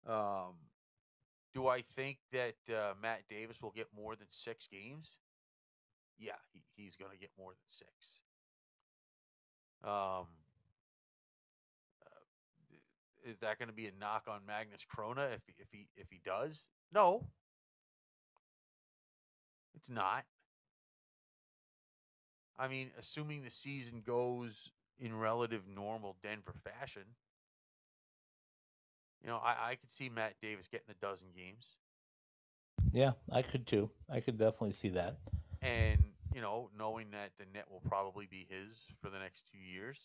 Um, 0.08 0.56
do 1.54 1.68
I 1.68 1.82
think 1.82 2.18
that 2.32 2.56
uh, 2.70 2.94
Matt 3.02 3.22
Davis 3.30 3.62
will 3.62 3.72
get 3.72 3.88
more 3.96 4.16
than 4.16 4.28
six 4.30 4.68
games? 4.68 5.18
Yeah, 6.18 6.34
he, 6.54 6.62
he's 6.76 6.96
going 6.96 7.12
to 7.12 7.18
get 7.18 7.32
more 7.38 7.52
than 7.52 7.70
six. 7.70 8.20
Um, 9.84 10.28
uh, 12.06 12.26
is 13.26 13.40
that 13.40 13.58
going 13.58 13.70
to 13.70 13.76
be 13.76 13.88
a 13.88 13.92
knock 14.00 14.26
on 14.28 14.42
Magnus 14.46 14.86
Chrona 14.86 15.34
if 15.34 15.42
if 15.58 15.68
he 15.72 15.88
if 15.96 16.08
he 16.10 16.20
does? 16.24 16.70
No, 16.94 17.26
it's 19.76 19.90
not. 19.90 20.26
I 22.58 22.68
mean, 22.68 22.92
assuming 23.00 23.44
the 23.44 23.52
season 23.52 24.04
goes 24.06 24.72
in 25.00 25.18
relative 25.18 25.62
normal 25.74 26.18
Denver 26.22 26.54
fashion, 26.62 27.04
you 29.22 29.28
know, 29.28 29.38
I, 29.38 29.72
I 29.72 29.76
could 29.76 29.92
see 29.92 30.10
Matt 30.10 30.36
Davis 30.42 30.68
getting 30.68 30.90
a 30.90 30.94
dozen 31.06 31.28
games. 31.36 31.78
Yeah, 32.92 33.12
I 33.32 33.42
could 33.42 33.68
too. 33.68 33.90
I 34.10 34.20
could 34.22 34.38
definitely 34.38 34.72
see 34.74 34.90
that. 34.90 35.18
And, 35.62 36.00
you 36.34 36.42
know, 36.42 36.70
knowing 36.78 37.12
that 37.12 37.32
the 37.38 37.46
net 37.54 37.70
will 37.70 37.82
probably 37.82 38.26
be 38.26 38.48
his 38.50 38.78
for 39.02 39.10
the 39.10 39.20
next 39.20 39.44
two 39.52 39.58
years. 39.60 39.98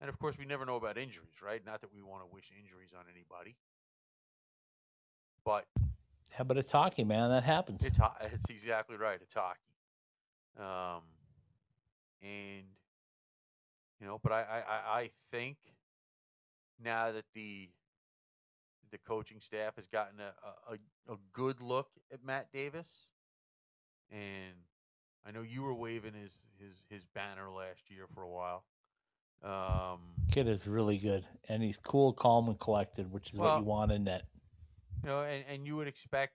And 0.00 0.08
of 0.08 0.18
course, 0.18 0.36
we 0.38 0.44
never 0.44 0.64
know 0.66 0.76
about 0.76 0.98
injuries, 0.98 1.40
right? 1.42 1.64
Not 1.64 1.80
that 1.80 1.92
we 1.92 2.02
want 2.02 2.22
to 2.22 2.32
wish 2.32 2.50
injuries 2.58 2.90
on 2.96 3.04
anybody. 3.12 3.56
But 5.44 5.66
Yeah, 6.32 6.44
but 6.44 6.56
it's 6.56 6.72
hockey, 6.72 7.04
man. 7.04 7.30
That 7.30 7.44
happens. 7.44 7.84
It's 7.84 7.98
it's 8.22 8.50
exactly 8.50 8.96
right. 8.96 9.18
It's 9.22 9.34
hockey. 9.34 9.60
Um, 10.58 11.02
and 12.22 12.64
you 14.00 14.06
know, 14.06 14.18
but 14.22 14.32
I, 14.32 14.40
I, 14.42 14.58
I- 14.58 15.00
I 15.00 15.10
think 15.30 15.56
now 16.82 17.12
that 17.12 17.24
the 17.34 17.68
the 18.92 18.98
coaching 18.98 19.40
staff 19.40 19.74
has 19.76 19.86
gotten 19.86 20.20
a, 20.20 20.72
a, 20.72 21.14
a, 21.14 21.16
good 21.32 21.60
look 21.60 21.88
at 22.12 22.24
Matt 22.24 22.52
Davis, 22.52 22.88
and 24.10 24.54
I 25.26 25.32
know 25.32 25.42
you 25.42 25.62
were 25.62 25.74
waving 25.74 26.12
his 26.14 26.32
his 26.60 26.76
his 26.88 27.04
banner 27.14 27.50
last 27.50 27.80
year 27.88 28.04
for 28.14 28.22
a 28.22 28.28
while. 28.28 28.64
Um, 29.42 30.00
Kid 30.30 30.46
is 30.46 30.68
really 30.68 30.98
good, 30.98 31.24
and 31.48 31.62
he's 31.62 31.78
cool, 31.78 32.12
calm, 32.12 32.48
and 32.48 32.60
collected, 32.60 33.10
which 33.10 33.32
is 33.32 33.38
what 33.38 33.58
you 33.58 33.64
want 33.64 33.90
in 33.90 34.04
net. 34.04 34.24
You 35.02 35.08
know, 35.08 35.22
and, 35.22 35.44
and 35.48 35.66
you 35.66 35.74
would 35.76 35.88
expect 35.88 36.34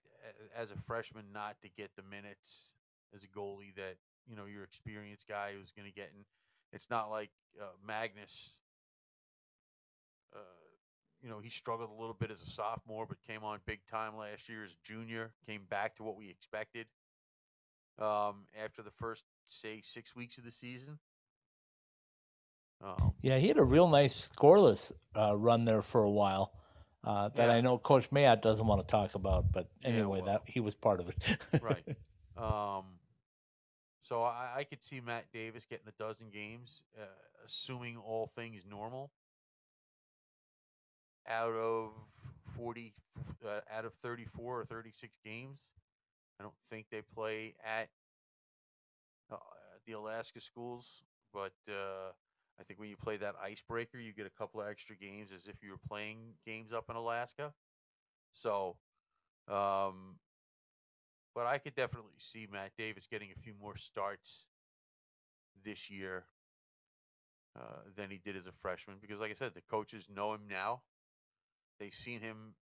as 0.55 0.71
a 0.71 0.75
freshman 0.85 1.25
not 1.33 1.55
to 1.61 1.69
get 1.77 1.91
the 1.95 2.03
minutes 2.03 2.71
as 3.15 3.23
a 3.23 3.27
goalie 3.27 3.73
that 3.75 3.95
you 4.27 4.35
know 4.35 4.45
your 4.45 4.63
experienced 4.63 5.27
guy 5.27 5.51
who's 5.57 5.71
going 5.71 5.87
to 5.87 5.93
get 5.93 6.11
in. 6.15 6.25
It's 6.73 6.89
not 6.89 7.09
like 7.09 7.29
uh, 7.61 7.65
Magnus. 7.85 8.49
Uh, 10.35 10.66
you 11.21 11.29
know, 11.29 11.39
he 11.39 11.49
struggled 11.49 11.89
a 11.89 11.99
little 11.99 12.15
bit 12.17 12.31
as 12.31 12.41
a 12.41 12.49
sophomore, 12.49 13.05
but 13.07 13.17
came 13.25 13.43
on 13.43 13.59
big 13.65 13.79
time 13.89 14.17
last 14.17 14.47
year 14.49 14.63
as 14.63 14.71
a 14.71 14.87
junior. 14.87 15.31
Came 15.45 15.61
back 15.69 15.95
to 15.97 16.03
what 16.03 16.15
we 16.17 16.29
expected 16.29 16.87
um, 17.99 18.45
after 18.63 18.81
the 18.81 18.91
first, 18.91 19.23
say, 19.47 19.81
six 19.83 20.15
weeks 20.15 20.37
of 20.37 20.43
the 20.43 20.51
season. 20.51 20.99
Um, 22.83 23.13
Yeah, 23.21 23.37
he 23.39 23.47
had 23.47 23.57
a 23.57 23.63
real 23.63 23.87
nice 23.87 24.29
scoreless 24.29 24.91
uh, 25.15 25.35
run 25.35 25.65
there 25.65 25.81
for 25.81 26.03
a 26.03 26.09
while. 26.09 26.51
Uh, 27.03 27.29
that 27.35 27.49
I 27.49 27.61
know 27.61 27.77
Coach 27.77 28.09
Mayotte 28.11 28.41
doesn't 28.41 28.65
want 28.65 28.81
to 28.81 28.87
talk 28.87 29.15
about, 29.15 29.51
but 29.51 29.69
Yeah, 29.81 29.89
anyway, 29.89 30.21
well. 30.21 30.25
that 30.25 30.41
he 30.45 30.59
was 30.59 30.75
part 30.75 30.99
of 30.99 31.09
it. 31.09 31.17
right. 31.61 31.83
Um, 32.37 32.83
so 34.03 34.21
I, 34.21 34.57
I 34.57 34.63
could 34.63 34.83
see 34.83 35.01
Matt 35.01 35.25
Davis 35.33 35.65
getting 35.67 35.87
a 35.87 36.03
dozen 36.03 36.29
games, 36.29 36.83
uh, 36.95 37.05
assuming 37.43 37.97
all 37.97 38.31
things 38.35 38.61
normal. 38.69 39.09
Out 41.29 41.53
of 41.53 41.91
forty, 42.55 42.93
uh, 43.45 43.59
out 43.69 43.83
of 43.83 43.93
thirty-four 44.01 44.61
or 44.61 44.65
thirty-six 44.65 45.13
games, 45.25 45.59
I 46.39 46.43
don't 46.43 46.55
think 46.69 46.85
they 46.89 47.01
play 47.01 47.55
at 47.65 47.89
uh, 49.31 49.37
the 49.85 49.93
Alaska 49.93 50.39
schools, 50.39 51.03
but 51.33 51.51
uh, 51.69 52.11
I 52.59 52.63
think 52.63 52.79
when 52.79 52.89
you 52.89 52.95
play 52.95 53.17
that 53.17 53.35
icebreaker, 53.43 53.97
you 53.99 54.13
get 54.13 54.25
a 54.25 54.37
couple 54.37 54.61
of 54.61 54.67
extra 54.67 54.95
games 54.95 55.29
as 55.35 55.47
if 55.47 55.55
you 55.61 55.71
were 55.71 55.79
playing 55.87 56.17
games 56.45 56.71
up 56.71 56.85
in 56.89 56.95
Alaska. 56.95 57.53
So, 58.31 58.77
um, 59.47 60.15
but 61.35 61.45
I 61.45 61.57
could 61.57 61.75
definitely 61.75 62.11
see 62.17 62.47
Matt 62.51 62.71
Davis 62.77 63.07
getting 63.09 63.29
a 63.35 63.41
few 63.41 63.53
more 63.61 63.75
starts 63.77 64.45
this 65.65 65.89
year 65.89 66.25
uh, 67.59 67.81
than 67.95 68.09
he 68.09 68.19
did 68.23 68.37
as 68.37 68.47
a 68.47 68.53
freshman 68.61 68.97
because, 69.01 69.19
like 69.19 69.31
I 69.31 69.35
said, 69.35 69.53
the 69.53 69.61
coaches 69.69 70.07
know 70.13 70.33
him 70.33 70.41
now. 70.49 70.81
They've 71.79 71.93
seen 71.93 72.21
him 72.21 72.55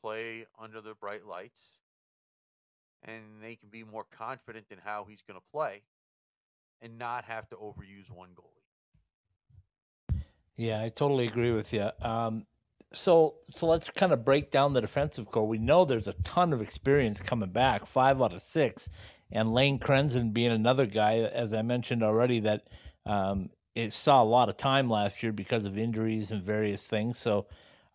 play 0.00 0.46
under 0.58 0.80
the 0.80 0.94
bright 0.94 1.26
lights, 1.26 1.78
and 3.02 3.42
they 3.42 3.56
can 3.56 3.68
be 3.68 3.84
more 3.84 4.04
confident 4.10 4.66
in 4.70 4.78
how 4.84 5.06
he's 5.08 5.22
going 5.26 5.38
to 5.38 5.46
play 5.52 5.82
and 6.80 6.98
not 6.98 7.24
have 7.24 7.48
to 7.50 7.56
overuse 7.56 8.10
one 8.10 8.30
goalie. 8.34 10.20
Yeah, 10.56 10.82
I 10.82 10.88
totally 10.90 11.26
agree 11.26 11.52
with 11.52 11.72
you. 11.72 11.90
Um, 12.02 12.46
So 12.92 13.36
so 13.54 13.66
let's 13.68 13.88
kind 13.90 14.12
of 14.12 14.24
break 14.24 14.50
down 14.50 14.72
the 14.72 14.80
defensive 14.80 15.26
corps. 15.30 15.46
We 15.46 15.58
know 15.58 15.84
there's 15.84 16.08
a 16.08 16.22
ton 16.24 16.52
of 16.52 16.60
experience 16.60 17.22
coming 17.22 17.50
back, 17.50 17.86
five 17.86 18.20
out 18.20 18.32
of 18.32 18.42
six, 18.42 18.90
and 19.30 19.54
Lane 19.54 19.78
Krenzen 19.78 20.32
being 20.32 20.50
another 20.50 20.86
guy, 20.86 21.20
as 21.20 21.54
I 21.54 21.62
mentioned 21.62 22.02
already, 22.02 22.40
that 22.40 22.66
um, 23.06 23.50
it 23.76 23.92
saw 23.92 24.22
a 24.22 24.24
lot 24.24 24.48
of 24.48 24.56
time 24.56 24.90
last 24.90 25.22
year 25.22 25.32
because 25.32 25.66
of 25.66 25.78
injuries 25.78 26.32
and 26.32 26.42
various 26.42 26.84
things. 26.84 27.16
So 27.16 27.46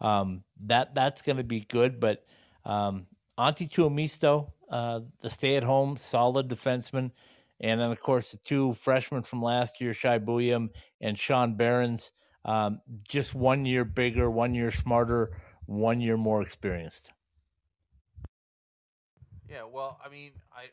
um, 0.01 0.43
that 0.65 0.95
that's 0.95 1.21
going 1.21 1.37
to 1.37 1.43
be 1.43 1.61
good. 1.61 1.99
But 1.99 2.25
um, 2.63 3.07
Antti 3.37 3.69
Tuomisto, 3.69 4.51
uh, 4.69 5.01
the 5.21 5.29
stay-at-home 5.29 5.97
solid 5.97 6.49
defenseman, 6.49 7.11
and 7.59 7.79
then 7.79 7.91
of 7.91 7.99
course 7.99 8.31
the 8.31 8.37
two 8.37 8.73
freshmen 8.73 9.21
from 9.21 9.41
last 9.41 9.81
year, 9.81 9.93
Shai 9.93 10.19
Buium 10.19 10.69
and 11.01 11.17
Sean 11.17 11.55
Behrens, 11.55 12.11
um, 12.43 12.81
just 13.07 13.33
one 13.33 13.65
year 13.65 13.85
bigger, 13.85 14.29
one 14.29 14.53
year 14.53 14.71
smarter, 14.71 15.31
one 15.65 15.99
year 15.99 16.17
more 16.17 16.41
experienced. 16.41 17.11
Yeah, 19.49 19.63
well, 19.71 19.99
I 20.03 20.09
mean, 20.09 20.31
I 20.51 20.65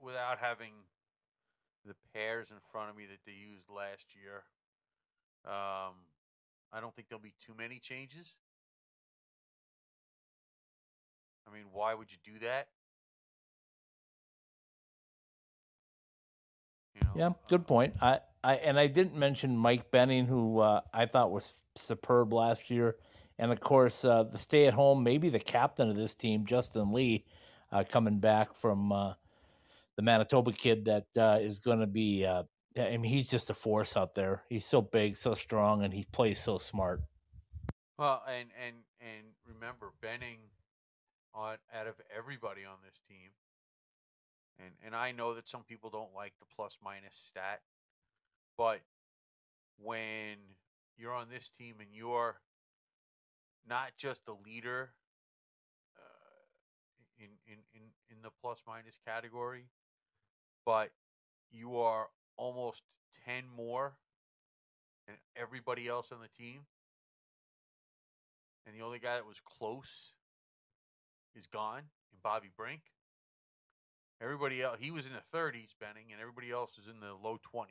without 0.00 0.38
having 0.38 0.72
the 1.86 1.94
pairs 2.14 2.48
in 2.50 2.56
front 2.72 2.90
of 2.90 2.96
me 2.96 3.04
that 3.06 3.20
they 3.26 3.32
used 3.32 3.68
last 3.68 4.04
year, 4.14 4.44
um, 5.46 5.94
I 6.72 6.80
don't 6.80 6.94
think 6.94 7.08
there'll 7.08 7.22
be 7.22 7.34
too 7.44 7.54
many 7.56 7.78
changes. 7.78 8.36
I 11.48 11.52
mean, 11.52 11.64
why 11.72 11.94
would 11.94 12.08
you 12.10 12.18
do 12.24 12.38
that? 12.46 12.68
You 16.94 17.02
know, 17.02 17.10
Yeah, 17.16 17.30
good 17.48 17.66
point. 17.66 17.94
I, 18.00 18.20
I 18.44 18.54
and 18.56 18.78
I 18.78 18.86
didn't 18.86 19.16
mention 19.16 19.56
Mike 19.56 19.90
Benning, 19.90 20.26
who 20.26 20.60
uh, 20.60 20.82
I 20.92 21.06
thought 21.06 21.30
was 21.32 21.54
superb 21.76 22.32
last 22.32 22.70
year, 22.70 22.96
and 23.38 23.50
of 23.50 23.60
course 23.60 24.04
uh, 24.04 24.24
the 24.24 24.38
stay-at-home, 24.38 25.02
maybe 25.02 25.28
the 25.28 25.40
captain 25.40 25.90
of 25.90 25.96
this 25.96 26.14
team, 26.14 26.44
Justin 26.46 26.92
Lee, 26.92 27.24
uh, 27.72 27.84
coming 27.88 28.18
back 28.20 28.54
from 28.54 28.92
uh, 28.92 29.14
the 29.96 30.02
Manitoba 30.02 30.52
kid 30.52 30.84
that 30.84 31.06
uh, 31.16 31.38
is 31.40 31.58
going 31.58 31.80
to 31.80 31.86
be. 31.86 32.26
Yeah, 32.74 32.84
I 32.84 32.96
mean, 32.96 33.10
he's 33.10 33.26
just 33.26 33.50
a 33.50 33.54
force 33.54 33.96
out 33.96 34.14
there. 34.14 34.42
He's 34.48 34.64
so 34.64 34.80
big, 34.80 35.16
so 35.16 35.34
strong, 35.34 35.82
and 35.82 35.92
he 35.92 36.04
plays 36.04 36.38
so 36.38 36.58
smart. 36.58 37.02
Well, 37.98 38.22
and 38.28 38.48
and 38.64 38.76
and 39.00 39.26
remember 39.46 39.92
Benning 40.00 40.38
on 41.34 41.56
out 41.74 41.86
of 41.86 41.94
everybody 42.16 42.64
on 42.64 42.76
this 42.84 42.98
team. 43.08 43.30
And 44.58 44.74
and 44.84 44.94
I 44.94 45.12
know 45.12 45.34
that 45.34 45.48
some 45.48 45.64
people 45.64 45.90
don't 45.90 46.14
like 46.14 46.32
the 46.38 46.46
plus 46.54 46.78
minus 46.82 47.16
stat, 47.16 47.60
but 48.56 48.80
when 49.82 50.36
you're 50.96 51.14
on 51.14 51.28
this 51.30 51.50
team 51.58 51.76
and 51.80 51.88
you're 51.92 52.40
not 53.68 53.92
just 53.96 54.20
a 54.28 54.34
leader 54.46 54.90
uh, 55.96 56.44
in, 57.18 57.28
in 57.46 57.58
in 57.74 57.82
in 58.10 58.22
the 58.22 58.30
plus 58.40 58.62
minus 58.66 58.98
category, 59.06 59.64
but 60.64 60.90
you 61.50 61.78
are 61.78 62.08
almost 62.40 62.80
10 63.26 63.44
more 63.54 63.92
than 65.06 65.16
everybody 65.36 65.86
else 65.88 66.10
on 66.10 66.18
the 66.20 66.42
team. 66.42 66.60
And 68.66 68.74
the 68.74 68.82
only 68.84 68.98
guy 68.98 69.16
that 69.16 69.26
was 69.26 69.36
close 69.44 70.12
is 71.36 71.46
gone, 71.46 71.82
and 72.12 72.22
Bobby 72.22 72.48
Brink. 72.56 72.80
Everybody 74.22 74.62
else, 74.62 74.78
he 74.80 74.90
was 74.90 75.04
in 75.06 75.12
the 75.12 75.38
30s, 75.38 75.68
Benning, 75.80 76.12
and 76.12 76.20
everybody 76.20 76.50
else 76.50 76.72
is 76.78 76.88
in 76.88 77.00
the 77.00 77.12
low 77.22 77.38
20s. 77.54 77.66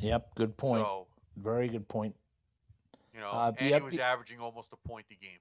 Yep, 0.00 0.34
good 0.34 0.56
point. 0.56 0.84
So, 0.84 1.06
Very 1.36 1.68
good 1.68 1.88
point. 1.88 2.14
you 3.14 3.20
know, 3.20 3.30
Uh, 3.30 3.52
and 3.58 3.74
he 3.74 3.80
was 3.80 3.94
the- 3.94 4.02
averaging 4.02 4.40
almost 4.40 4.72
a 4.72 4.76
point 4.76 5.06
a 5.10 5.14
game. 5.14 5.38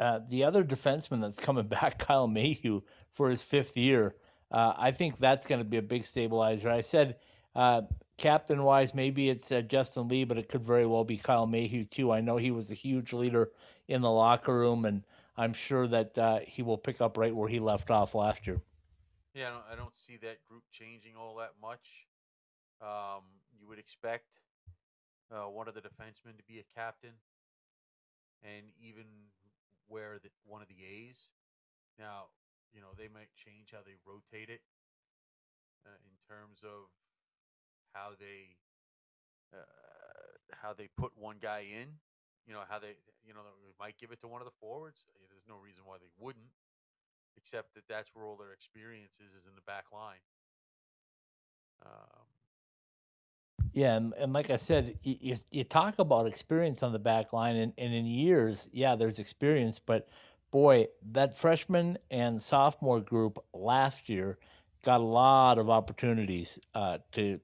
Uh, 0.00 0.20
the 0.28 0.44
other 0.44 0.64
defenseman 0.64 1.20
that's 1.20 1.38
coming 1.38 1.66
back, 1.68 1.98
Kyle 1.98 2.26
Mayhew, 2.28 2.82
for 3.12 3.30
his 3.30 3.42
fifth 3.42 3.76
year, 3.76 4.14
uh, 4.50 4.74
I 4.76 4.90
think 4.92 5.18
that's 5.18 5.46
going 5.46 5.60
to 5.60 5.64
be 5.64 5.78
a 5.78 5.82
big 5.82 6.04
stabilizer. 6.04 6.70
I 6.70 6.80
said, 6.80 7.16
uh, 7.54 7.82
captain 8.16 8.62
wise, 8.62 8.94
maybe 8.94 9.28
it's 9.30 9.50
uh, 9.50 9.60
Justin 9.62 10.08
Lee, 10.08 10.24
but 10.24 10.38
it 10.38 10.48
could 10.48 10.62
very 10.62 10.86
well 10.86 11.04
be 11.04 11.16
Kyle 11.16 11.46
Mayhew 11.46 11.84
too. 11.84 12.12
I 12.12 12.20
know 12.20 12.36
he 12.36 12.50
was 12.50 12.70
a 12.70 12.74
huge 12.74 13.12
leader 13.12 13.50
in 13.88 14.00
the 14.00 14.10
locker 14.10 14.54
room, 14.54 14.84
and 14.84 15.02
I'm 15.36 15.52
sure 15.52 15.86
that 15.88 16.16
uh, 16.18 16.40
he 16.46 16.62
will 16.62 16.78
pick 16.78 17.00
up 17.00 17.16
right 17.16 17.34
where 17.34 17.48
he 17.48 17.60
left 17.60 17.90
off 17.90 18.14
last 18.14 18.46
year. 18.46 18.60
Yeah, 19.34 19.48
I 19.48 19.50
don't, 19.50 19.64
I 19.72 19.76
don't 19.76 19.94
see 20.06 20.16
that 20.22 20.44
group 20.48 20.62
changing 20.70 21.12
all 21.18 21.36
that 21.36 21.52
much. 21.60 22.06
Um, 22.80 23.22
you 23.58 23.66
would 23.68 23.78
expect 23.78 24.26
uh, 25.32 25.48
one 25.48 25.68
of 25.68 25.74
the 25.74 25.80
defensemen 25.80 26.36
to 26.36 26.44
be 26.46 26.60
a 26.60 26.64
captain, 26.78 27.14
and 28.42 28.66
even 28.80 29.04
wear 29.88 30.18
the, 30.22 30.28
one 30.46 30.62
of 30.62 30.68
the 30.68 30.84
A's. 30.84 31.18
Now, 31.98 32.26
you 32.74 32.80
know 32.82 32.92
they 32.98 33.08
might 33.08 33.30
change 33.38 33.72
how 33.72 33.80
they 33.86 33.96
rotate 34.04 34.50
it 34.50 34.62
uh, 35.86 35.96
in 36.04 36.14
terms 36.28 36.60
of 36.64 36.90
how 37.94 38.12
they 38.18 38.56
uh, 39.54 39.64
how 40.62 40.72
they 40.74 40.88
put 40.98 41.12
one 41.16 41.36
guy 41.40 41.60
in. 41.68 42.00
You 42.46 42.54
know 42.54 42.64
how 42.68 42.78
they 42.78 42.98
you 43.24 43.34
know 43.34 43.40
they 43.64 43.74
might 43.80 43.98
give 43.98 44.12
it 44.12 44.20
to 44.22 44.28
one 44.28 44.42
of 44.42 44.46
the 44.46 44.58
forwards. 44.60 45.04
Uh, 45.14 45.26
There's 45.30 45.48
no 45.48 45.56
reason 45.56 45.84
why 45.86 45.96
they 45.98 46.10
wouldn't 46.18 46.52
except 47.36 47.74
that 47.74 47.84
that's 47.88 48.14
where 48.14 48.24
all 48.26 48.36
their 48.36 48.52
experience 48.52 49.14
is, 49.20 49.32
is 49.34 49.46
in 49.48 49.54
the 49.56 49.62
back 49.66 49.86
line. 49.92 50.22
Um, 51.84 52.26
Yeah, 53.72 53.96
and, 53.96 54.14
and 54.18 54.32
like 54.32 54.50
I 54.50 54.56
said, 54.56 54.98
you, 55.02 55.16
you, 55.20 55.36
you 55.50 55.64
talk 55.64 55.98
about 55.98 56.26
experience 56.26 56.82
on 56.82 56.92
the 56.92 56.98
back 56.98 57.32
line, 57.32 57.56
and, 57.56 57.72
and 57.78 57.94
in 57.94 58.06
years, 58.06 58.68
yeah, 58.72 58.96
there's 58.96 59.18
experience, 59.18 59.78
but 59.78 60.08
boy, 60.54 60.86
that 61.10 61.36
freshman 61.36 61.98
and 62.12 62.40
sophomore 62.40 63.00
group 63.00 63.44
last 63.52 64.08
year 64.08 64.38
got 64.84 65.00
a 65.00 65.02
lot 65.02 65.58
of 65.58 65.68
opportunities 65.68 66.60
uh, 66.76 66.98
to 67.10 67.40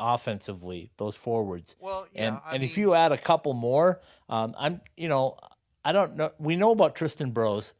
offensively 0.00 0.90
those 0.96 1.14
forwards. 1.14 1.76
well, 1.78 2.08
yeah, 2.12 2.26
and 2.26 2.38
I 2.44 2.54
and 2.56 2.64
if 2.64 2.76
you 2.76 2.94
add 2.94 3.12
a 3.12 3.16
couple 3.16 3.52
more, 3.52 4.00
um, 4.28 4.56
I'm 4.58 4.80
you 4.96 5.08
know 5.08 5.38
I 5.84 5.92
don't 5.92 6.16
know. 6.16 6.32
We 6.40 6.56
know 6.56 6.72
about 6.72 6.96
Tristan 6.96 7.32
Broz 7.32 7.74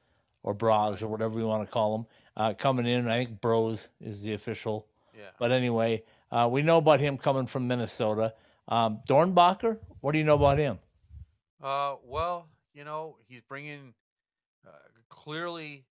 or 0.45 0.55
Bras 0.55 1.03
or 1.03 1.09
whatever 1.09 1.41
you 1.41 1.47
want 1.49 1.67
to 1.67 1.73
call 1.73 1.97
him 1.97 2.07
uh, 2.37 2.55
coming 2.55 2.87
in. 2.87 3.09
I 3.09 3.25
think 3.25 3.41
Broz 3.41 3.89
is 4.01 4.23
the 4.23 4.35
official. 4.35 4.87
Yeah. 5.13 5.25
But 5.41 5.51
anyway, 5.51 6.05
uh, 6.31 6.49
we 6.49 6.63
know 6.63 6.79
about 6.79 7.01
him 7.01 7.19
coming 7.19 7.47
from 7.47 7.67
Minnesota. 7.67 8.33
Um, 8.69 9.01
Dornbacher, 9.09 9.79
what 10.03 10.13
do 10.13 10.19
you 10.19 10.25
know 10.25 10.37
about 10.37 10.59
him? 10.59 10.79
Uh, 11.61 11.97
well, 12.05 12.47
you 12.75 12.85
know, 12.85 13.17
he's 13.27 13.41
bringing 13.49 13.93
uh, 14.67 14.71
clearly 15.09 15.87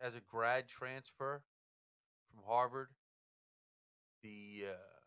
as 0.00 0.14
a 0.14 0.20
grad 0.20 0.68
transfer 0.68 1.42
from 2.30 2.42
Harvard. 2.46 2.88
The 4.22 4.66
uh, 4.70 5.00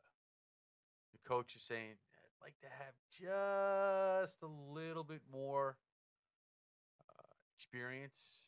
the 1.14 1.20
coach 1.28 1.56
is 1.56 1.64
saying, 1.64 1.96
"I'd 2.16 2.44
like 2.44 2.56
to 2.62 2.68
have 2.68 2.94
just 3.10 4.42
a 4.44 4.48
little 4.74 5.04
bit 5.04 5.22
more 5.32 5.78
uh, 7.02 7.34
experience 7.56 8.48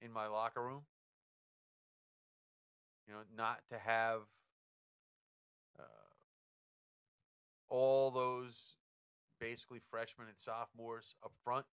in 0.00 0.12
my 0.12 0.26
locker 0.26 0.62
room. 0.62 0.82
You 3.06 3.14
know, 3.14 3.20
not 3.36 3.60
to 3.70 3.78
have." 3.78 4.20
Uh, 5.78 5.82
all 7.68 8.12
those 8.12 8.76
basically 9.40 9.80
freshmen 9.90 10.28
and 10.28 10.38
sophomores 10.38 11.16
up 11.24 11.32
front. 11.42 11.66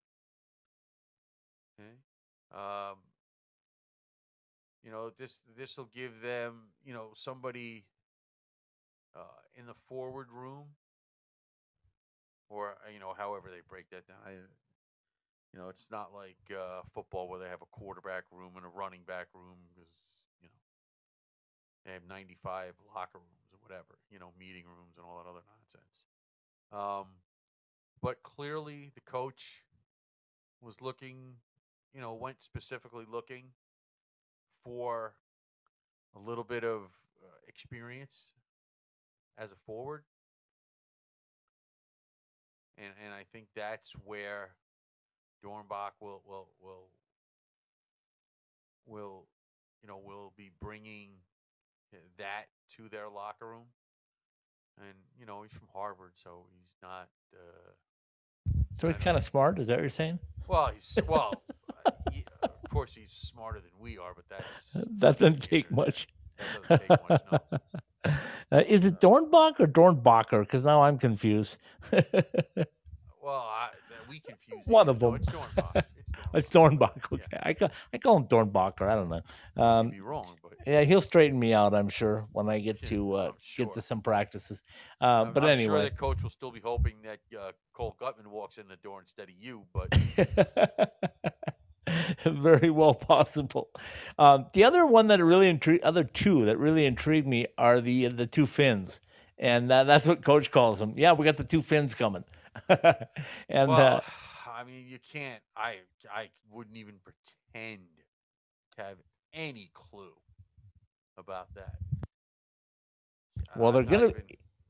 Okay. 1.79 1.91
Um, 2.51 2.97
you 4.83 4.91
know, 4.91 5.11
this 5.17 5.41
this 5.57 5.77
will 5.77 5.89
give 5.93 6.21
them, 6.21 6.69
you 6.83 6.93
know, 6.93 7.09
somebody 7.15 7.85
uh, 9.15 9.19
in 9.55 9.65
the 9.65 9.73
forward 9.87 10.27
room, 10.31 10.65
or 12.49 12.71
uh, 12.85 12.91
you 12.93 12.99
know, 12.99 13.13
however 13.17 13.49
they 13.49 13.61
break 13.67 13.89
that 13.89 14.07
down. 14.07 14.17
I, 14.25 14.31
you 14.31 15.59
know, 15.59 15.69
it's 15.69 15.87
not 15.91 16.13
like 16.13 16.37
uh, 16.51 16.81
football 16.93 17.27
where 17.27 17.39
they 17.39 17.49
have 17.49 17.61
a 17.61 17.71
quarterback 17.71 18.23
room 18.31 18.53
and 18.55 18.65
a 18.65 18.69
running 18.69 19.01
back 19.05 19.27
room 19.33 19.57
because 19.73 19.89
you 20.41 20.47
know 20.49 20.59
they 21.85 21.93
have 21.93 22.03
95 22.07 22.73
locker 22.95 23.19
rooms 23.19 23.49
or 23.53 23.59
whatever, 23.61 23.99
you 24.11 24.19
know, 24.19 24.31
meeting 24.39 24.63
rooms 24.65 24.95
and 24.97 25.05
all 25.05 25.21
that 25.23 25.29
other 25.29 25.43
nonsense. 25.47 26.07
Um, 26.71 27.07
but 28.01 28.23
clearly 28.23 28.91
the 28.95 29.01
coach 29.01 29.63
was 30.61 30.75
looking, 30.81 31.35
you 31.93 32.01
know, 32.01 32.13
went 32.13 32.41
specifically 32.41 33.05
looking 33.09 33.45
for 34.63 35.13
a 36.15 36.19
little 36.19 36.43
bit 36.43 36.63
of 36.63 36.81
uh, 37.21 37.27
experience 37.47 38.13
as 39.37 39.51
a 39.51 39.55
forward. 39.65 40.03
And 42.77 42.93
and 43.03 43.13
I 43.13 43.23
think 43.31 43.47
that's 43.55 43.91
where 44.05 44.51
Dornbach 45.45 45.91
will 45.99 46.21
will 46.27 46.47
will 46.61 46.87
will 48.85 49.25
you 49.83 49.87
know 49.87 49.99
will 50.03 50.33
be 50.37 50.51
bringing 50.61 51.09
that 52.17 52.45
to 52.77 52.87
their 52.89 53.09
locker 53.09 53.47
room. 53.47 53.65
And 54.79 54.95
you 55.19 55.25
know 55.25 55.43
he's 55.43 55.51
from 55.51 55.67
Harvard, 55.73 56.13
so 56.23 56.45
he's 56.57 56.75
not 56.81 57.09
uh, 57.35 58.53
So 58.75 58.87
he's 58.87 58.97
kind 58.97 59.17
of 59.17 59.23
smart. 59.23 59.59
Is 59.59 59.67
that 59.67 59.73
what 59.73 59.81
you're 59.81 59.89
saying? 59.89 60.19
well, 60.47 60.71
he's 60.73 60.97
well. 61.07 61.43
He, 62.11 62.25
of 62.43 62.69
course, 62.69 62.93
he's 62.93 63.11
smarter 63.11 63.59
than 63.59 63.71
we 63.79 63.97
are, 63.97 64.13
but 64.15 64.25
that's 64.29 64.73
That 64.99 65.19
doesn't 65.19 65.43
take 65.43 65.69
much. 65.71 66.07
That 66.69 66.87
doesn't 66.87 66.87
take 66.87 67.09
much. 67.09 67.21
No. 67.31 67.59
Uh, 68.51 68.63
is 68.67 68.83
it 68.83 68.99
Dornbach 68.99 69.59
or 69.59 69.67
Dornbacher? 69.67 70.41
Because 70.41 70.65
now 70.65 70.81
I'm 70.81 70.97
confused. 70.97 71.59
Well, 73.23 73.35
I, 73.35 73.69
we 74.09 74.19
confuse 74.19 74.65
One 74.65 74.89
of 74.89 74.99
no, 75.01 75.11
them. 75.11 75.15
it's 75.21 75.27
Dornbach. 75.27 75.83
it's 76.33 76.49
Dornbach. 76.49 76.99
Dornbach. 77.01 77.13
Okay, 77.13 77.37
I 77.43 77.53
call 77.53 77.69
I 77.93 77.97
call 77.99 78.17
him 78.17 78.25
Dornbacher. 78.25 78.89
I 78.89 78.95
don't 78.95 79.09
know. 79.09 79.63
Um, 79.63 79.89
be 79.91 80.01
wrong, 80.01 80.35
but 80.41 80.53
yeah, 80.65 80.81
he'll 80.83 81.01
straighten 81.01 81.39
me 81.39 81.53
out. 81.53 81.73
I'm 81.73 81.87
sure 81.89 82.27
when 82.31 82.49
I 82.49 82.59
get 82.59 82.81
to 82.87 83.13
uh, 83.13 83.25
I'm 83.27 83.33
get 83.57 83.73
to 83.73 83.81
some 83.81 84.01
practices. 84.01 84.63
Uh, 84.99 85.25
I'm, 85.27 85.33
but 85.33 85.43
I'm 85.43 85.51
anyway, 85.51 85.65
sure 85.65 85.83
the 85.83 85.91
coach 85.91 86.23
will 86.23 86.29
still 86.31 86.51
be 86.51 86.59
hoping 86.59 86.95
that 87.03 87.19
uh, 87.39 87.51
Cole 87.73 87.95
Guttman 88.01 88.27
walks 88.27 88.57
in 88.57 88.67
the 88.67 88.77
door 88.77 88.99
instead 89.01 89.29
of 89.29 89.35
you. 89.39 89.63
But 89.71 90.90
Very 92.25 92.69
well 92.69 92.93
possible. 92.93 93.69
Um, 94.19 94.45
the 94.53 94.63
other 94.63 94.85
one 94.85 95.07
that 95.07 95.23
really 95.23 95.49
intrigued, 95.49 95.83
other 95.83 96.03
two 96.03 96.45
that 96.45 96.57
really 96.57 96.85
intrigued 96.85 97.27
me 97.27 97.47
are 97.57 97.81
the 97.81 98.07
the 98.07 98.27
two 98.27 98.45
fins, 98.45 99.01
and 99.37 99.69
that, 99.71 99.85
that's 99.85 100.05
what 100.05 100.23
Coach 100.23 100.51
calls 100.51 100.79
them. 100.79 100.93
Yeah, 100.95 101.13
we 101.13 101.25
got 101.25 101.37
the 101.37 101.43
two 101.43 101.61
fins 101.61 101.95
coming, 101.95 102.23
and 102.69 103.69
well, 103.69 103.97
uh, 103.97 104.01
I 104.51 104.63
mean, 104.63 104.85
you 104.87 104.99
can't. 105.11 105.41
I 105.55 105.77
I 106.13 106.29
wouldn't 106.51 106.77
even 106.77 106.95
pretend 107.03 107.81
to 108.75 108.83
have 108.83 108.97
any 109.33 109.71
clue 109.73 110.13
about 111.17 111.53
that. 111.55 111.75
well, 113.55 113.69
I'm 113.69 113.75
they're 113.75 113.83
gonna 113.83 114.09
even- 114.09 114.23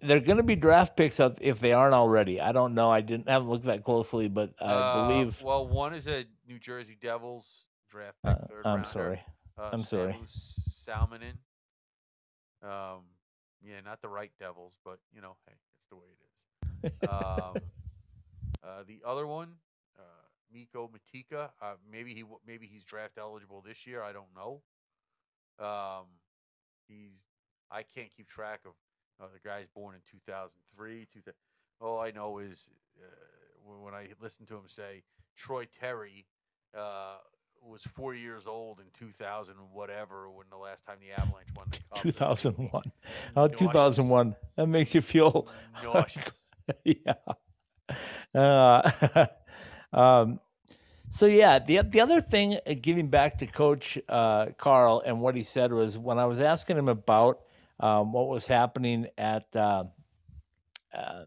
they're 0.04 0.20
gonna 0.20 0.44
be 0.44 0.56
draft 0.56 0.96
picks 0.96 1.20
if 1.20 1.60
they 1.60 1.74
aren't 1.74 1.94
already. 1.94 2.42
I 2.42 2.52
don't 2.52 2.74
know. 2.74 2.92
I 2.92 3.02
didn't 3.02 3.30
haven't 3.30 3.50
looked 3.50 3.66
that 3.66 3.84
closely, 3.84 4.28
but 4.28 4.54
I 4.60 4.66
uh, 4.66 5.08
believe. 5.08 5.42
Well, 5.42 5.68
one 5.68 5.94
is 5.94 6.08
a 6.08 6.26
New 6.52 6.60
Jersey 6.60 6.98
Devils 7.02 7.64
draft 7.90 8.18
Uh, 8.26 8.34
pick, 8.36 8.50
third 8.50 8.66
I'm 8.66 8.74
rounder. 8.76 8.90
sorry. 8.90 9.22
Uh, 9.58 9.70
I'm 9.72 9.84
sorry. 9.84 10.14
Samu 10.14 10.28
Salminen. 10.86 11.38
Um, 12.62 13.04
yeah, 13.62 13.80
not 13.86 14.02
the 14.02 14.10
right 14.10 14.32
Devils, 14.38 14.78
but 14.84 15.00
you 15.14 15.22
know, 15.22 15.38
hey, 15.48 15.54
it's 15.80 15.90
the 15.90 15.96
way 15.96 16.08
it 16.12 16.90
is. 16.92 17.10
Um, 17.10 17.56
uh, 18.64 18.84
the 18.86 19.02
other 19.06 19.26
one, 19.26 19.54
uh, 19.98 20.02
Miko 20.54 20.90
Matikka. 20.90 21.50
Uh, 21.62 21.76
maybe 21.90 22.14
he 22.14 22.26
maybe 22.46 22.68
he's 22.68 22.84
draft 22.84 23.18
eligible 23.18 23.62
this 23.66 23.88
year. 23.88 24.04
I 24.04 24.12
don't 24.12 24.34
know. 24.36 24.62
Um, 25.66 26.08
he's 26.90 27.14
I 27.72 27.84
can't 27.84 28.10
keep 28.16 28.28
track 28.28 28.60
of 28.66 28.74
uh, 29.24 29.28
the 29.34 29.40
guy's 29.48 29.68
born 29.74 29.96
in 29.96 30.02
2003. 30.12 31.08
2000, 31.14 31.34
all 31.80 32.00
I 32.02 32.12
know 32.12 32.40
is 32.40 32.68
uh, 33.02 33.06
when 33.82 33.94
I 33.94 34.08
listen 34.22 34.46
to 34.48 34.56
him 34.56 34.68
say 34.68 35.04
Troy 35.38 35.66
Terry 35.80 36.26
uh, 36.78 37.16
was 37.64 37.82
four 37.96 38.14
years 38.16 38.48
old 38.48 38.80
in 38.80 38.86
2000 38.98 39.56
whatever 39.72 40.30
when 40.30 40.48
the 40.50 40.58
last 40.58 40.86
time 40.86 40.98
the 41.00 41.12
Avalanche 41.12 41.48
won 41.56 41.68
the 41.72 41.78
cup. 41.90 42.02
2001. 42.02 42.92
Oh, 43.36 43.48
2001. 43.48 44.36
That 44.56 44.68
makes 44.68 44.96
you 44.96 45.02
feel 45.02 45.48
Nauseous. 45.84 46.26
yeah. 46.84 47.14
Uh, 48.34 49.28
um, 49.94 50.40
so 51.10 51.26
yeah, 51.26 51.60
the 51.60 51.82
the 51.82 52.00
other 52.00 52.22
thing, 52.22 52.58
uh, 52.66 52.74
getting 52.82 53.10
back 53.10 53.38
to 53.40 53.46
Coach 53.46 54.00
uh, 54.08 54.48
Carle 54.58 55.04
and 55.06 55.22
what 55.22 55.36
he 55.36 55.44
said 55.44 55.74
was 55.74 55.98
when 55.98 56.18
I 56.18 56.26
was 56.26 56.40
asking 56.40 56.78
him 56.78 56.88
about 56.88 57.42
um, 57.82 58.14
what 58.14 58.30
was 58.30 58.48
happening 58.48 59.08
at 59.18 59.54
uh, 59.56 59.84
uh, 60.94 61.24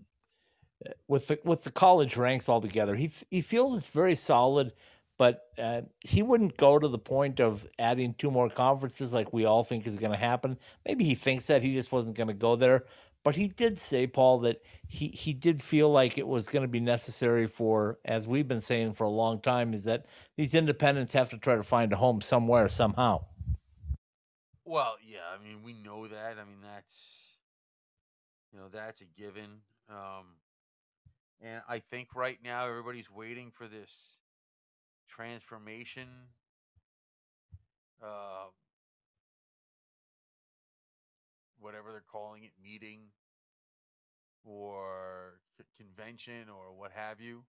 with 1.07 1.27
the 1.27 1.39
with 1.45 1.65
the 1.65 1.71
college 1.71 2.17
ranks 2.17 2.49
altogether, 2.49 2.95
he 2.95 3.13
he 3.31 3.43
feels 3.43 3.77
it's 3.77 3.87
very 3.87 4.15
solid, 4.15 4.73
but 5.17 5.49
uh, 5.59 5.83
he 6.01 6.23
wouldn't 6.23 6.57
go 6.57 6.79
to 6.79 6.89
the 6.89 6.99
point 6.99 7.41
of 7.41 7.67
adding 7.79 8.15
two 8.15 8.31
more 8.31 8.51
conferences 8.51 9.13
like 9.13 9.33
we 9.33 9.45
all 9.45 9.65
think 9.65 9.87
is 9.87 9.97
going 9.97 10.13
to 10.13 10.19
happen. 10.19 10.59
Maybe 10.87 11.05
he 11.05 11.15
thinks 11.15 11.47
that 11.47 11.63
he 11.63 11.75
just 11.75 11.93
wasn't 11.93 12.17
going 12.17 12.29
to 12.29 12.35
go 12.35 12.57
there. 12.57 12.85
But 13.23 13.37
he 13.37 13.49
did 13.49 13.79
say, 13.79 14.07
Paul, 14.07 14.41
that 14.41 14.63
he, 14.87 15.09
he 15.09 15.33
did 15.33 15.63
feel 15.63 15.91
like 15.91 16.19
it 16.19 16.27
was 16.27 16.47
going 16.49 16.63
to 16.63 16.69
be 16.69 16.81
necessary 16.81 17.47
for, 17.47 17.99
as 18.05 18.27
we've 18.27 18.47
been 18.47 18.61
saying 18.61 18.93
for 18.93 19.05
a 19.05 19.11
long 19.11 19.41
time, 19.41 19.73
is 19.73 19.85
that 19.85 20.05
these 20.37 20.55
independents 20.55 21.15
have 21.15 21.31
to 21.31 21.39
try 21.39 21.57
to 21.57 21.63
find 21.63 21.93
a 21.93 21.97
home 21.97 22.21
somewhere, 22.21 22.69
somehow. 22.69 23.25
Well, 24.67 24.97
yeah, 25.07 25.21
I 25.33 25.43
mean, 25.43 25.63
we 25.65 25.73
know 25.73 26.07
that. 26.07 26.37
I 26.39 26.45
mean, 26.45 26.61
that's 26.63 27.25
you 28.53 28.61
know, 28.61 28.67
that's 28.73 29.01
a 29.01 29.05
given. 29.19 29.61
Um, 29.89 30.37
and 31.41 31.63
I 31.69 31.79
think 31.79 32.15
right 32.15 32.39
now 32.43 32.69
everybody's 32.69 33.11
waiting 33.11 33.51
for 33.51 33.67
this 33.67 34.17
transformation. 35.09 36.09
Uh, 38.03 38.51
whatever 41.59 41.93
they're 41.93 42.05
calling 42.11 42.45
it, 42.45 42.53
meeting 42.63 43.01
or 44.45 45.41
convention 45.79 46.49
or 46.49 46.75
what 46.77 46.91
have 46.93 47.21
you. 47.21 47.43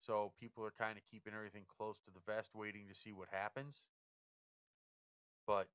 So 0.00 0.32
people 0.38 0.64
are 0.64 0.72
kind 0.78 0.96
of 0.96 1.02
keeping 1.10 1.32
everything 1.34 1.64
close 1.76 1.96
to 2.04 2.10
the 2.12 2.20
vest, 2.30 2.50
waiting 2.54 2.86
to 2.88 2.94
see 2.94 3.12
what 3.12 3.28
happens. 3.30 3.84
But 5.46 5.68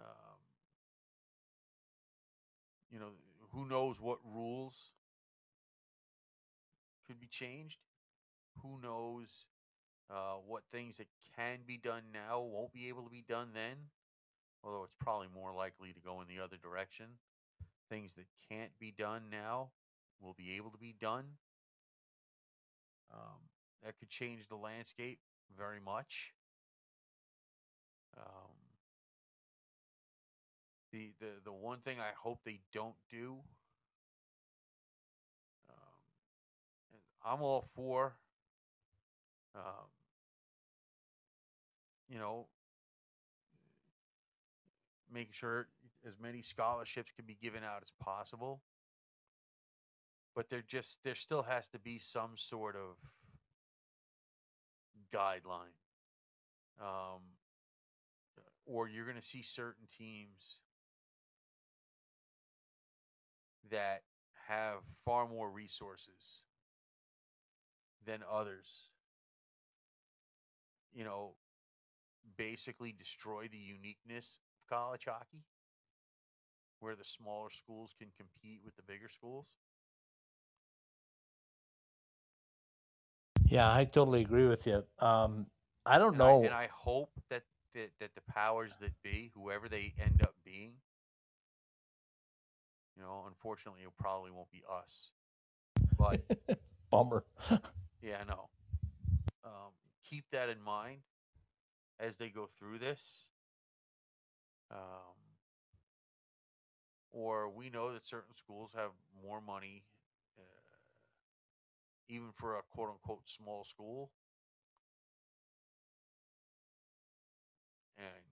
um, 0.00 0.38
you 2.90 2.98
know, 2.98 3.10
who 3.52 3.68
knows 3.68 3.96
what 4.00 4.18
rules 4.24 4.74
could 7.06 7.20
be 7.20 7.26
changed? 7.26 7.78
Who 8.62 8.78
knows 8.82 9.46
uh, 10.12 10.34
what 10.46 10.62
things 10.70 10.98
that 10.98 11.06
can 11.36 11.58
be 11.66 11.78
done 11.78 12.02
now 12.12 12.40
won't 12.40 12.72
be 12.72 12.88
able 12.88 13.02
to 13.02 13.10
be 13.10 13.24
done 13.26 13.48
then? 13.54 13.76
Although 14.62 14.84
it's 14.84 14.94
probably 15.00 15.28
more 15.34 15.52
likely 15.52 15.92
to 15.92 16.00
go 16.00 16.20
in 16.20 16.28
the 16.28 16.42
other 16.42 16.56
direction. 16.56 17.06
Things 17.88 18.14
that 18.14 18.26
can't 18.48 18.70
be 18.78 18.92
done 18.96 19.22
now 19.30 19.70
will 20.20 20.34
be 20.34 20.56
able 20.56 20.70
to 20.70 20.78
be 20.78 20.94
done. 21.00 21.24
Um, 23.12 23.48
that 23.84 23.98
could 23.98 24.08
change 24.08 24.48
the 24.48 24.56
landscape 24.56 25.18
very 25.56 25.80
much. 25.84 26.32
Um, 28.16 28.52
the 30.92 31.12
the 31.18 31.30
the 31.44 31.52
one 31.52 31.78
thing 31.78 31.98
I 31.98 32.12
hope 32.22 32.40
they 32.44 32.60
don't 32.72 32.94
do. 33.10 33.38
Um, 35.68 36.02
and 36.92 37.00
I'm 37.24 37.42
all 37.42 37.68
for. 37.74 38.14
Um, 39.54 39.91
you 42.12 42.18
know, 42.18 42.46
making 45.10 45.32
sure 45.32 45.66
as 46.06 46.12
many 46.20 46.42
scholarships 46.42 47.10
can 47.16 47.24
be 47.24 47.38
given 47.40 47.62
out 47.64 47.82
as 47.82 47.90
possible. 48.00 48.60
But 50.36 50.50
there 50.50 50.62
just 50.66 50.98
there 51.04 51.14
still 51.14 51.42
has 51.42 51.68
to 51.68 51.78
be 51.78 51.98
some 51.98 52.32
sort 52.36 52.76
of 52.76 52.96
guideline. 55.14 55.72
Um, 56.80 57.20
or 58.66 58.88
you're 58.88 59.06
going 59.06 59.20
to 59.20 59.26
see 59.26 59.42
certain 59.42 59.86
teams 59.96 60.58
that 63.70 64.02
have 64.48 64.78
far 65.04 65.28
more 65.28 65.50
resources 65.50 66.42
than 68.04 68.20
others. 68.30 68.88
You 70.94 71.04
know, 71.04 71.32
basically 72.36 72.92
destroy 72.92 73.48
the 73.48 73.58
uniqueness 73.58 74.40
of 74.56 74.66
college 74.68 75.04
hockey, 75.06 75.44
where 76.80 76.94
the 76.96 77.04
smaller 77.04 77.50
schools 77.50 77.94
can 77.98 78.10
compete 78.16 78.60
with 78.64 78.76
the 78.76 78.82
bigger 78.82 79.08
schools. 79.08 79.46
Yeah, 83.46 83.72
I 83.72 83.84
totally 83.84 84.22
agree 84.22 84.46
with 84.48 84.66
you. 84.66 84.84
Um, 84.98 85.46
I 85.86 85.98
don't 85.98 86.16
And 86.16 86.22
I, 86.22 86.32
know. 86.32 86.42
and 86.42 86.52
I 86.54 86.68
hope 86.72 87.10
that, 87.30 87.42
that 87.74 87.90
that 88.00 88.14
the 88.14 88.20
powers 88.22 88.76
that 88.80 88.92
be, 89.02 89.30
whoever 89.34 89.68
they 89.68 89.94
end 89.98 90.22
up 90.22 90.34
being, 90.44 90.74
you 92.96 93.02
know, 93.02 93.24
unfortunately, 93.26 93.82
it 93.82 93.92
probably 93.98 94.30
won't 94.30 94.50
be 94.50 94.62
us. 94.70 95.12
But 95.96 96.20
Bummer. 96.90 97.24
yeah, 98.02 98.18
I 98.20 98.24
know. 98.24 98.48
Um, 99.44 99.72
keep 100.02 100.24
that 100.32 100.48
in 100.48 100.60
mind 100.62 101.00
as 102.02 102.16
they 102.18 102.28
go 102.28 102.48
through 102.58 102.78
this. 102.80 103.26
Um, 104.70 105.14
or 107.12 107.48
we 107.48 107.70
know 107.70 107.92
that 107.92 108.06
certain 108.06 108.34
schools 108.36 108.72
have 108.74 108.90
more 109.22 109.40
money, 109.40 109.84
uh, 110.38 110.42
even 112.08 112.32
for 112.32 112.56
a 112.58 112.62
quote 112.62 112.90
unquote 112.90 113.28
small 113.28 113.64
school. 113.64 114.12
And, 117.98 118.24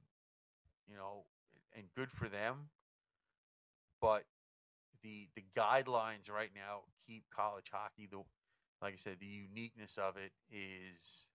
you 0.88 0.96
know, 0.96 1.24
and 1.76 1.86
good 1.96 2.10
for 2.12 2.28
them. 2.28 2.70
But 4.00 4.24
the 5.02 5.28
the 5.36 5.44
guidelines 5.56 6.30
right 6.30 6.50
now 6.54 6.82
keep 7.06 7.24
college 7.34 7.70
hockey 7.72 8.08
the 8.10 8.22
like 8.82 8.94
I 8.94 8.98
said, 8.98 9.18
the 9.20 9.26
uniqueness 9.26 9.98
of 9.98 10.16
it 10.16 10.32
is 10.50 11.26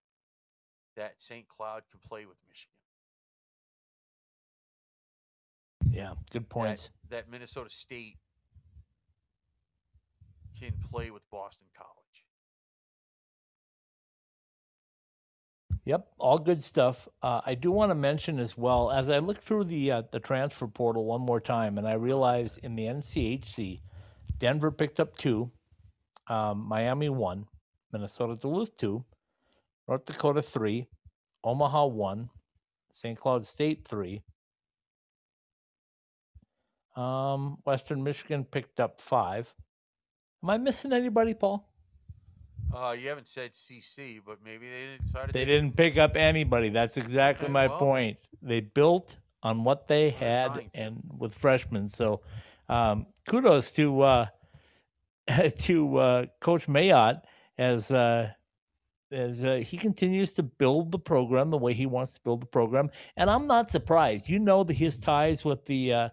that 0.96 1.16
St. 1.20 1.48
Cloud 1.48 1.84
can 1.92 2.00
play 2.08 2.26
with 2.26 2.38
Michigan. 2.48 2.72
Yeah, 5.92 6.14
good 6.32 6.50
points. 6.50 6.90
That, 7.10 7.26
that 7.26 7.32
Minnesota 7.32 7.70
State 7.70 8.18
can 10.60 10.74
play 10.92 11.12
with 11.12 11.24
Boston 11.32 11.68
College. 11.78 11.96
Yep, 15.86 16.08
all 16.18 16.40
good 16.40 16.64
stuff. 16.64 17.08
Uh, 17.22 17.42
I 17.46 17.54
do 17.54 17.72
want 17.72 17.92
to 17.92 17.96
mention 17.96 18.40
as 18.40 18.58
well 18.58 18.92
as 18.92 19.10
I 19.10 19.20
look 19.20 19.40
through 19.40 19.66
the 19.66 19.92
uh, 19.92 20.02
the 20.12 20.20
transfer 20.20 20.68
portal 20.68 21.06
one 21.06 21.22
more 21.22 21.40
time, 21.40 21.78
and 21.78 21.88
I 21.88 21.94
realize 21.94 22.58
in 22.58 22.76
the 22.76 22.86
NCHC, 22.86 23.82
Denver 24.40 24.72
picked 24.72 25.00
up 25.00 25.16
two, 25.16 25.52
um, 26.28 26.66
Miami 26.68 27.10
one, 27.10 27.46
Minnesota 27.94 28.36
Duluth 28.36 28.76
two, 28.76 29.06
North 29.88 30.06
Dakota 30.06 30.42
three, 30.42 30.88
Omaha 31.44 31.86
one, 31.86 32.30
St. 32.92 33.20
Cloud 33.20 33.46
State 33.46 33.88
three. 33.88 34.24
Um, 36.96 37.58
Western 37.66 38.04
Michigan 38.04 38.46
picked 38.46 38.80
up 38.80 39.02
five. 39.02 39.54
Am 40.44 40.50
I 40.50 40.58
missing 40.58 40.94
anybody, 40.94 41.34
Paul? 41.34 41.70
Uh, 42.74 42.92
you 42.92 43.08
haven't 43.10 43.28
said 43.28 43.52
CC, 43.52 44.20
but 44.26 44.38
maybe 44.44 44.68
they 44.70 44.98
decided 45.06 45.34
They 45.34 45.46
didn't 45.46 45.76
pick 45.76 45.98
up 45.98 46.16
anybody. 46.16 46.70
That's 46.70 46.98
exactly 46.98 47.46
Okay, 47.46 47.54
my 47.54 47.68
well. 47.68 47.80
point. 47.80 48.18
They 48.42 48.62
built 48.62 49.18
on 49.44 49.64
what 49.64 49.88
they 49.88 50.10
had 50.10 50.70
and 50.74 51.02
with 51.18 51.34
freshmen. 51.36 51.90
So 51.90 52.22
um, 52.70 53.06
kudos 53.28 53.72
to 53.74 54.02
uh, 54.02 54.26
to 55.60 55.98
uh, 55.98 56.26
Coach 56.42 56.68
Mayotte 56.68 57.22
as 57.58 57.92
uh, 57.92 58.32
as 59.12 59.44
uh, 59.44 59.56
he 59.56 59.78
continues 59.78 60.34
to 60.34 60.44
build 60.44 60.92
the 60.92 61.00
program 61.00 61.50
the 61.50 61.58
way 61.58 61.74
he 61.74 61.86
wants 61.86 62.14
to 62.14 62.22
build 62.22 62.42
the 62.42 62.48
program. 62.48 62.90
And 63.18 63.30
I'm 63.30 63.48
not 63.48 63.70
surprised. 63.70 64.30
You 64.30 64.40
know 64.40 64.64
the, 64.64 64.74
his 64.74 65.00
ties 65.00 65.46
with 65.46 65.66
the 65.66 65.94
uh, 65.94 66.10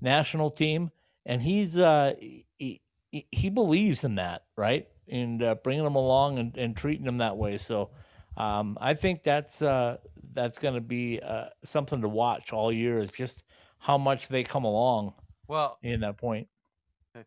national 0.00 0.50
team, 0.50 0.90
and 1.24 1.42
he's 1.42 1.76
uh, 1.76 2.14
he, 2.58 3.26
he, 3.30 3.50
believes 3.50 4.04
in 4.04 4.16
that, 4.16 4.44
right? 4.56 4.88
And 5.08 5.42
uh, 5.42 5.56
bringing 5.62 5.84
them 5.84 5.96
along 5.96 6.38
and, 6.38 6.56
and 6.56 6.76
treating 6.76 7.04
them 7.04 7.18
that 7.18 7.36
way. 7.36 7.58
So 7.58 7.90
um, 8.36 8.76
I 8.80 8.94
think 8.94 9.22
that's 9.22 9.62
uh, 9.62 9.98
that's 10.32 10.58
going 10.58 10.74
to 10.74 10.80
be 10.80 11.20
uh, 11.20 11.46
something 11.64 12.00
to 12.02 12.08
watch 12.08 12.52
all 12.52 12.72
year. 12.72 13.00
Is 13.00 13.12
just 13.12 13.44
how 13.78 13.98
much 13.98 14.28
they 14.28 14.42
come 14.42 14.64
along 14.64 15.14
Well, 15.48 15.78
in 15.82 16.00
that 16.00 16.18
point. 16.18 16.48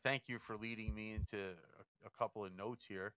Thank 0.03 0.23
you 0.27 0.37
for 0.37 0.55
leading 0.55 0.93
me 0.93 1.13
into 1.13 1.37
a, 1.37 2.07
a 2.07 2.09
couple 2.17 2.45
of 2.45 2.55
notes 2.55 2.85
here. 2.87 3.13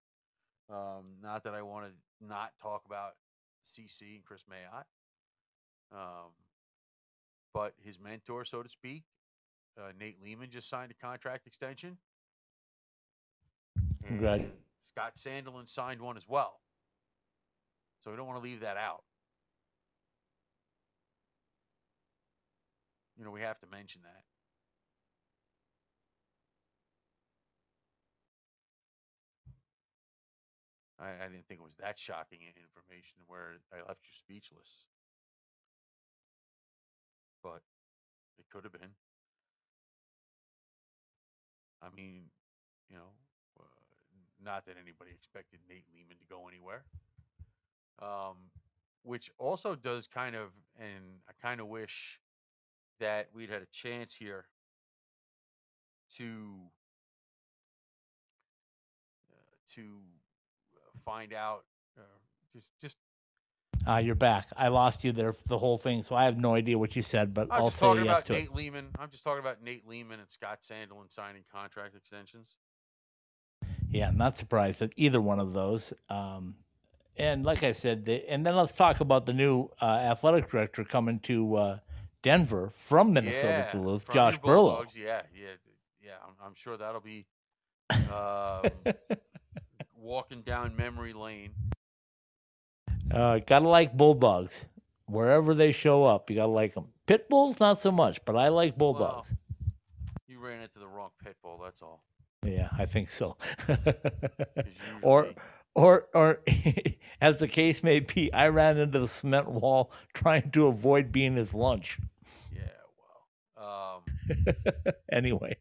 Um, 0.73 1.05
not 1.23 1.45
that 1.45 1.55
I 1.55 1.61
want 1.63 1.87
to 1.87 2.27
not 2.27 2.53
talk 2.61 2.83
about 2.87 3.13
CC 3.69 4.17
and 4.17 4.25
Chris 4.25 4.43
Mayotte, 4.51 4.87
um, 5.97 6.31
but 7.53 7.75
his 7.85 7.99
mentor, 8.01 8.45
so 8.47 8.63
to 8.63 8.69
speak, 8.69 9.03
uh, 9.79 9.93
Nate 9.99 10.23
Leaman, 10.23 10.51
just 10.51 10.69
signed 10.71 10.91
a 10.91 10.95
contract 10.95 11.47
extension. 11.47 11.99
Congrat- 14.05 14.41
And 14.41 14.53
Scott 14.83 15.15
Sandelin 15.17 15.69
signed 15.69 16.01
one 16.01 16.17
as 16.17 16.27
well. 16.27 16.61
So 18.03 18.11
we 18.11 18.17
don't 18.17 18.27
want 18.27 18.39
to 18.39 18.43
leave 18.43 18.61
that 18.61 18.77
out. 18.79 19.05
You 23.19 23.25
know, 23.25 23.31
we 23.31 23.43
have 23.43 23.61
to 23.61 23.67
mention 23.67 24.01
that. 24.03 24.25
I, 31.03 31.25
I 31.25 31.29
didn't 31.29 31.47
think 31.49 31.59
it 31.61 31.67
was 31.67 31.77
that 31.83 31.99
shocking 31.99 32.39
information 32.47 33.19
where 33.27 33.59
I 33.75 33.83
left 33.89 34.07
you 34.07 34.15
speechless. 34.15 34.87
But 37.43 37.63
it 38.39 38.47
could 38.53 38.63
have 38.63 38.73
been. 38.73 38.95
I 41.83 41.89
mean, 41.95 42.31
you 42.89 42.97
know, 42.97 43.11
uh, 43.59 43.65
not 44.45 44.65
that 44.67 44.77
anybody 44.81 45.11
expected 45.11 45.59
Nate 45.69 45.85
Leaman 45.93 46.17
to 46.19 46.27
go 46.31 46.47
anywhere. 46.47 46.85
Um, 48.01 48.51
which 49.03 49.31
also 49.39 49.75
does 49.75 50.07
kind 50.07 50.37
of, 50.37 50.51
and 50.79 51.19
I 51.29 51.33
kind 51.45 51.61
of 51.61 51.67
wish 51.67 52.21
that 53.01 53.29
we'd 53.35 53.51
had 53.51 53.63
a 53.63 53.67
chance 53.73 54.15
here 54.15 54.45
to 56.17 56.25
uh, 59.33 59.75
to 59.75 59.83
find 61.05 61.33
out 61.33 61.65
uh, 61.99 62.03
just 62.53 62.67
just 62.81 62.97
Uh, 63.87 63.97
you're 63.97 64.15
back. 64.15 64.49
I 64.57 64.69
lost 64.69 65.03
you 65.05 65.13
there 65.13 65.35
the 65.47 65.59
whole 65.59 65.77
thing, 65.79 66.03
so 66.03 66.15
I 66.15 66.25
have 66.25 66.39
no 66.39 66.55
idea 66.55 66.79
what 66.79 66.95
you 66.95 67.03
said, 67.03 67.35
but 67.35 67.49
I'm 67.51 67.61
I'll 67.63 67.67
just 67.69 67.79
say 67.79 67.87
talking 67.87 68.05
yes 68.05 68.13
about 68.13 68.25
to 68.27 68.33
it. 68.35 68.39
Nate 68.39 68.55
Leaman. 68.55 68.89
I'm 68.99 69.11
just 69.11 69.25
talking 69.25 69.41
about 69.41 69.63
Nate 69.63 69.89
Leaman 69.89 70.21
and 70.21 70.31
Scott 70.31 70.61
Sandelin 70.63 71.11
signing 71.11 71.43
contract 71.53 71.97
extensions. 71.97 72.55
Yeah, 73.91 74.09
I'm 74.09 74.17
not 74.17 74.39
surprised 74.39 74.81
at 74.83 74.91
either 74.97 75.21
one 75.21 75.39
of 75.41 75.53
those. 75.53 75.93
Um, 76.09 76.55
and 77.17 77.45
like 77.45 77.63
I 77.63 77.73
said, 77.73 78.07
the, 78.07 78.27
and 78.29 78.47
then 78.47 78.57
let's 78.57 78.75
talk 78.75 79.01
about 79.01 79.27
the 79.27 79.33
new 79.35 79.69
uh, 79.81 79.85
athletic 79.85 80.51
director 80.51 80.85
coming 80.85 81.19
to 81.21 81.57
uh, 81.57 81.79
Denver 82.23 82.71
from 82.75 83.13
Minnesota 83.13 83.67
yeah, 83.67 83.73
Duluth, 83.73 84.05
from 84.05 84.15
Josh 84.15 84.39
Berlo. 84.41 84.87
Yeah, 84.95 85.23
yeah, 85.35 85.49
yeah. 86.03 86.13
I'm, 86.25 86.35
I'm 86.47 86.55
sure 86.55 86.77
that'll 86.77 87.01
be 87.03 87.27
um, 87.91 88.95
walking 90.03 90.43
down 90.43 90.75
memory 90.77 91.13
lane. 91.13 91.53
Uh, 93.11 93.39
gotta 93.47 93.69
like 93.69 93.97
bulldogs 93.97 94.67
wherever 95.07 95.55
they 95.55 95.73
show 95.73 96.05
up. 96.05 96.31
You 96.31 96.37
gotta 96.37 96.53
like 96.53 96.75
them. 96.75 96.89
Pit 97.07 97.29
bulls, 97.29 97.61
not 97.61 97.79
so 97.79 97.91
much, 97.93 98.25
but 98.25 98.37
I 98.37 98.49
like 98.49 98.77
bulldogs. 98.77 99.33
You 100.27 100.39
ran 100.41 100.63
into 100.63 100.79
the 100.79 100.87
wrong 100.87 101.11
pit 101.23 101.37
bull. 101.43 101.61
That's 101.63 101.83
all. 101.83 102.03
yeah, 102.45 102.69
I 102.79 102.87
think 102.87 103.09
so. 103.09 103.37
'Cause 103.67 103.77
or, 105.03 105.35
or, 105.75 106.07
or, 106.15 106.41
as 107.21 107.39
the 107.39 107.49
case 107.49 107.83
may 107.83 108.01
be, 108.01 108.33
I 108.33 108.49
ran 108.49 108.79
into 108.79 108.99
the 109.01 109.09
cement 109.09 109.49
wall 109.51 109.93
trying 110.15 110.51
to 110.53 110.67
avoid 110.69 111.13
being 111.13 111.37
his 111.37 111.53
lunch. 111.55 111.99
Yeah, 112.55 112.63
well, 113.59 113.97
um, 113.97 114.95
anyway, 115.13 115.57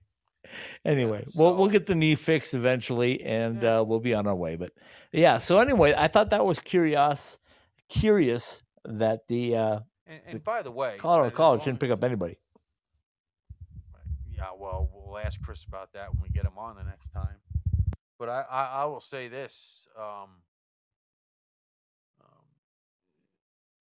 anyway, 0.85 1.25
we'll 1.35 1.55
we'll 1.55 1.69
get 1.69 1.85
the 1.85 1.95
knee 1.95 2.15
fixed 2.15 2.53
eventually, 2.53 3.21
and 3.23 3.63
uh, 3.63 3.83
we'll 3.85 3.99
be 3.99 4.13
on 4.13 4.27
our 4.27 4.35
way. 4.35 4.55
But 4.55 4.71
yeah, 5.11 5.37
so 5.37 5.59
anyway, 5.59 5.93
I 5.97 6.07
thought 6.07 6.29
that 6.31 6.45
was 6.45 6.59
curious, 6.59 7.37
curious 7.89 8.63
that 8.85 9.27
the 9.27 9.55
uh, 9.55 9.79
and, 10.07 10.21
and 10.27 10.43
by 10.43 10.61
the 10.61 10.71
way, 10.71 10.95
Colorado 10.97 11.35
College 11.35 11.63
didn't 11.63 11.79
pick 11.79 11.91
up 11.91 12.03
anybody. 12.03 12.37
Yeah, 14.35 14.49
well, 14.59 14.89
we'll 14.93 15.19
ask 15.19 15.41
Chris 15.41 15.63
about 15.63 15.93
that 15.93 16.11
when 16.11 16.21
we 16.21 16.29
get 16.29 16.45
him 16.45 16.57
on 16.57 16.75
the 16.75 16.83
next 16.83 17.09
time. 17.09 17.37
But 18.17 18.29
I, 18.29 18.45
I, 18.49 18.65
I 18.65 18.85
will 18.85 19.01
say 19.01 19.27
this. 19.27 19.87
Um, 19.97 20.29
um, 22.21 22.45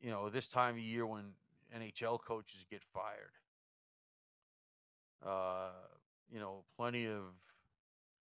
you 0.00 0.10
know, 0.10 0.28
this 0.28 0.46
time 0.46 0.76
of 0.76 0.80
year 0.80 1.06
when 1.06 1.32
NHL 1.76 2.20
coaches 2.22 2.64
get 2.70 2.82
fired, 2.84 3.32
uh, 5.26 5.70
you 6.32 6.40
know, 6.40 6.64
plenty 6.76 7.06
of, 7.06 7.22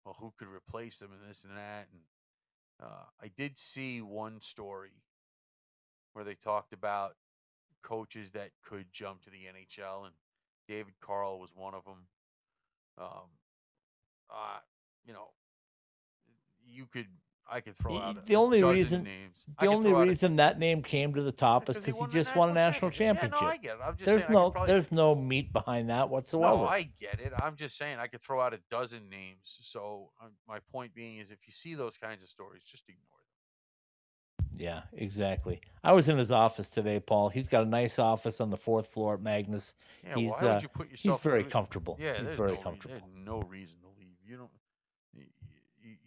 well, 0.05 0.15
who 0.19 0.33
could 0.37 0.47
replace 0.47 0.97
them 0.97 1.09
and 1.11 1.29
this 1.29 1.43
and 1.43 1.55
that. 1.57 1.87
And 1.91 2.01
uh, 2.81 3.05
I 3.21 3.29
did 3.37 3.57
see 3.57 4.01
one 4.01 4.41
story 4.41 4.91
where 6.13 6.25
they 6.25 6.35
talked 6.35 6.73
about 6.73 7.15
coaches 7.83 8.31
that 8.31 8.51
could 8.63 8.85
jump 8.91 9.23
to 9.23 9.29
the 9.29 9.37
NHL, 9.37 10.05
and 10.05 10.13
David 10.67 10.93
Carle 11.01 11.39
was 11.39 11.51
one 11.55 11.73
of 11.73 11.83
them. 11.85 12.07
Um, 12.97 13.29
uh, 14.29 14.59
you 15.05 15.13
know, 15.13 15.29
you 16.65 16.85
could, 16.85 17.07
I 17.49 17.59
could 17.59 17.75
throw 17.75 17.97
out 17.97 18.17
a 18.17 18.21
The 18.25 18.35
only 18.35 18.63
reason, 18.63 19.03
names. 19.03 19.45
The 19.59 19.67
only 19.67 19.93
reason 19.93 20.37
that 20.37 20.57
name 20.57 20.81
came 20.81 21.13
to 21.13 21.21
the 21.21 21.31
top 21.31 21.69
is 21.69 21.77
Because 21.77 21.97
he 21.97 22.05
he 22.05 22.11
just 22.11 22.35
won 22.35 22.49
a 22.49 22.53
national 22.53 22.89
national 22.89 22.91
championship. 22.91 23.41
Yeah, 23.41 23.47
no, 23.47 23.51
I 23.51 23.57
get 23.57 23.99
it. 23.99 24.05
There's 24.05 24.21
saying 24.21 24.33
no, 24.33 24.51
probably- 24.51 24.67
there's 24.71 24.91
no 24.91 25.15
meat 25.15 25.51
behind 25.51 25.89
that 25.89 26.09
whatsoever. 26.09 26.57
No, 26.57 26.67
I 26.67 26.89
get 26.99 27.19
it. 27.19 27.33
I'm 27.37 27.55
just 27.55 27.77
saying 27.77 27.99
I 27.99 28.07
could 28.07 28.21
throw 28.21 28.41
out 28.41 28.53
a 28.53 28.59
dozen 28.69 29.09
names. 29.09 29.57
So 29.61 30.11
um, 30.21 30.31
my 30.47 30.59
point 30.71 30.93
being 30.93 31.17
is, 31.17 31.31
if 31.31 31.39
you 31.45 31.53
see 31.53 31.75
those 31.75 31.97
kinds 31.97 32.23
of 32.23 32.29
stories, 32.29 32.63
just 32.63 32.83
ignore 32.87 33.03
them. 33.03 34.57
Yeah, 34.57 34.81
exactly. 34.93 35.61
I 35.83 35.93
was 35.93 36.07
in 36.07 36.17
his 36.17 36.31
office 36.31 36.69
today, 36.69 36.99
Paul. 36.99 37.29
He's 37.29 37.47
got 37.47 37.63
a 37.63 37.69
nice 37.69 37.97
office 37.99 38.39
on 38.39 38.49
the 38.49 38.57
fourth 38.57 38.87
floor 38.87 39.15
at 39.15 39.19
Magness. 39.21 39.73
Yeah, 40.03 40.15
he's 40.15 40.31
why 40.31 40.41
would 40.41 40.51
uh, 40.51 40.59
you 40.61 40.67
put 40.67 40.91
yourself? 40.91 41.25
in 41.25 41.31
very 41.31 41.43
comfortable. 41.43 41.97
Yeah, 41.99 42.17
he's 42.17 42.27
very 42.37 42.53
no 42.53 42.57
comfortable. 42.57 42.95
there's 42.95 43.25
no 43.25 43.41
reason 43.41 43.77
to 43.81 43.87
leave. 43.99 44.15
You 44.25 44.37
don't. 44.37 44.49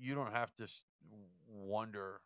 You 0.05 0.14
don't 0.14 0.32
have 0.32 0.55
to 0.57 0.66
wonder. 1.48 2.20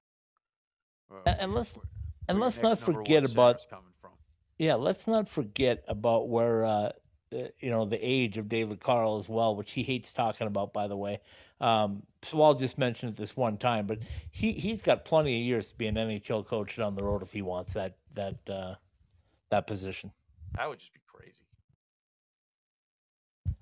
Uh, 1.11 1.31
and 1.39 1.55
let's 1.55 1.77
where- 1.77 1.85
and 2.29 2.39
where 2.39 2.47
let's 2.47 2.61
not 2.61 2.79
forget 2.79 3.25
about 3.31 3.65
coming 3.71 3.93
from. 4.01 4.11
yeah. 4.59 4.75
Let's 4.75 5.07
not 5.07 5.29
forget 5.29 5.85
about 5.89 6.29
where 6.29 6.65
uh, 6.65 6.69
uh, 6.71 6.93
you 7.61 7.71
know 7.71 7.85
the 7.87 7.99
age 8.03 8.37
of 8.37 8.49
David 8.49 8.81
Carle 8.81 9.17
as 9.17 9.29
well, 9.29 9.55
which 9.55 9.71
he 9.73 9.83
hates 9.83 10.13
talking 10.13 10.47
about, 10.47 10.73
by 10.73 10.89
the 10.89 10.97
way. 10.97 11.21
Um, 11.61 12.03
so 12.23 12.43
I'll 12.43 12.55
just 12.55 12.79
mention 12.79 13.09
it 13.09 13.17
this 13.17 13.37
one 13.37 13.57
time, 13.59 13.87
but 13.87 14.01
he 14.31 14.53
he's 14.53 14.83
got 14.83 15.05
plenty 15.05 15.41
of 15.41 15.47
years 15.47 15.69
to 15.69 15.77
be 15.77 15.87
an 15.87 15.95
NHL 15.95 16.45
coach 16.47 16.77
down 16.77 16.95
the 16.97 17.05
road 17.05 17.23
if 17.23 17.33
he 17.33 17.43
wants 17.43 17.73
that 17.75 17.97
that 18.15 18.37
uh, 18.51 18.75
that 19.51 19.67
position. 19.67 20.11
That 20.57 20.69
would 20.69 20.79
just 20.81 20.93
be. 20.93 21.01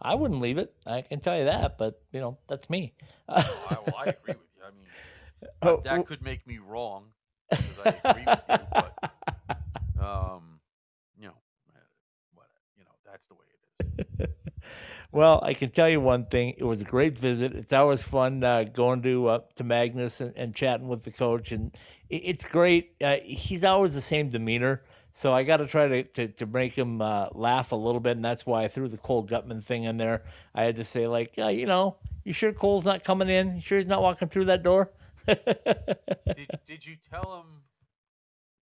I 0.00 0.14
wouldn't 0.14 0.40
leave 0.40 0.58
it. 0.58 0.74
I 0.86 1.02
can 1.02 1.20
tell 1.20 1.36
you 1.38 1.44
that, 1.44 1.78
but 1.78 2.00
you 2.12 2.20
know 2.20 2.38
that's 2.48 2.68
me. 2.68 2.94
I, 3.28 3.44
well, 3.86 3.94
I 3.96 4.06
agree 4.06 4.34
with 4.34 4.48
you. 4.56 4.62
I 4.64 4.70
mean, 4.70 4.86
Oh, 5.62 5.80
that 5.84 6.06
could 6.06 6.22
make 6.22 6.46
me 6.46 6.58
wrong 6.58 7.06
because 7.50 7.78
I 7.84 8.10
agree 8.10 8.24
with 8.26 8.40
you, 8.48 8.58
but 8.74 10.02
um, 10.02 10.60
you 11.18 11.26
know, 11.26 11.34
what 12.34 12.46
you 12.76 12.84
know, 12.84 12.90
that's 13.04 13.26
the 13.28 13.34
way 13.34 13.44
it 13.52 14.22
is. 14.22 14.28
Well, 15.12 15.40
I 15.42 15.54
can 15.54 15.70
tell 15.70 15.88
you 15.88 16.00
one 16.00 16.26
thing. 16.26 16.54
It 16.58 16.64
was 16.64 16.80
a 16.80 16.84
great 16.84 17.18
visit. 17.18 17.54
It's 17.54 17.72
always 17.72 18.02
fun 18.02 18.42
uh, 18.44 18.64
going 18.64 19.02
to 19.02 19.28
uh, 19.28 19.38
to 19.54 19.64
Magness 19.64 20.20
and, 20.20 20.32
and 20.36 20.54
chatting 20.54 20.88
with 20.88 21.04
the 21.04 21.10
coach, 21.10 21.52
and 21.52 21.72
it, 22.10 22.22
it's 22.24 22.46
great. 22.46 22.94
Uh, 23.00 23.16
he's 23.22 23.64
always 23.64 23.94
the 23.94 24.02
same 24.02 24.28
demeanor, 24.28 24.82
so 25.16 25.32
I 25.32 25.44
got 25.44 25.56
to 25.56 25.66
try 25.66 25.88
to 25.88 26.02
to 26.02 26.28
to 26.28 26.44
make 26.44 26.74
him 26.74 27.00
uh, 27.00 27.28
laugh 27.32 27.72
a 27.72 27.76
little 27.76 28.00
bit, 28.00 28.16
and 28.16 28.24
that's 28.24 28.44
why 28.44 28.64
I 28.64 28.68
threw 28.68 28.86
the 28.86 28.98
Cole 28.98 29.26
Guttman 29.26 29.64
thing 29.64 29.84
in 29.84 29.96
there. 29.96 30.24
I 30.54 30.64
had 30.64 30.76
to 30.76 30.84
say 30.84 31.06
like, 31.06 31.32
uh, 31.38 31.48
you 31.48 31.64
know, 31.64 31.96
you 32.24 32.34
sure 32.34 32.52
Cole's 32.52 32.84
not 32.84 33.02
coming 33.02 33.30
in? 33.30 33.56
You 33.56 33.62
sure 33.62 33.78
he's 33.78 33.86
not 33.86 34.02
walking 34.02 34.28
through 34.28 34.44
that 34.46 34.62
door? 34.62 34.92
did 35.26 36.50
did 36.66 36.84
you 36.84 36.96
tell 37.10 37.40
him? 37.40 37.62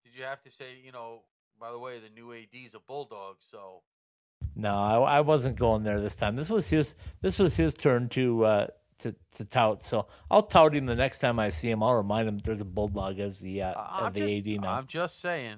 Did 0.03 0.17
you 0.17 0.23
have 0.23 0.41
to 0.41 0.49
say, 0.49 0.79
you 0.83 0.91
know, 0.91 1.21
by 1.59 1.71
the 1.71 1.77
way, 1.77 1.99
the 1.99 2.09
new 2.19 2.33
AD's 2.33 2.73
a 2.73 2.79
bulldog, 2.79 3.35
so 3.41 3.83
No, 4.55 4.73
I, 4.73 5.17
I 5.17 5.21
wasn't 5.21 5.55
going 5.55 5.83
there 5.83 6.01
this 6.01 6.15
time. 6.15 6.35
This 6.35 6.49
was 6.49 6.67
his. 6.67 6.95
This 7.21 7.37
was 7.37 7.55
his 7.55 7.75
turn 7.75 8.09
to 8.09 8.45
uh, 8.45 8.67
to 8.99 9.15
to 9.33 9.45
tout. 9.45 9.83
So 9.83 10.07
I'll 10.31 10.41
tout 10.41 10.73
him 10.73 10.87
the 10.87 10.95
next 10.95 11.19
time 11.19 11.37
I 11.37 11.51
see 11.51 11.69
him. 11.69 11.83
I'll 11.83 11.93
remind 11.93 12.27
him 12.27 12.39
there's 12.39 12.61
a 12.61 12.65
bulldog 12.65 13.19
as 13.19 13.37
the 13.37 13.61
uh, 13.61 14.09
the 14.09 14.19
just, 14.21 14.47
AD 14.47 14.61
now. 14.61 14.73
I'm 14.73 14.87
just 14.87 15.21
saying. 15.21 15.57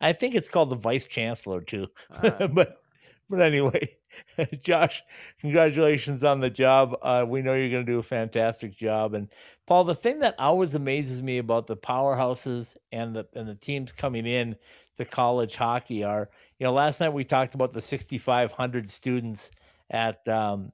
I 0.00 0.12
think 0.12 0.34
it's 0.34 0.48
called 0.48 0.70
the 0.70 0.76
vice 0.76 1.06
chancellor 1.06 1.60
too. 1.60 1.88
Right, 2.22 2.54
but 2.54 2.80
but 3.28 3.40
anyway, 3.40 3.96
Josh, 4.62 5.02
congratulations 5.40 6.24
on 6.24 6.40
the 6.40 6.50
job. 6.50 6.96
Uh, 7.00 7.24
we 7.26 7.42
know 7.42 7.54
you're 7.54 7.70
going 7.70 7.86
to 7.86 7.92
do 7.92 7.98
a 7.98 8.02
fantastic 8.02 8.76
job. 8.76 9.14
And 9.14 9.28
Paul, 9.66 9.84
the 9.84 9.94
thing 9.94 10.18
that 10.20 10.34
always 10.38 10.74
amazes 10.74 11.22
me 11.22 11.38
about 11.38 11.66
the 11.66 11.76
powerhouses 11.76 12.76
and 12.90 13.14
the 13.14 13.26
and 13.34 13.48
the 13.48 13.54
teams 13.54 13.92
coming 13.92 14.26
in 14.26 14.56
to 14.96 15.04
college 15.04 15.54
hockey 15.54 16.02
are, 16.02 16.28
you 16.58 16.64
know, 16.64 16.72
last 16.72 17.00
night 17.00 17.12
we 17.12 17.24
talked 17.24 17.54
about 17.54 17.72
the 17.72 17.80
6,500 17.80 18.90
students 18.90 19.50
at 19.90 20.26
um, 20.28 20.72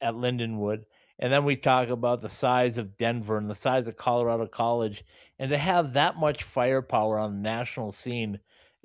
at 0.00 0.14
Lindenwood. 0.14 0.84
And 1.20 1.32
then 1.32 1.44
we 1.44 1.54
talk 1.54 1.90
about 1.90 2.22
the 2.22 2.28
size 2.28 2.76
of 2.76 2.96
Denver 2.96 3.38
and 3.38 3.48
the 3.48 3.54
size 3.54 3.86
of 3.86 3.96
Colorado 3.96 4.48
College. 4.48 5.04
And 5.38 5.50
to 5.50 5.58
have 5.58 5.92
that 5.92 6.16
much 6.16 6.42
firepower 6.42 7.20
on 7.20 7.34
the 7.34 7.40
national 7.40 7.92
scene 7.92 8.40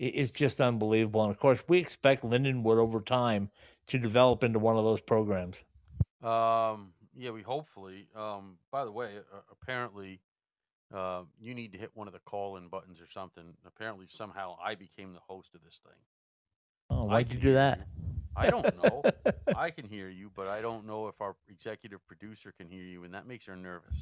is 0.07 0.31
just 0.31 0.61
unbelievable. 0.61 1.23
And 1.23 1.31
of 1.31 1.39
course, 1.39 1.61
we 1.67 1.79
expect 1.79 2.23
Lindenwood 2.23 2.77
over 2.77 3.01
time 3.01 3.49
to 3.87 3.99
develop 3.99 4.43
into 4.43 4.59
one 4.59 4.77
of 4.77 4.83
those 4.83 5.01
programs. 5.01 5.57
Um, 6.23 6.93
yeah, 7.15 7.31
we 7.31 7.41
hopefully. 7.41 8.07
Um, 8.15 8.57
by 8.71 8.85
the 8.85 8.91
way, 8.91 9.09
uh, 9.17 9.39
apparently, 9.51 10.21
uh, 10.93 11.23
you 11.39 11.53
need 11.53 11.73
to 11.73 11.77
hit 11.77 11.91
one 11.93 12.07
of 12.07 12.13
the 12.13 12.19
call-in 12.19 12.67
buttons 12.69 12.99
or 13.01 13.07
something. 13.11 13.43
Apparently, 13.65 14.07
somehow 14.09 14.57
I 14.63 14.75
became 14.75 15.13
the 15.13 15.19
host 15.27 15.49
of 15.53 15.63
this 15.63 15.79
thing. 15.83 15.97
Oh, 16.89 17.05
why'd 17.05 17.27
can 17.27 17.37
you 17.37 17.43
do 17.43 17.53
that? 17.53 17.79
I 18.39 18.49
don't 18.49 18.83
know. 18.83 19.03
I 19.55 19.69
can 19.69 19.85
hear 19.85 20.09
you, 20.09 20.31
but 20.33 20.47
I 20.47 20.61
don't 20.61 20.87
know 20.87 21.07
if 21.07 21.19
our 21.19 21.35
executive 21.49 22.05
producer 22.07 22.53
can 22.57 22.69
hear 22.69 22.83
you, 22.83 23.03
and 23.03 23.13
that 23.13 23.27
makes 23.27 23.45
her 23.47 23.55
nervous. 23.55 23.93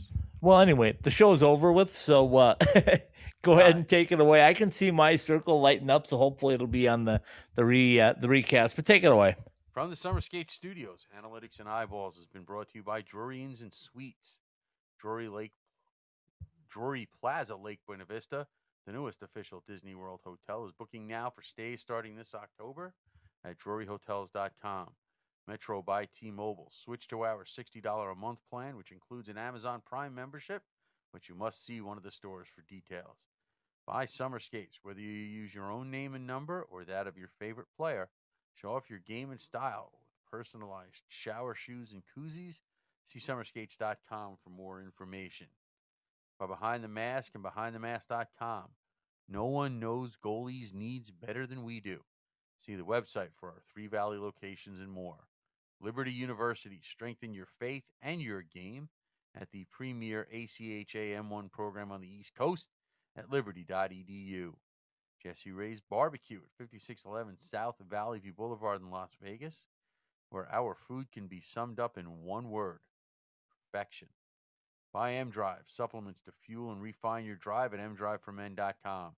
Well, 0.42 0.60
anyway, 0.60 0.96
the 1.02 1.10
show's 1.10 1.42
over 1.42 1.72
with, 1.72 1.98
so 1.98 2.38
uh, 2.38 2.56
go 3.42 3.54
ahead 3.54 3.76
and 3.76 3.88
take 3.88 4.12
it 4.12 4.20
away. 4.20 4.46
I 4.46 4.54
can 4.54 4.70
see 4.70 4.92
my 4.92 5.16
circle 5.16 5.60
lighting 5.60 5.90
up, 5.90 6.06
so 6.06 6.18
hopefully 6.18 6.54
it'll 6.54 6.68
be 6.68 6.88
on 6.88 7.06
the 7.06 7.22
the 7.56 7.66
re 7.66 8.00
uh, 8.00 8.14
the 8.20 8.30
recast. 8.30 8.76
But 8.76 8.86
take 8.86 9.04
it 9.04 9.12
away. 9.12 9.36
From 9.74 9.90
the 9.90 9.96
Summer 9.96 10.22
Skate 10.22 10.52
Studios, 10.52 11.08
Analytics 11.20 11.60
and 11.60 11.68
Eyeballs 11.68 12.16
has 12.18 12.28
been 12.28 12.44
brought 12.44 12.70
to 12.70 12.78
you 12.78 12.84
by 12.84 13.02
Drury 13.02 13.44
Inns 13.44 13.62
and 13.62 13.74
Suites, 13.74 14.42
Drury 15.00 15.28
Lake, 15.28 15.54
Drury 16.70 17.08
Plaza, 17.20 17.56
Lake 17.56 17.80
Buena 17.88 18.06
Vista. 18.06 18.46
The 18.86 18.94
newest 18.94 19.22
official 19.22 19.64
Disney 19.68 19.96
World 19.96 20.22
hotel 20.24 20.66
is 20.66 20.72
booking 20.72 21.08
now 21.08 21.30
for 21.30 21.42
stays 21.42 21.82
starting 21.82 22.16
this 22.16 22.34
October 22.34 22.94
at 23.44 23.58
druryhotels.com. 23.60 24.90
Metro 25.48 25.82
by 25.82 26.06
T-Mobile. 26.06 26.72
Switch 26.74 27.08
to 27.08 27.24
our 27.24 27.46
$60 27.46 28.12
a 28.12 28.16
month 28.16 28.40
plan, 28.50 28.76
which 28.76 28.92
includes 28.92 29.30
an 29.30 29.38
Amazon 29.38 29.82
Prime 29.86 30.14
membership, 30.14 30.62
but 31.14 31.30
you 31.30 31.36
must 31.36 31.66
see 31.66 31.80
one 31.80 31.98
of 31.98 32.04
the 32.04 32.12
stores 32.12 32.48
for 32.54 32.62
details. 32.64 33.28
Buy 33.86 34.06
summer 34.06 34.40
skates, 34.40 34.80
whether 34.84 35.00
you 35.00 35.08
use 35.08 35.56
your 35.56 35.72
own 35.72 35.90
name 35.90 36.14
and 36.14 36.28
number 36.28 36.64
or 36.70 36.84
that 36.84 37.08
of 37.08 37.18
your 37.18 37.30
favorite 37.40 37.68
player. 37.78 38.10
Show 38.56 38.76
off 38.76 38.90
your 38.90 39.00
game 39.00 39.32
and 39.32 39.40
style 39.40 39.92
with 39.94 40.30
personalized 40.30 41.04
shower 41.08 41.56
shoes 41.56 41.94
and 41.94 42.04
koozies. 42.04 42.60
See 43.06 43.20
summerskates.com 43.20 44.38
for 44.44 44.50
more 44.50 44.82
information. 44.82 45.48
By 46.38 46.48
Behind 46.48 46.84
the 46.84 46.90
Mask 46.90 47.34
and 47.36 47.44
BehindTheMask.com, 47.44 48.66
no 49.30 49.46
one 49.46 49.80
knows 49.80 50.18
goalies' 50.22 50.74
needs 50.74 51.10
better 51.10 51.48
than 51.48 51.64
we 51.64 51.80
do. 51.80 52.04
See 52.66 52.76
the 52.76 52.84
website 52.84 53.30
for 53.40 53.50
our 53.50 53.62
Three 53.72 53.88
Valley 53.88 54.18
locations 54.18 54.80
and 54.80 54.92
more. 54.92 55.28
Liberty 55.80 56.12
University, 56.12 56.82
strengthen 56.84 57.34
your 57.34 57.48
faith 57.60 57.84
and 58.02 58.22
your 58.22 58.42
game 58.42 58.90
at 59.40 59.52
the 59.52 59.66
premier 59.66 60.28
ACHA 60.34 61.16
M1 61.22 61.52
program 61.52 61.92
on 61.92 62.02
the 62.02 62.10
East 62.10 62.34
Coast 62.36 62.70
at 63.16 63.32
liberty.edu. 63.32 64.54
Jesse 65.22 65.52
Ray's 65.52 65.82
Barbecue 65.82 66.38
at 66.38 66.52
5611 66.58 67.38
South 67.40 67.76
Valley 67.90 68.20
View 68.20 68.34
Boulevard 68.34 68.82
in 68.82 68.92
Las 68.92 69.12
Vegas, 69.22 69.66
where 70.30 70.48
our 70.52 70.76
food 70.76 71.12
can 71.12 71.28
be 71.28 71.42
summed 71.42 71.80
up 71.80 71.98
in 71.98 72.24
one 72.24 72.50
word 72.50 72.80
perfection. 73.72 74.08
Buy 74.94 75.14
M 75.14 75.30
Drive, 75.30 75.64
supplements 75.68 76.22
to 76.22 76.32
fuel 76.32 76.72
and 76.72 76.82
refine 76.82 77.26
your 77.26 77.36
drive 77.36 77.74
at 77.74 77.80
mdriveformen.com. 77.80 79.12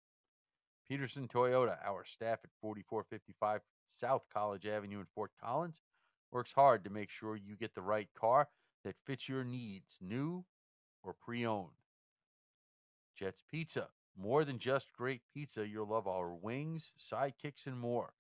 Peterson 0.90 1.28
Toyota, 1.28 1.78
our 1.86 2.04
staff 2.04 2.40
at 2.44 2.50
4455 2.62 3.62
South 3.86 4.24
College 4.34 4.66
Avenue 4.66 5.00
in 5.00 5.06
Fort 5.06 5.32
Collins, 5.40 5.82
works 6.32 6.52
hard 6.52 6.84
to 6.84 6.90
make 6.90 7.12
sure 7.12 7.36
you 7.36 7.56
get 7.56 7.76
the 7.76 7.82
right 7.82 8.10
car 8.20 8.48
that 8.84 8.96
fits 9.06 9.30
your 9.30 9.44
needs, 9.44 9.98
new 10.02 10.44
or 11.04 11.14
pre 11.14 11.46
owned. 11.46 11.70
Jets 13.16 13.44
Pizza, 13.52 13.90
more 14.18 14.44
than 14.44 14.58
just 14.58 14.92
great 14.92 15.22
pizza, 15.32 15.68
you'll 15.68 15.88
love 15.88 16.08
our 16.08 16.34
wings, 16.34 16.92
sidekicks, 17.00 17.68
and 17.68 17.80
more. 17.80 18.14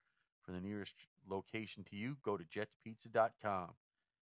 For 0.43 0.51
the 0.51 0.61
nearest 0.61 0.95
location 1.27 1.83
to 1.89 1.95
you, 1.95 2.17
go 2.23 2.37
to 2.37 2.43
jetspizza.com. 2.43 3.69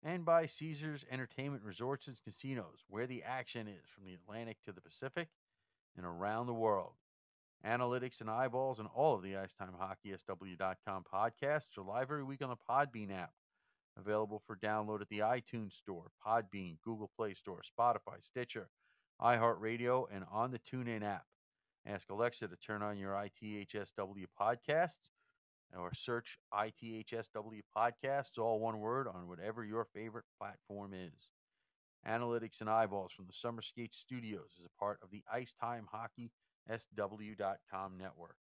And 0.05 0.25
by 0.25 0.47
Caesars 0.47 1.05
Entertainment 1.11 1.65
Resorts 1.65 2.07
and 2.07 2.17
Casinos, 2.23 2.85
where 2.89 3.07
the 3.07 3.25
action 3.25 3.67
is 3.67 3.89
from 3.93 4.05
the 4.05 4.15
Atlantic 4.15 4.63
to 4.65 4.73
the 4.73 4.81
Pacific 4.81 5.29
and 5.97 6.07
around 6.07 6.47
the 6.47 6.55
world. 6.55 6.93
Analytics 7.67 8.23
and 8.23 8.31
eyeballs 8.31 8.79
and 8.79 8.89
all 8.95 9.15
of 9.15 9.23
the 9.23 9.37
Icetime 9.37 9.75
Hockey 9.79 10.15
SW.com 10.17 11.05
podcasts 11.13 11.77
are 11.77 11.83
live 11.83 12.05
every 12.05 12.25
week 12.25 12.41
on 12.43 12.49
the 12.49 12.57
Podbean 12.57 13.13
app. 13.13 13.33
Available 13.99 14.43
for 14.47 14.57
download 14.57 15.03
at 15.03 15.11
the 15.11 15.19
iTunes 15.19 15.73
Store, 15.73 16.11
Podbean, 16.27 16.79
Google 16.83 17.11
Play 17.15 17.35
Store, 17.35 17.61
Spotify, 17.79 18.23
Stitcher, 18.23 18.71
iHeartRadio, 19.21 20.07
and 20.11 20.25
on 20.33 20.53
the 20.53 20.59
TuneIn 20.59 21.03
app. 21.03 21.27
Ask 21.87 22.09
Alexa 22.09 22.49
to 22.49 22.57
turn 22.57 22.83
on 22.83 22.97
your 22.97 23.13
ITHSW 23.13 24.25
podcasts 24.41 25.11
or 25.79 25.93
search 25.93 26.39
ITHSW 26.55 27.61
podcasts, 27.77 28.39
all 28.39 28.59
one 28.59 28.81
word, 28.81 29.07
on 29.07 29.29
whatever 29.29 29.65
your 29.65 29.85
favorite 29.85 30.25
platform 30.39 30.95
is. 30.95 31.29
Analytics 32.09 32.63
and 32.63 32.71
eyeballs 32.71 33.13
from 33.13 33.27
the 33.27 33.35
Summer 33.35 33.61
Skate 33.61 33.95
Studios 33.95 34.57
is 34.59 34.65
a 34.65 34.79
part 34.79 34.99
of 35.03 35.11
the 35.11 35.23
Ice 35.31 35.53
Time 35.53 35.87
Hockey 35.93 36.31
SW.com 36.71 37.99
network. 37.99 38.37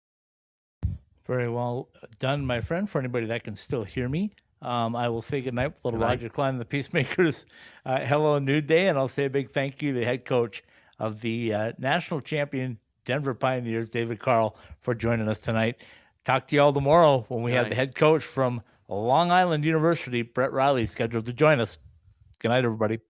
Very 1.26 1.48
well 1.48 1.88
done, 2.18 2.46
my 2.46 2.60
friend. 2.60 2.88
For 2.88 2.98
anybody 2.98 3.26
that 3.26 3.44
can 3.44 3.54
still 3.54 3.84
hear 3.84 4.08
me, 4.08 4.32
um, 4.62 4.94
I 4.94 5.08
will 5.08 5.22
say 5.22 5.40
goodnight 5.40 5.74
with 5.74 5.84
little 5.84 6.00
Good. 6.00 6.06
Roger 6.06 6.28
Klein 6.28 6.50
and 6.50 6.60
the 6.60 6.64
Peacemakers. 6.66 7.46
Uh, 7.84 8.00
hello, 8.00 8.38
New 8.38 8.60
Day, 8.60 8.88
and 8.88 8.96
I'll 8.96 9.08
say 9.08 9.24
a 9.24 9.30
big 9.30 9.50
thank 9.50 9.82
you 9.82 9.92
to 9.92 10.00
the 10.00 10.04
head 10.04 10.24
coach 10.24 10.62
of 10.98 11.20
the 11.20 11.52
uh, 11.52 11.72
national 11.78 12.20
champion 12.20 12.78
Denver 13.04 13.34
Pioneers, 13.34 13.88
David 13.88 14.18
Carle, 14.20 14.56
for 14.80 14.94
joining 14.94 15.28
us 15.28 15.38
tonight. 15.38 15.76
Talk 16.24 16.48
to 16.48 16.56
you 16.56 16.62
all 16.62 16.72
tomorrow 16.72 17.24
when 17.28 17.42
we 17.42 17.52
Good 17.52 17.56
have 17.58 17.68
the 17.68 17.74
head 17.76 17.94
coach 17.94 18.24
from 18.24 18.62
Long 18.88 19.30
Island 19.30 19.64
University, 19.64 20.22
Brett 20.22 20.52
Riley, 20.52 20.86
scheduled 20.86 21.26
to 21.26 21.32
join 21.32 21.60
us. 21.60 21.78
Good 22.40 22.48
night, 22.48 22.64
everybody. 22.64 22.98